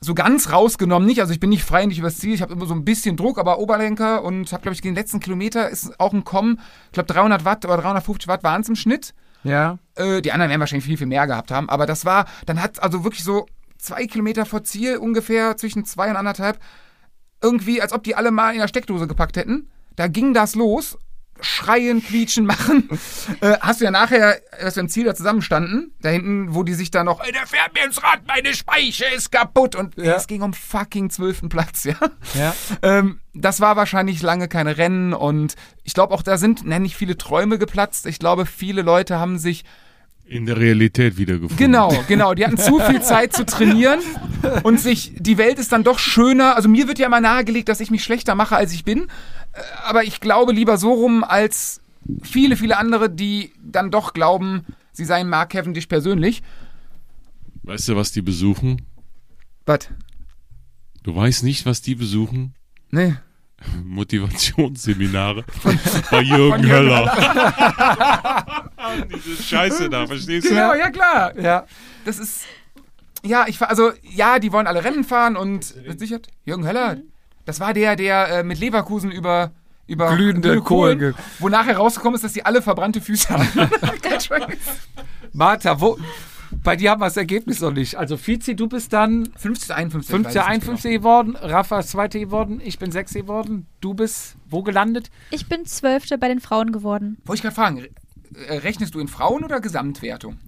[0.00, 2.66] So ganz rausgenommen nicht, also ich bin nicht frei, nicht übers Ziel, ich habe immer
[2.66, 6.12] so ein bisschen Druck, aber Oberlenker und habe, glaube ich, den letzten Kilometer ist auch
[6.12, 9.14] ein Kommen, ich glaube 300 Watt oder 350 Watt waren es im Schnitt.
[9.42, 9.78] Ja.
[9.94, 11.68] Äh, die anderen werden wahrscheinlich viel, viel mehr gehabt haben.
[11.68, 13.46] Aber das war, dann hat also wirklich so
[13.78, 16.58] zwei Kilometer vor Ziel, ungefähr zwischen zwei und anderthalb,
[17.42, 19.70] irgendwie, als ob die alle mal in der Steckdose gepackt hätten.
[19.94, 20.98] Da ging das los.
[21.40, 22.88] Schreien, quietschen, machen.
[23.40, 26.74] äh, hast du ja nachher, als wir im Ziel da zusammenstanden, da hinten, wo die
[26.74, 29.74] sich da noch, ey, der fährt mir ins Rad, meine Speiche ist kaputt.
[29.74, 30.14] Und Ja.
[30.16, 31.94] es ging um fucking zwölften Platz, ja.
[32.34, 32.54] Ja.
[32.82, 36.96] Ähm, das war wahrscheinlich lange keine Rennen und ich glaube auch da sind ne, nicht
[36.96, 38.06] viele Träume geplatzt.
[38.06, 39.64] Ich glaube, viele Leute haben sich
[40.28, 41.56] In der Realität wiedergefunden.
[41.56, 42.34] Genau, genau.
[42.34, 44.00] Die hatten zu viel Zeit zu trainieren
[44.64, 46.56] und sich, die Welt ist dann doch schöner.
[46.56, 49.02] Also mir wird ja immer nahegelegt, dass ich mich schlechter mache, als ich bin.
[49.52, 51.80] Äh, Aber ich glaube lieber so rum als
[52.22, 56.42] viele, viele andere, die dann doch glauben, sie seien Mark Cavendish persönlich.
[57.62, 58.82] Weißt du, was die besuchen?
[59.64, 59.88] Was?
[61.04, 62.54] Du weißt nicht, was die besuchen?
[62.90, 63.14] Nee.
[63.84, 65.44] Motivationsseminare
[66.10, 67.10] bei Jürgen Höller.
[69.14, 70.50] Diese Scheiße da, verstehst du?
[70.50, 71.38] Genau, ja klar.
[71.38, 71.66] Ja.
[72.04, 72.42] Das ist.
[73.22, 76.98] Ja, ich also ja, die wollen alle Rennen fahren und mit Sicherheit Jürgen Höller.
[77.44, 79.52] Das war der, der äh, mit Leverkusen über
[79.88, 83.48] über Glühende Kohlen ge- wo nachher rausgekommen ist, dass die alle verbrannte Füße haben.
[85.32, 85.98] Martha, wo.
[86.62, 87.96] Bei dir haben wir das Ergebnis noch nicht.
[87.96, 90.10] Also Vizi, du bist dann 50, 51.
[90.10, 90.20] 5.
[90.20, 92.08] ich weiß es nicht 51 geworden, Rafa ist 2.
[92.08, 93.14] geworden, ich bin 6.
[93.14, 93.66] geworden.
[93.80, 95.10] Du bist wo gelandet?
[95.30, 97.18] Ich bin Zwölfte bei den Frauen geworden.
[97.24, 97.86] Wollte ich gerade fragen,
[98.48, 100.38] äh, rechnest du in Frauen oder Gesamtwertung?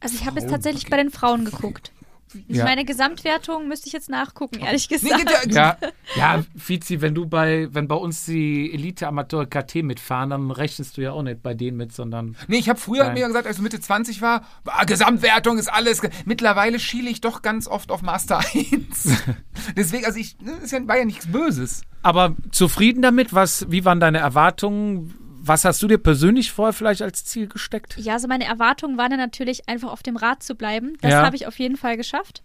[0.00, 1.92] Also ich habe jetzt tatsächlich bei den Frauen geguckt.
[2.48, 2.64] Ja.
[2.64, 5.30] Meine Gesamtwertung müsste ich jetzt nachgucken, ehrlich gesagt.
[5.50, 5.76] ja,
[6.16, 11.02] Ja, Vizi, wenn du bei, wenn bei uns die Elite-Amateur KT mitfahren, dann rechnest du
[11.02, 12.36] ja auch nicht bei denen mit, sondern.
[12.48, 13.14] Nee, ich habe früher Nein.
[13.14, 16.02] mir gesagt, als ich Mitte 20 war, ah, Gesamtwertung ist alles.
[16.24, 19.24] Mittlerweile schiele ich doch ganz oft auf Master 1.
[19.76, 21.82] Deswegen, also ich, ne, ist ja, war ja nichts Böses.
[22.02, 23.34] Aber zufrieden damit?
[23.34, 25.14] Was, wie waren deine Erwartungen?
[25.46, 27.96] Was hast du dir persönlich vorher vielleicht als Ziel gesteckt?
[27.98, 30.94] Ja, also meine Erwartungen waren dann natürlich einfach auf dem Rad zu bleiben.
[31.00, 31.24] Das Ja.
[31.24, 32.42] habe ich auf jeden Fall geschafft.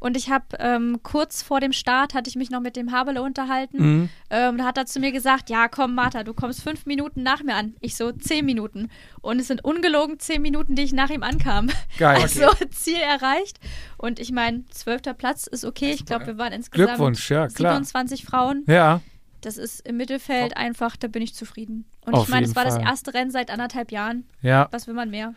[0.00, 3.22] Und ich habe ähm, kurz vor dem Start hatte ich mich noch mit dem Habele
[3.22, 3.76] unterhalten.
[3.78, 4.08] Mhm.
[4.30, 7.42] Ähm, da hat er zu mir gesagt, ja komm Martha, du kommst fünf Minuten nach
[7.44, 7.74] mir an.
[7.80, 8.90] Ich so zehn Minuten.
[9.20, 11.68] Und es sind ungelogen zehn Minuten, die ich nach ihm ankam.
[11.98, 12.18] Geil.
[12.22, 13.60] Also Ziel erreicht.
[13.96, 15.92] Und ich meine, zwölfter Platz ist okay.
[15.92, 17.74] Ich glaube, wir waren insgesamt Glückwunsch, ja, klar.
[17.74, 18.64] 27 Frauen.
[18.66, 19.00] Ja,
[19.42, 21.84] Das ist im Mittelfeld einfach, da bin ich zufrieden.
[22.06, 22.78] Und Auf ich meine, es war Fall.
[22.78, 24.24] das erste Rennen seit anderthalb Jahren.
[24.40, 24.68] ja.
[24.70, 25.34] Was will man mehr?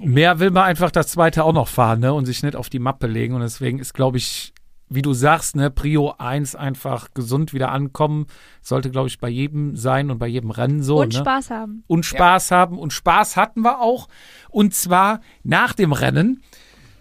[0.00, 2.12] Mehr will man einfach das zweite auch noch fahren, ne?
[2.12, 3.34] Und sich nicht auf die Mappe legen.
[3.34, 4.52] Und deswegen ist, glaube ich,
[4.88, 8.26] wie du sagst, ne, Prio 1 einfach gesund wieder ankommen.
[8.62, 11.00] Sollte, glaube ich, bei jedem sein und bei jedem Rennen so.
[11.00, 11.20] Und ne?
[11.20, 11.84] Spaß haben.
[11.86, 12.78] und Spaß haben.
[12.78, 14.08] Und Spaß hatten wir auch.
[14.50, 16.42] Und zwar nach dem Rennen.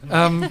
[0.09, 0.47] Ähm,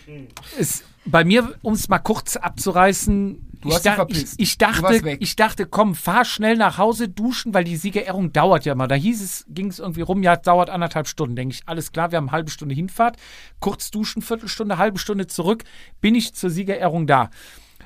[0.58, 4.34] ist bei mir, um es mal kurz abzureißen, Du ich, hast dich verpisst.
[4.38, 8.64] ich, ich, dachte, ich dachte, komm, fahr schnell nach Hause duschen, weil die Siegerehrung dauert
[8.64, 8.88] ja immer.
[8.88, 11.36] Da hieß es, ging es irgendwie rum, ja, es dauert anderthalb Stunden.
[11.36, 13.16] Denke ich, alles klar, wir haben eine halbe Stunde Hinfahrt,
[13.60, 15.62] kurz duschen, Viertelstunde, halbe Stunde zurück,
[16.00, 17.30] bin ich zur Siegerehrung da.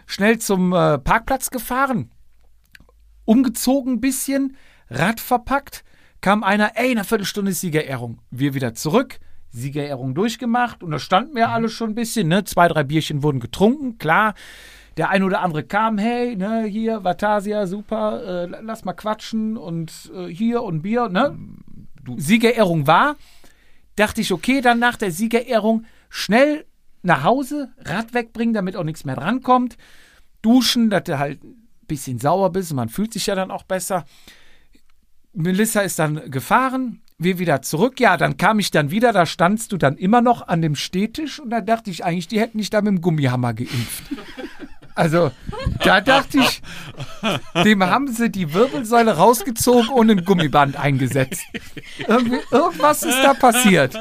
[0.07, 2.11] Schnell zum äh, Parkplatz gefahren,
[3.27, 4.57] umgezogen ein bisschen,
[4.89, 5.85] Rad verpackt,
[6.23, 8.23] kam einer, ey, in einer Viertelstunde ist Siegerehrung.
[8.31, 9.19] Wir wieder zurück,
[9.51, 12.45] Siegerehrung durchgemacht und da standen wir alle schon ein bisschen, ne?
[12.45, 14.35] Zwei, drei Bierchen wurden getrunken, klar.
[14.97, 20.11] Der ein oder andere kam, hey, ne, hier, Vatasia, super, äh, lass mal quatschen und
[20.15, 21.39] äh, hier und Bier, ne?
[22.17, 23.17] Siegerehrung war.
[23.97, 26.65] Dachte ich, okay, dann nach der Siegerehrung schnell
[27.03, 29.77] nach Hause, Rad wegbringen, damit auch nichts mehr drankommt.
[30.43, 34.05] Duschen, dass du halt ein bisschen sauer bist man fühlt sich ja dann auch besser.
[35.33, 38.01] Melissa ist dann gefahren, wir wieder zurück.
[38.01, 41.39] Ja, dann kam ich dann wieder, da standst du dann immer noch an dem Stehtisch
[41.41, 44.05] und da dachte ich eigentlich, die hätten dich da mit dem Gummihammer geimpft.
[44.97, 45.31] Also,
[45.85, 46.63] da dachte ich,
[47.65, 51.43] dem haben sie die Wirbelsäule rausgezogen und ein Gummiband eingesetzt.
[52.09, 53.95] Irgendwie, irgendwas ist da passiert.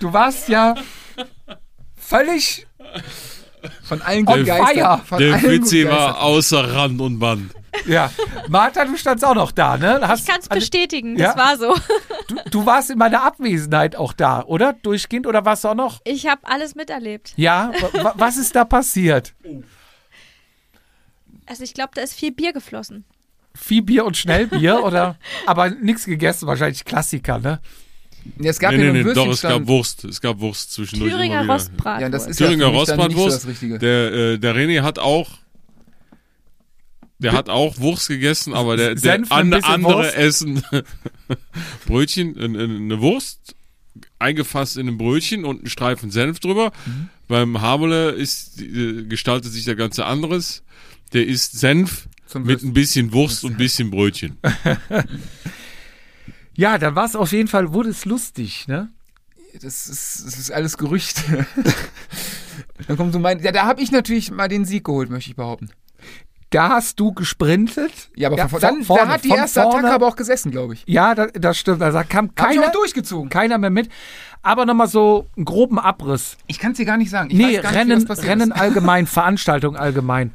[0.00, 0.74] Du warst ja
[1.96, 2.66] völlig
[3.84, 4.66] Von allen On Geistern.
[4.66, 5.00] fire.
[5.04, 7.52] Von Der Fitzi war außer Rand und Band.
[7.86, 8.10] Ja,
[8.48, 10.00] Martha, du standst auch noch da, ne?
[10.02, 11.34] Hast, Ich kann es bestätigen, Ja?
[11.34, 11.74] das war so.
[12.26, 14.72] du, du warst in meiner Abwesenheit auch da, oder?
[14.72, 16.00] Durchgehend oder warst du auch noch?
[16.04, 17.32] Ich habe alles miterlebt.
[17.36, 19.34] Ja, wa- wa- was ist da passiert?
[21.50, 23.04] Also ich glaube, da ist viel Bier geflossen.
[23.56, 25.18] Viel Bier und Schnellbier oder?
[25.46, 27.60] Aber nichts gegessen, wahrscheinlich Klassiker, ne?
[28.38, 30.04] Ja, es gab Nee, nee, nee, doch, es gab Wurst.
[30.04, 31.48] Es gab Wurst zwischendurch Thüringer.
[31.48, 32.02] Rostbratwurst.
[32.02, 33.36] Ja, das ist Thüringer ja so Rostbratwurst.
[33.38, 33.78] das Richtige.
[33.80, 35.38] Der, äh, der René hat auch
[37.18, 40.16] der hat auch Wurst gegessen, aber der, der Senf, an, andere Wurst.
[40.16, 40.62] essen
[41.86, 43.56] Brötchen, eine Wurst
[44.20, 46.70] eingefasst in ein Brötchen und einen Streifen Senf drüber.
[46.86, 47.08] Mhm.
[47.26, 50.62] Beim Hamele ist äh, gestaltet sich der ganze anderes.
[51.12, 54.38] Der isst Senf Zum mit ein bisschen Wurst und ein bisschen Brötchen.
[56.60, 58.90] Ja, dann war es auf jeden Fall, wurde es lustig, ne?
[59.54, 61.24] Das ist, das ist alles Gerücht.
[62.86, 63.40] Dann kommt so mein.
[63.40, 65.70] Ja, da habe ich natürlich mal den Sieg geholt, möchte ich behaupten.
[66.50, 68.10] Da hast du gesprintet.
[68.14, 69.78] Ja, aber von, von dann, vorne, da hat die erste vorne.
[69.78, 70.84] Attacke aber auch gesessen, glaube ich.
[70.86, 71.80] Ja, das, das stimmt.
[71.80, 73.30] Also Da kam keiner, auch durchgezogen.
[73.30, 73.88] keiner mehr mit.
[74.42, 76.36] Aber nochmal so einen groben Abriss.
[76.46, 77.30] Ich kann es dir gar nicht sagen.
[77.30, 80.32] Ich nee, weiß gar Rennen, nicht, Rennen allgemein, Veranstaltung allgemein.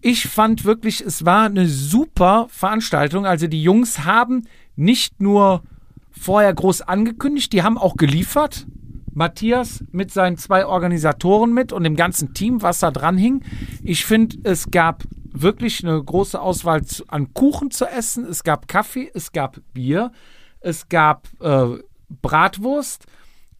[0.00, 3.26] Ich fand wirklich, es war eine super Veranstaltung.
[3.26, 4.46] Also die Jungs haben
[4.76, 5.62] nicht nur
[6.10, 8.66] vorher groß angekündigt, die haben auch geliefert.
[9.14, 13.42] Matthias mit seinen zwei Organisatoren mit und dem ganzen Team, was da dran hing.
[13.82, 15.02] Ich finde, es gab
[15.32, 18.24] wirklich eine große Auswahl an Kuchen zu essen.
[18.24, 20.12] Es gab Kaffee, es gab Bier,
[20.60, 21.78] es gab äh,
[22.22, 23.06] Bratwurst,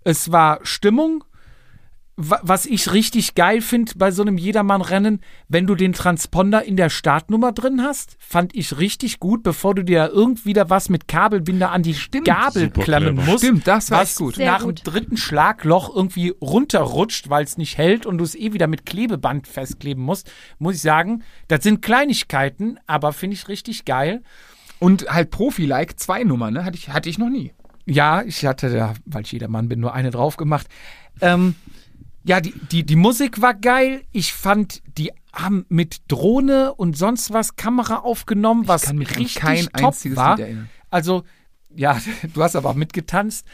[0.04, 1.24] es war Stimmung.
[2.20, 6.76] Wa- Was ich richtig geil finde bei so einem Jedermann-Rennen, wenn du den Transponder in
[6.76, 11.06] der Startnummer drin hast, fand ich richtig gut, bevor du dir irgendwie da was mit
[11.06, 13.44] Kabelbinder an die Gabel super klemmen musst.
[13.44, 14.36] Stimmt, das war was gut.
[14.38, 14.80] Nach gut.
[14.80, 18.84] dem dritten Schlagloch irgendwie runterrutscht, weil es nicht hält und du es eh wieder mit
[18.84, 20.28] Klebeband festkleben musst,
[20.58, 24.24] muss ich sagen, das sind Kleinigkeiten, aber finde ich richtig geil.
[24.80, 26.64] Und halt Profi-like, zwei Nummern, ne?
[26.64, 27.52] Hatte ich, hatte ich noch nie.
[27.86, 30.66] Ja, ich hatte da, weil ich jedermann bin, nur eine drauf gemacht.
[31.20, 31.54] Ähm,
[32.28, 34.02] ja, die, die, die Musik war geil.
[34.12, 39.36] Ich fand, die haben mit Drohne und sonst was Kamera aufgenommen, was kann mich richtig
[39.36, 40.36] kein top einziges war.
[40.36, 40.70] Lied erinnern.
[40.90, 41.24] Also,
[41.74, 41.98] ja,
[42.34, 43.46] du hast aber auch mitgetanzt.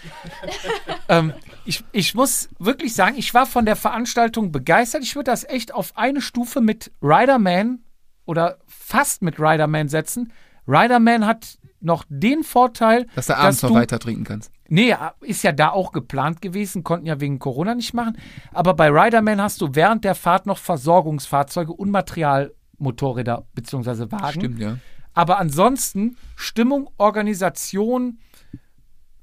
[1.09, 1.33] ähm,
[1.65, 5.05] ich, ich muss wirklich sagen, ich war von der Veranstaltung begeistert.
[5.05, 7.79] Ich würde das echt auf eine Stufe mit Riderman
[8.25, 10.33] oder fast mit Riderman setzen.
[10.67, 14.51] Riderman hat noch den Vorteil, Dass du abends noch du, weiter trinken kannst.
[14.69, 18.17] Nee, ist ja da auch geplant gewesen, konnten ja wegen Corona nicht machen.
[18.53, 24.11] Aber bei Riderman hast du während der Fahrt noch Versorgungsfahrzeuge und Materialmotorräder bzw.
[24.11, 24.41] Wagen.
[24.41, 24.79] Stimmt, ja.
[25.13, 28.19] Aber ansonsten, Stimmung, Organisation,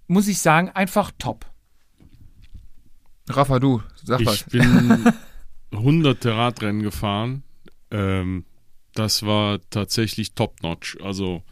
[0.08, 1.46] muss ich sagen, einfach top.
[3.30, 4.44] Rafa, du, sag Ich was.
[4.44, 5.14] bin
[5.74, 7.44] hunderte Radrennen gefahren.
[7.90, 8.46] Ähm,
[8.94, 10.98] das war tatsächlich top-notch.
[11.04, 11.44] Also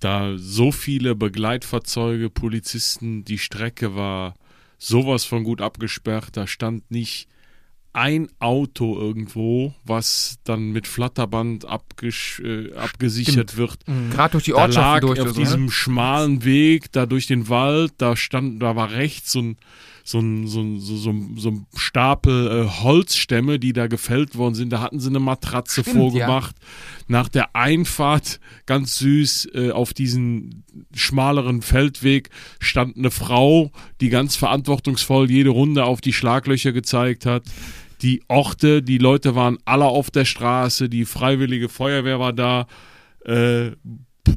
[0.00, 4.34] da so viele Begleitfahrzeuge, Polizisten, die Strecke war
[4.78, 6.36] sowas von gut abgesperrt.
[6.36, 7.28] Da stand nicht
[7.92, 13.78] ein Auto irgendwo, was dann mit Flatterband äh, abgesichert wird.
[14.12, 15.20] Gerade durch die Da Ortschaften lag durch.
[15.20, 15.70] auf so, diesem ne?
[15.70, 19.56] schmalen Weg, da durch den Wald, da stand, da war rechts so ein,
[20.08, 24.54] so ein, so ein, so, so, so ein Stapel äh, Holzstämme, die da gefällt worden
[24.54, 24.70] sind.
[24.70, 26.56] Da hatten sie eine Matratze Stimmt, vorgemacht.
[27.08, 30.64] Nach der Einfahrt, ganz süß, äh, auf diesen
[30.94, 33.70] schmaleren Feldweg stand eine Frau,
[34.00, 37.44] die ganz verantwortungsvoll jede Runde auf die Schlaglöcher gezeigt hat.
[38.00, 42.66] Die Orte, die Leute waren alle auf der Straße, die freiwillige Feuerwehr war da,
[43.26, 43.72] äh,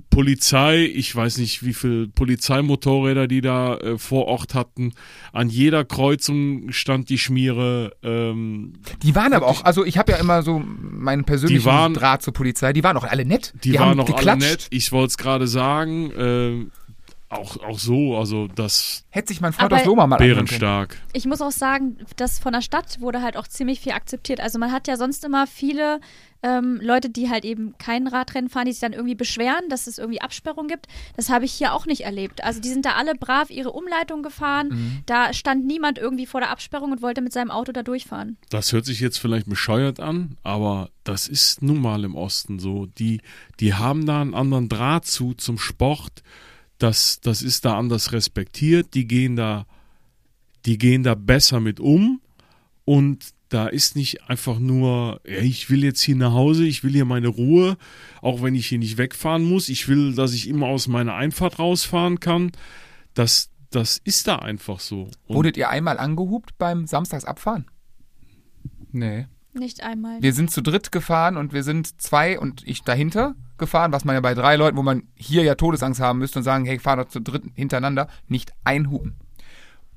[0.09, 4.93] Polizei, ich weiß nicht, wie viel Polizeimotorräder die da äh, vor Ort hatten.
[5.33, 7.95] An jeder Kreuzung stand die Schmiere.
[8.03, 8.73] Ähm,
[9.03, 12.21] Die waren aber auch, also ich habe ja immer so meinen persönlichen Die waren- Draht
[12.23, 12.73] zur Polizei.
[12.73, 13.53] Die waren auch alle nett.
[13.63, 14.67] die, haben waren noch alle nett.
[14.69, 16.11] Ich wollte es gerade sagen.
[16.11, 16.65] Äh,
[17.29, 20.97] auch, auch so, also das Hätte sich mein Freund aus Loma mal bärenstark.
[21.13, 24.41] Ich muss auch sagen, das von der Stadt wurde halt auch ziemlich viel akzeptiert.
[24.41, 26.01] Also man hat ja sonst immer viele
[26.43, 29.97] ähm, Leute, die halt eben kein Radrennen fahren, die sich dann irgendwie beschweren, dass es
[29.97, 30.87] irgendwie Absperrung gibt.
[31.15, 32.43] Das habe ich hier auch nicht erlebt.
[32.43, 34.69] Also die sind da alle brav ihre Umleitung gefahren.
[34.69, 34.99] Mhm.
[35.05, 38.37] Da stand niemand irgendwie vor der Absperrung und wollte mit seinem Auto da durchfahren.
[38.49, 42.87] Das hört sich jetzt vielleicht bescheuert an, aber das ist nun mal im Osten so.
[42.87, 43.21] Die,
[43.59, 46.23] die haben da einen anderen Draht zu zum Sport.
[46.79, 48.95] Das, das ist da anders respektiert.
[48.95, 49.67] Die gehen da,
[50.65, 52.21] die gehen da besser mit um.
[52.85, 56.93] Und da ist nicht einfach nur, ey, ich will jetzt hier nach Hause, ich will
[56.93, 57.75] hier meine Ruhe,
[58.21, 59.67] auch wenn ich hier nicht wegfahren muss.
[59.67, 62.53] Ich will, dass ich immer aus meiner Einfahrt rausfahren kann.
[63.13, 65.09] Das, das ist da einfach so.
[65.27, 67.65] Und Wurdet ihr einmal angehupt beim Samstagsabfahren?
[68.93, 69.27] Nee.
[69.51, 70.21] Nicht einmal.
[70.21, 74.15] Wir sind zu dritt gefahren und wir sind zwei und ich dahinter gefahren, was man
[74.15, 76.95] ja bei drei Leuten, wo man hier ja Todesangst haben müsste und sagen, hey, fahr
[76.95, 79.17] doch zu dritt hintereinander, nicht einhupen.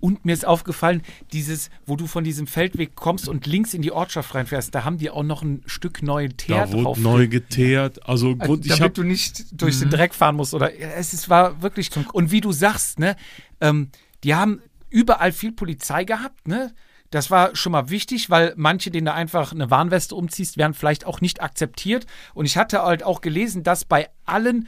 [0.05, 1.01] Und mir ist aufgefallen,
[1.32, 4.98] dieses, wo du von diesem Feldweg kommst und links in die Ortschaft reinfährst, da haben
[4.98, 6.98] die auch noch ein Stück neuen Teer da wurde drauf.
[6.98, 8.06] neu geteert.
[8.06, 11.31] Also, Grund, ich damit habe du nicht durch den Dreck fahren musst oder es ist,
[11.31, 13.16] war wirklich und wie du sagst ne
[13.62, 13.89] ähm,
[14.24, 14.60] die haben
[14.90, 16.74] überall viel Polizei gehabt ne
[17.10, 21.06] das war schon mal wichtig, weil manche, denen da einfach eine Warnweste umziehst, werden vielleicht
[21.06, 22.06] auch nicht akzeptiert.
[22.35, 24.66] Und ich hatte halt auch gelesen, dass bei allen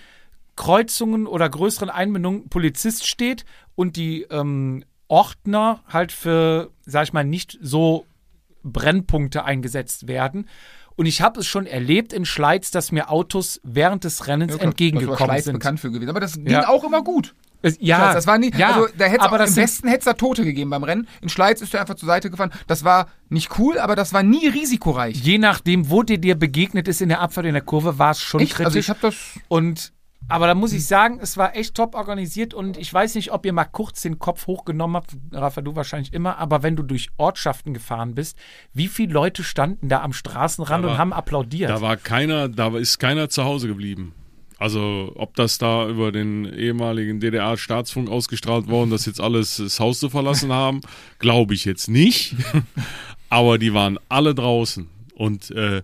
[0.54, 3.44] Kreuzungen oder größeren Einbindungen Polizist steht
[3.74, 8.07] und die ähm, Ordner halt für, sag ich mal, nicht so
[8.62, 10.49] Brennpunkte eingesetzt werden.
[10.97, 14.59] Und ich habe es schon erlebt in Schleiz, dass mir Autos während des Rennens Ja,
[14.59, 15.53] klar, entgegengekommen Schleiz sind.
[15.55, 16.09] bekannt für gewesen.
[16.09, 16.69] Aber das ging Ja.
[16.69, 17.35] auch immer gut.
[17.62, 19.89] Es- Ja, Schleiz, das war nie, ja, also da hätte aber auch, das im Westen
[19.89, 21.07] hätte es da Tote gegeben beim Rennen.
[21.20, 22.53] In Schleiz ist er einfach zur Seite gefahren.
[22.66, 25.16] Das war nicht cool, aber das war nie risikoreich.
[25.16, 28.20] je nachdem, wo dir dir begegnet ist in der Abfahrt in der Kurve, war es
[28.20, 28.53] schon Echt?
[28.53, 28.66] kritisch.
[28.66, 29.16] Also ich habe das
[29.49, 29.93] und
[30.28, 33.47] aber da muss ich sagen, es war echt top organisiert und ich weiß nicht, ob
[33.47, 37.10] ihr mal kurz den Kopf hochgenommen habt, Rafa, du wahrscheinlich immer, aber wenn du durch
[37.16, 38.36] Ortschaften gefahren bist,
[38.72, 41.70] wie viele Leute standen da am Straßenrand Da war- und haben applaudiert?
[41.70, 44.14] Da war keiner, da ist keiner zu Hause geblieben.
[44.59, 50.01] Also ob das da über den ehemaligen DDR-Staatsfunk ausgestrahlt worden, dass jetzt alles das Haus
[50.01, 50.80] zu verlassen haben,
[51.18, 52.34] glaube ich jetzt nicht.
[53.28, 54.88] Aber die waren alle draußen.
[55.14, 55.82] Und äh,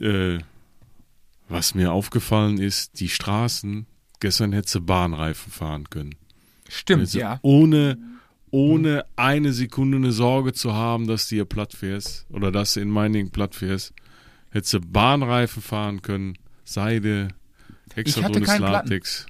[0.00, 0.38] äh,
[1.48, 3.86] was mir aufgefallen ist, die Straßen,
[4.20, 6.14] gestern hätte sie Bahnreifen fahren können.
[6.68, 7.38] stimmt, Also ja.
[7.42, 7.98] Ohne,
[8.50, 12.80] ohne eine Sekunde eine Sorge zu haben, dass du hier platt fährst oder dass du
[12.80, 13.92] in Meiningen platt fährst,
[14.50, 16.34] hättest du Bahnreifen fahren können,
[16.64, 17.28] Seide,
[17.94, 18.88] hexadones keinen Platten.
[18.88, 19.26] Latex.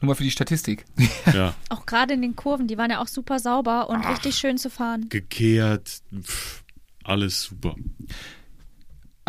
[0.00, 0.84] Nur mal für die Statistik.
[1.34, 4.56] Ja, Auch gerade in den Kurven, die waren ja auch super sauber und richtig schön
[4.56, 5.08] zu fahren.
[5.08, 6.62] gekehrt, pff,
[7.04, 7.74] alles super.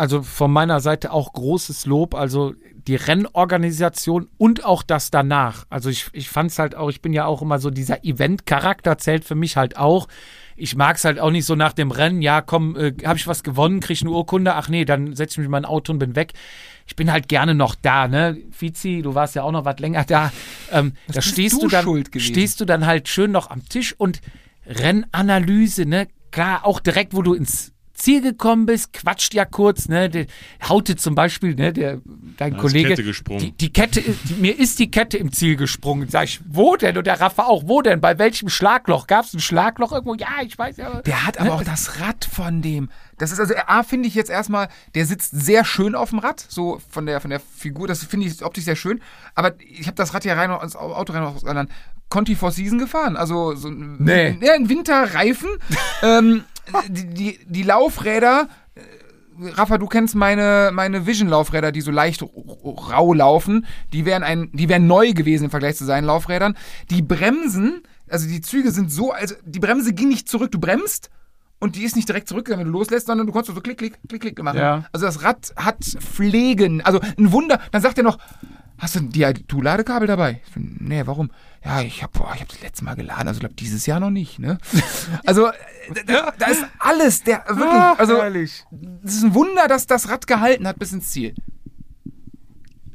[0.00, 2.14] Also von meiner Seite auch großes Lob.
[2.14, 2.54] Also
[2.86, 5.66] die Rennorganisation und auch das danach.
[5.68, 8.96] Also ich, ich fand es halt auch, ich bin ja auch immer so, dieser Event-Charakter
[8.96, 10.08] zählt für mich halt auch.
[10.56, 13.26] Ich mag es halt auch nicht so nach dem Rennen, ja komm, äh, habe ich
[13.26, 15.92] was gewonnen, krieg ich eine Urkunde, ach nee, dann setze ich mich in mein Auto
[15.92, 16.32] und bin weg.
[16.86, 18.38] Ich bin halt gerne noch da, ne?
[18.52, 20.32] Fizi, du warst ja auch noch was länger da.
[20.72, 24.22] Ähm, da stehst du du dann, stehst du dann halt schön noch am Tisch und
[24.64, 26.08] Rennanalyse, ne?
[26.30, 30.26] Klar, auch direkt, wo du ins Ziel gekommen bist, quatscht ja kurz, ne, der
[30.68, 32.00] Haute zum Beispiel, ne, der,
[32.36, 32.88] dein Da Kollege.
[32.88, 33.40] Kette gesprungen.
[33.40, 36.08] Die, die Kette, die, mir ist die Kette im Ziel gesprungen.
[36.08, 36.96] Sag ich, wo denn?
[36.96, 38.00] Und der Raffa auch, wo denn?
[38.00, 39.06] Bei welchem Schlagloch?
[39.06, 40.14] Gab es ein Schlagloch irgendwo?
[40.14, 41.02] Ja, ich weiß ja.
[41.02, 42.90] Der hat aber auch das Rad von dem.
[43.18, 46.44] Das ist also, A, finde ich jetzt erstmal, der sitzt sehr schön auf dem Rad,
[46.48, 49.00] so von der, von der Figur, das finde ich optisch sehr schön.
[49.34, 51.68] Aber ich habe das Rad ja rein ins Auto rein aus anderen
[52.10, 53.16] Conti Four Season gefahren.
[53.16, 54.36] Also so ein, Nee.
[54.42, 55.48] ja, ein Winterreifen.
[56.02, 56.44] ähm,
[56.88, 58.48] die, die, die Laufräder.
[58.74, 58.80] äh,
[59.52, 63.64] Rafa, du kennst meine, meine Vision-Laufräder, die so leicht rau laufen.
[63.94, 66.56] Die wären, ein, die wären neu gewesen im Vergleich zu seinen Laufrädern.
[66.90, 70.50] Die Bremsen, also die Züge sind so, also die Bremse ging nicht zurück.
[70.50, 71.08] Du bremst
[71.58, 73.98] und die ist nicht direkt zurückgegangen, wenn du loslässt, sondern du konntest so klick, klick,
[74.08, 74.58] klick, klick machen.
[74.58, 74.84] Ja.
[74.92, 76.80] Also das Rad hat Pflegen.
[76.82, 77.60] Also ein Wunder.
[77.72, 78.18] Dann sagt er noch,
[78.78, 80.40] hast du ein Di2-Ladekabel dabei?
[80.46, 81.30] Ich so, nee, warum?
[81.64, 84.10] Ja, ich habe ich hab das letzte Mal geladen, also ich glaube dieses Jahr noch
[84.10, 84.38] nicht.
[84.38, 84.58] Ne?
[85.26, 85.52] Also äh,
[86.06, 88.64] da, da ist alles, der wirklich, Ach, also es
[89.14, 91.34] ist ein Wunder, dass das Rad gehalten hat bis ins Ziel.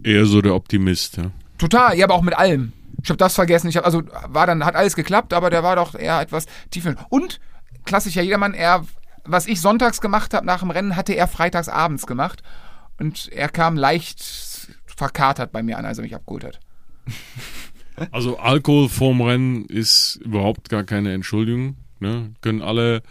[0.03, 1.31] Eher so der Optimist, ja.
[1.57, 2.73] Total, ja, aber auch mit allem.
[3.03, 3.67] Ich habe das vergessen.
[3.67, 6.95] Ich hab, also war dann hat alles geklappt, aber der war doch eher etwas tiefer.
[7.09, 7.39] Und
[7.85, 8.85] klassischer Jedermann, er
[9.25, 12.43] was ich sonntags gemacht habe nach dem Rennen, hatte er freitags abends gemacht
[12.99, 16.59] und er kam leicht verkatert bei mir an, als er mich abgeholt hat.
[18.11, 21.77] Also Alkohol vorm Rennen ist überhaupt gar keine Entschuldigung.
[21.99, 22.31] Ne?
[22.41, 23.01] Können alle,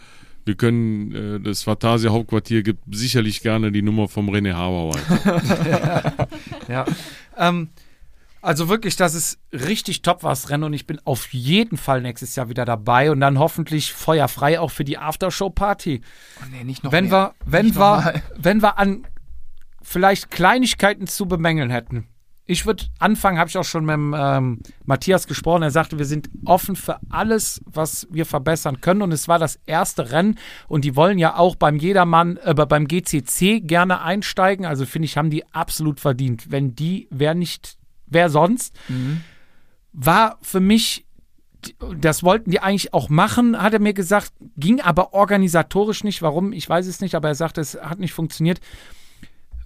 [0.45, 6.27] wir können, äh, das Fantasia Hauptquartier gibt sicherlich gerne die Nummer vom René Haber weiter.
[6.67, 6.85] Ja.
[7.37, 7.69] Ähm,
[8.41, 12.35] also wirklich, das ist richtig top, was Rennen und ich bin auf jeden Fall nächstes
[12.35, 16.01] Jahr wieder dabei und dann hoffentlich feuerfrei auch für die Aftershow-Party.
[16.41, 17.33] Oh nee, nicht noch Wenn mehr.
[17.43, 19.07] wir, wenn Nicht wir, wenn wir an
[19.81, 22.07] vielleicht Kleinigkeiten zu bemängeln hätten.
[22.47, 25.63] Ich würde anfangen, habe ich auch schon mit dem, ähm, Matthias gesprochen.
[25.63, 29.01] Er sagte, wir sind offen für alles, was wir verbessern können.
[29.01, 30.37] Und es war das erste Rennen.
[30.67, 34.65] Und die wollen ja auch beim Jedermann, äh, beim GCC gerne einsteigen.
[34.65, 36.51] Also finde ich, haben die absolut verdient.
[36.51, 38.75] Wenn die, wer nicht, wer sonst,
[39.91, 41.05] war für mich
[41.97, 46.21] das wollten die eigentlich auch machen, hat er mir gesagt, ging aber organisatorisch nicht.
[46.21, 46.53] Warum?
[46.53, 48.59] Ich weiß es nicht, aber er sagte, es hat nicht funktioniert.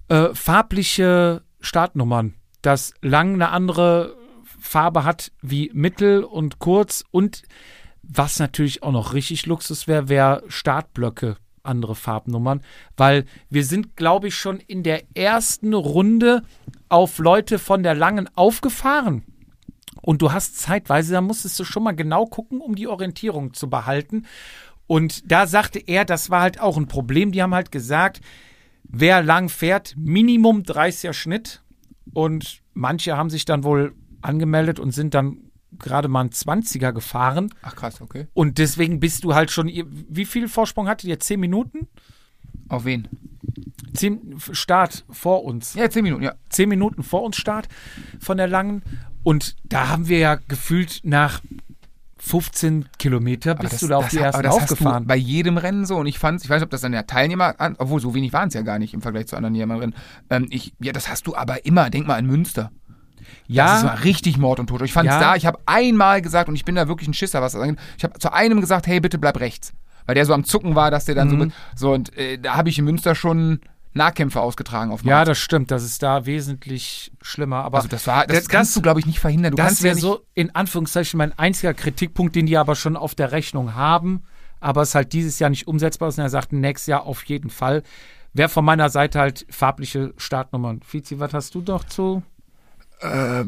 [0.08, 4.16] Äh, farbliche Startnummern, dass lang eine andere
[4.60, 7.42] Farbe hat wie mittel und kurz und
[8.02, 12.62] was natürlich auch noch richtig Luxus wäre, wäre Startblöcke, andere Farbnummern,
[12.96, 16.42] weil wir sind, glaube ich, schon in der ersten Runde
[16.88, 19.24] auf Leute von der langen aufgefahren.
[20.02, 23.68] Und du hast zeitweise, da musstest du schon mal genau gucken, um die Orientierung zu
[23.68, 24.26] behalten.
[24.86, 27.32] Und da sagte er, das war halt auch ein Problem.
[27.32, 28.20] Die haben halt gesagt,
[28.84, 31.62] wer lang fährt, Minimum 30er Schnitt.
[32.12, 37.52] Und manche haben sich dann wohl angemeldet und sind dann gerade mal einen 20er gefahren.
[37.62, 38.26] Ach krass, okay.
[38.34, 41.20] Und deswegen bist du halt schon, wie viel Vorsprung hattet ihr?
[41.20, 41.88] Zehn Minuten?
[42.68, 43.08] Auf wen?
[43.94, 45.74] Zehn Start vor uns.
[45.74, 46.34] Ja, zehn Minuten, ja.
[46.48, 47.68] zehn Minuten vor uns Start
[48.20, 48.82] von der langen.
[49.22, 51.40] Und da haben wir ja gefühlt nach
[52.22, 55.06] 15 Kilometer bist das- du da auf das die ha- ersten das aufgefahren.
[55.06, 55.96] Bei jedem Rennen so.
[55.96, 58.32] Und ich fand, ich weiß nicht, ob das dann der Teilnehmer, an- obwohl so wenig
[58.32, 59.94] waren es ja gar nicht im Vergleich zu anderen Jedermann-Rennen.
[60.28, 61.90] Ähm, ich, ja, das hast du aber immer.
[61.90, 62.70] Denk mal an Münster.
[63.18, 63.26] Das
[63.56, 64.82] ja, war richtig Mord und Tod.
[64.82, 65.20] Ich fand es Ja.
[65.20, 67.78] da, ich habe einmal gesagt, und ich bin da wirklich ein Schisser, was das angeht,
[67.96, 69.72] ich habe zu einem gesagt, hey, bitte bleib rechts.
[70.06, 71.30] Weil der so am Zucken war, dass der dann Mhm.
[71.30, 73.60] so mit, so, und äh, da habe ich in Münster schon
[73.92, 75.70] Nahkämpfe ausgetragen auf dem ja, das stimmt.
[75.70, 77.64] Das ist da wesentlich schlimmer.
[77.64, 79.50] Aber Also das war, das, das- kannst du, glaube ich, nicht verhindern.
[79.52, 82.96] Du das ja wäre nicht, so in Anführungszeichen mein einziger Kritikpunkt, den die aber schon
[82.96, 84.22] auf der Rechnung haben.
[84.60, 86.18] Aber es halt dieses Jahr nicht umsetzbar ist.
[86.18, 87.82] Und er sagt, nächstes Jahr auf jeden Fall.
[88.32, 90.82] Wäre von meiner Seite halt farbliche Startnummern.
[90.82, 92.22] Fizi, was hast du doch zu?
[93.00, 93.44] äh,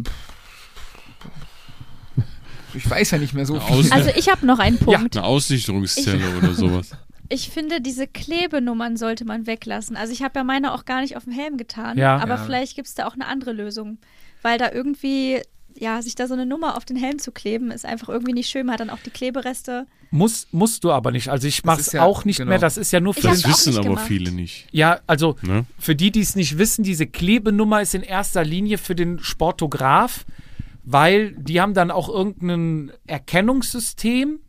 [2.74, 3.92] ich weiß ja nicht mehr so viel.
[3.92, 5.16] Also ich habe noch einen Punkt.
[5.16, 6.90] Eine Aussicherungszelle oder sowas.
[7.32, 9.96] Ich finde, diese Klebenummern sollte man weglassen.
[9.96, 11.96] Also ich habe ja meine auch gar nicht auf dem Helm getan.
[11.96, 12.16] Ja.
[12.18, 12.44] aber Ja.
[12.44, 13.98] vielleicht gibt es da auch eine andere Lösung.
[14.42, 15.40] Weil da irgendwie,
[15.78, 18.50] ja, sich da so eine Nummer auf den Helm zu kleben, ist einfach irgendwie nicht
[18.50, 18.66] schön.
[18.66, 19.86] Man hat dann auch die Klebereste.
[20.10, 21.28] Muss, musst du aber nicht.
[21.30, 22.50] Also ich mache es ja- auch nicht genau.
[22.50, 22.58] mehr.
[22.58, 24.06] Das ist ja nur Ich für Das auch wissen nicht aber gemacht.
[24.08, 24.66] viele nicht.
[24.72, 25.64] Ja, also Ne?
[25.78, 30.26] für die, die es nicht wissen, diese Klebenummer ist in erster Linie für den Sportograf,
[30.84, 34.40] weil die haben dann auch irgendein Erkennungssystem.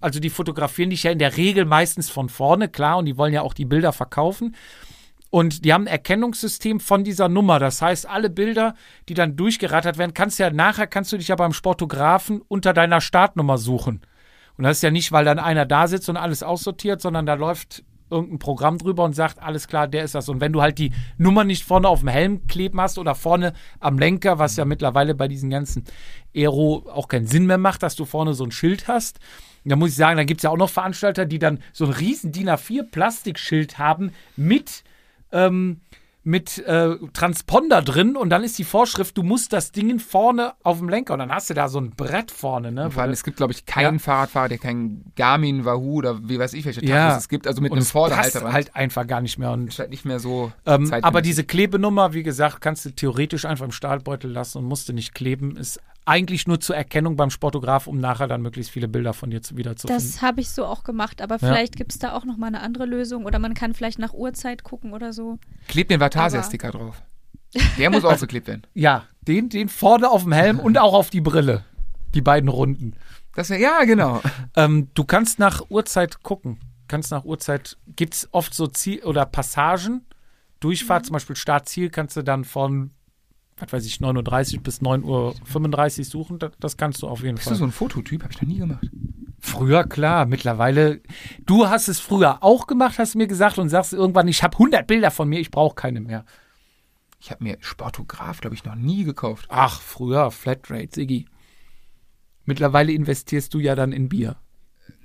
[0.00, 3.32] Also die fotografieren dich ja in der Regel meistens von vorne, klar, und die wollen
[3.32, 4.54] ja auch die Bilder verkaufen.
[5.30, 7.58] Und die haben ein Erkennungssystem von dieser Nummer.
[7.58, 8.74] Das heißt, alle Bilder,
[9.08, 13.00] die dann durchgerattert werden, kannst ja nachher kannst du dich ja beim Sportografen unter deiner
[13.00, 14.00] Startnummer suchen.
[14.56, 17.34] Und das ist ja nicht, weil dann einer da sitzt und alles aussortiert, sondern da
[17.34, 20.28] läuft irgendein Programm drüber und sagt, alles klar, der ist das.
[20.28, 23.52] Und wenn du halt die Nummer nicht vorne auf dem Helm kleben hast oder vorne
[23.80, 25.84] am Lenker, was ja mittlerweile bei diesen ganzen
[26.34, 29.18] Aero auch keinen Sinn mehr macht, dass du vorne so ein Schild hast,
[29.64, 31.92] Da muss ich sagen, da gibt es ja auch noch Veranstalter, die dann so ein
[31.92, 34.82] riesen DIN A4 Plastikschild haben mit,
[35.32, 35.80] ähm,
[36.24, 40.78] mit äh, Transponder drin und dann ist die Vorschrift, du musst das Ding vorne auf
[40.78, 42.70] dem Lenker und dann hast du da so ein Brett vorne.
[42.70, 42.90] Ne?
[42.90, 43.98] Vor allem, es gibt, glaube ich, keinen Ja.
[43.98, 47.08] Fahrradfahrer, der keinen Garmin, Wahoo oder wie weiß ich, welche Ja.
[47.08, 47.46] Tachos es gibt.
[47.46, 48.52] Also mit und einem es passt Vorderhalterrand.
[48.52, 49.52] halt einfach gar nicht mehr.
[49.52, 53.46] Und ist halt nicht mehr so Ähm, aber diese Klebenummer, wie gesagt, kannst du theoretisch
[53.46, 55.56] einfach im Stahlbeutel lassen und musst du nicht kleben.
[55.56, 59.42] Ist eigentlich nur zur Erkennung beim Sportograf, um nachher dann möglichst viele Bilder von dir
[59.42, 60.02] zu, wieder zu finden.
[60.02, 62.60] Das habe ich so auch gemacht, aber vielleicht gibt es da auch noch mal eine
[62.60, 65.38] andere Lösung oder man kann vielleicht nach Uhrzeit gucken oder so.
[65.68, 67.02] Klebt den Vatasia-Sticker drauf.
[67.78, 68.62] Der muss auch geklebt werden.
[68.74, 71.64] Ja, den, den vorne auf dem Helm und auch auf die Brille.
[72.14, 72.94] Die beiden Runden.
[73.34, 74.20] Das wär, ja, genau.
[74.56, 76.58] Ähm, du kannst nach Uhrzeit gucken.
[76.88, 80.06] Kannst nach Uhrzeit, gibt es oft so Ziel oder Passagen,
[80.58, 82.90] Durchfahrt, zum Beispiel Startziel, kannst du dann von,
[83.60, 86.38] was weiß ich, 9.30 Uhr bis 9.35 Uhr suchen.
[86.38, 87.54] Das, das kannst du auf jeden Bist Fall.
[87.54, 88.22] du so ein Fototyp?
[88.22, 88.86] Habe ich noch nie gemacht.
[89.40, 91.00] Früher, klar, mittlerweile.
[91.46, 94.54] Du hast es früher auch gemacht, hast du mir gesagt, und sagst irgendwann, ich habe
[94.56, 96.24] 100 Bilder von mir, ich brauche keine mehr.
[97.20, 99.46] Ich habe mir Sportograf, glaube ich, noch nie gekauft.
[99.48, 101.26] Ach, früher, Flatrate, Siggi.
[102.44, 104.36] Mittlerweile investierst du ja dann in Bier.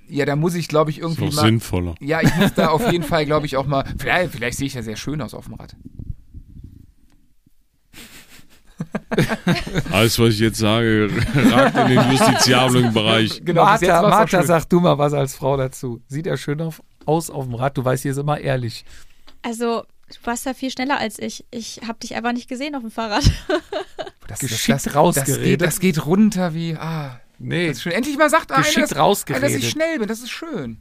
[0.08, 1.46] Ja, da muss ich, glaube ich, Ist irgendwie auch mal.
[1.46, 1.94] sinnvoller.
[2.00, 3.84] Ja, ich muss da auf jeden Fall, glaube ich, auch mal.
[3.98, 5.76] Vielleicht, vielleicht sehe ich ja sehr schön aus auf dem Rad.
[9.90, 13.42] Alles, was ich jetzt sage, ragt in den justiziablen Bereich.
[13.44, 16.00] Genau, jetzt Martha, Martha sag du mal was als Frau dazu.
[16.08, 17.76] Sieht er schön auf, aus auf dem Rad?
[17.76, 18.84] Du weißt, hier ist immer ehrlich.
[19.42, 21.44] Also, du warst ja viel schneller als ich.
[21.50, 23.24] Ich habe dich einfach nicht gesehen auf dem Fahrrad.
[24.26, 25.42] Das, Geschickt das, das, rausgeredet.
[25.44, 26.74] geht, das geht runter wie.
[26.76, 27.92] Ah, Nee, das ist schön.
[27.92, 30.08] Endlich mal sagt einer, dass, einer, dass ich schnell bin.
[30.08, 30.80] Das ist schön.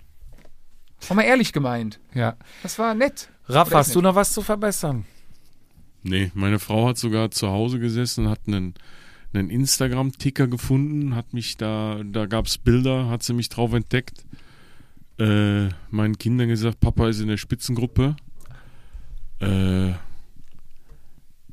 [1.09, 1.99] Auch mal ehrlich gemeint.
[2.13, 2.35] ja.
[2.61, 3.29] Das war nett.
[3.49, 5.05] Raff, hast du noch was zu verbessern?
[6.03, 8.73] Nee, meine Frau hat sogar zu Hause gesessen, hat einen,
[9.33, 14.25] einen Instagram-Ticker gefunden, hat mich da, da gab's Bilder, hat sie mich drauf entdeckt.
[15.17, 18.17] Äh, meinen Kindern gesagt, Papa ist in der Spitzengruppe.
[19.39, 19.91] Äh,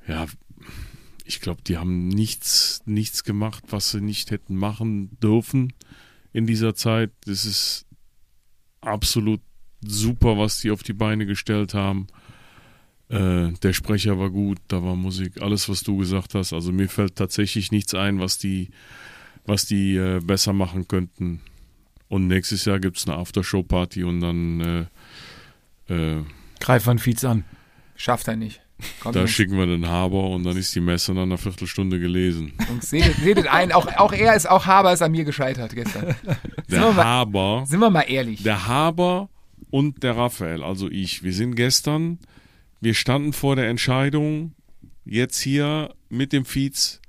[0.09, 0.27] ja,
[1.25, 5.73] ich glaube, die haben nichts, nichts gemacht, was sie nicht hätten machen dürfen
[6.33, 7.13] in dieser Zeit.
[7.25, 7.87] Das ist
[8.81, 9.41] absolut
[9.81, 12.09] super, was die auf die Beine gestellt haben.
[13.11, 16.53] Äh, der Sprecher war gut, da war Musik, alles, was du gesagt hast.
[16.53, 18.71] Also mir fällt tatsächlich nichts ein, was die,
[19.47, 21.41] was die äh, besser machen könnten.
[22.09, 24.89] Und nächstes Jahr gibt es eine Aftershow-Party und dann
[25.89, 26.23] äh, äh,
[26.61, 27.45] Greif Van Fietz an.
[27.97, 28.61] Schafft er nicht.
[29.01, 29.31] Komm, da Jungs.
[29.33, 32.53] schicken wir den Haber und dann ist die Messe nach einer Viertelstunde gelesen.
[32.69, 36.15] Jungs, seht, seht ein, auch, auch er ist, auch Haber ist an mir gescheitert gestern.
[36.71, 38.43] Der mal- Haber, Sind wir mal ehrlich.
[38.43, 39.29] der Haber
[39.71, 42.19] und der Raphael, also ich, wir sind gestern,
[42.81, 44.55] wir standen vor der Entscheidung,
[45.05, 47.01] jetzt hier mit dem Fietz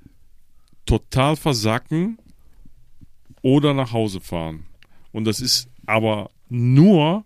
[0.86, 2.18] total versacken
[3.42, 4.66] oder nach Hause fahren.
[5.12, 7.24] Und das ist aber nur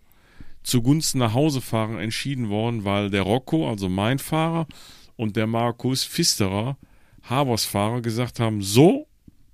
[0.62, 4.66] zugunsten nach Hause fahren entschieden worden, weil der Rocco, also mein Fahrer,
[5.16, 6.77] und der Markus Pfisterer,
[7.23, 9.06] Habers Fahrer, gesagt haben, so,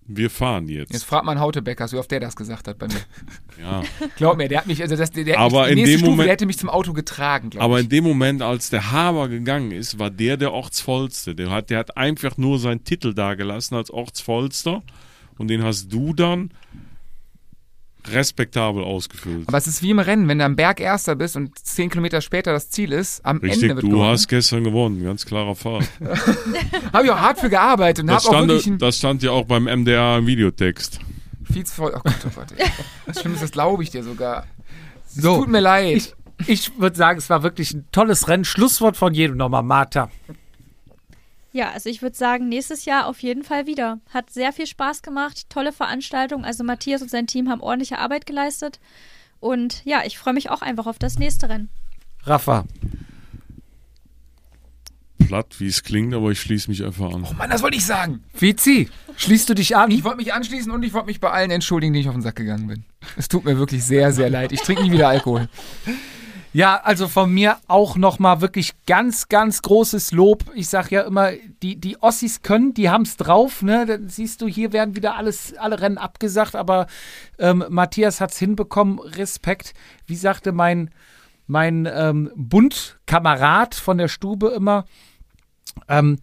[0.07, 1.05] wir fahren Jetzt jetzt.
[1.05, 2.95] fragt man Hautebeckers, wie oft der das gesagt hat bei mir.
[3.63, 3.83] Ja.
[4.17, 6.33] Glaub mir, der hat mich, also das, der, der Aber in dem Stufe, Moment- der
[6.33, 7.85] hätte mich zum Auto getragen, glaube Aber ich.
[7.85, 11.35] in dem Moment, als der Haber gegangen ist, war der der Ortsvollste.
[11.35, 14.83] Der hat, der hat einfach nur seinen Titel dagelassen als Ortsvollster
[15.39, 16.51] und den hast du dann
[18.11, 19.47] respektabel ausgefüllt.
[19.49, 22.21] Aber es ist wie im Rennen, wenn du am Berg Erster bist und zehn Kilometer
[22.21, 24.11] später das Ziel ist, am Richtig, Ende wird du gewonnen.
[24.11, 25.81] hast gestern gewonnen, ganz klarer Fall.
[26.93, 29.31] Habe ich auch hart für gearbeitet und Das habe auch stand, wirklich das stand ja
[29.31, 31.01] auch beim MDR im Videotext.
[31.53, 31.93] Fietz voll.
[31.95, 32.47] Oh Gott, oh Gott.
[33.07, 34.47] Das Schlimme ist, das glaube ich dir sogar.
[35.09, 35.39] Es So.
[35.39, 35.97] tut mir leid.
[35.97, 36.15] Ich,
[36.49, 38.45] ich würde sagen, es war wirklich ein tolles Rennen.
[38.45, 40.09] Schlusswort von jedem nochmal, Martha.
[41.53, 44.01] Ja, also ich würde sagen, nächstes Jahr auf jeden Fall wieder.
[44.13, 46.45] Hat sehr viel Spaß gemacht, tolle Veranstaltung.
[46.45, 48.81] Also Matthias und sein Team haben ordentliche Arbeit geleistet.
[49.39, 51.69] Und ja, ich freue mich auch einfach auf das nächste Rennen.
[52.25, 52.65] Rafa.
[55.27, 57.27] Platt, wie es klingt, aber ich schließe mich einfach an.
[57.29, 58.25] oh Mann, das wollte ich sagen.
[58.39, 59.91] Vizi, schließt du dich an?
[59.91, 62.23] Ich wollte mich anschließen und ich wollte mich bei allen entschuldigen, denen ich auf den
[62.23, 62.85] Sack gegangen bin.
[63.17, 64.53] Es tut mir wirklich sehr, sehr leid.
[64.53, 65.49] Ich trinke nie wieder Alkohol.
[66.55, 70.45] Ja, also von mir auch nochmal wirklich ganz, ganz großes Lob.
[70.55, 71.31] Ich sag ja immer,
[71.63, 73.63] die, die Ossis können, die haben's drauf.
[73.63, 73.87] Ne?
[73.87, 76.89] Dann siehst du, hier werden wieder alles, alle Rennen abgesagt, aber
[77.39, 78.99] ähm, Matthias hat's hinbekommen.
[78.99, 79.73] Respekt.
[80.07, 80.91] Wie sagte mein,
[81.47, 84.85] mein ähm, Bundkamerad von der Stube immer,
[85.89, 86.19] ähm,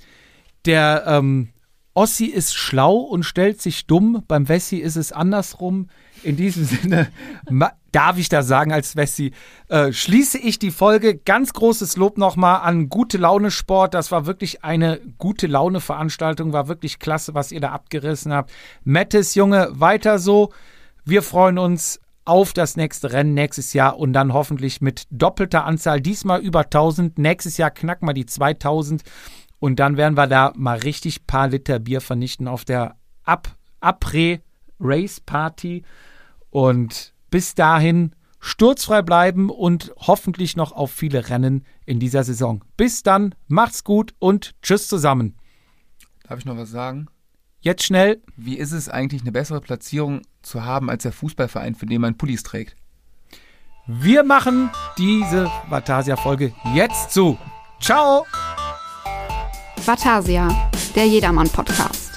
[0.66, 1.50] der ähm,
[1.96, 4.24] Ossi ist schlau und stellt sich dumm.
[4.28, 5.90] Beim Wessi ist es andersrum.
[6.22, 7.08] In diesem Sinne
[7.92, 9.32] darf ich da sagen als Wessi,
[9.68, 11.18] äh, schließe ich die Folge.
[11.18, 13.94] Ganz großes Lob nochmal an Gute Laune Sport.
[13.94, 16.54] Das war wirklich eine gute Laune Veranstaltung.
[16.54, 18.52] War wirklich klasse, was ihr da abgerissen habt.
[18.84, 20.52] Mettes Junge, weiter so.
[21.06, 26.00] Wir freuen uns auf das nächste Rennen nächstes Jahr und dann hoffentlich mit doppelter Anzahl,
[26.00, 27.18] diesmal über 1000.
[27.18, 29.02] Nächstes Jahr knacken wir die 2000
[29.60, 35.84] und dann werden wir da mal richtig paar Liter Bier vernichten auf der Ab Après-Race-Party.
[36.50, 42.64] Und bis dahin sturzfrei bleiben und hoffentlich noch auf viele Rennen in dieser Saison.
[42.78, 45.36] Bis dann, macht's gut und tschüss zusammen.
[46.24, 47.08] Darf ich noch was sagen?
[47.62, 48.22] Jetzt schnell.
[48.38, 52.18] Wie ist es eigentlich, eine bessere Platzierung zu haben als der Fußballverein, für den man
[52.18, 52.76] Pullis trägt?
[53.88, 57.38] Wir machen diese Vatasia-Folge jetzt zu.
[57.82, 58.26] Ciao!
[59.86, 62.09] Vatasia, der Jedermann-Podcast.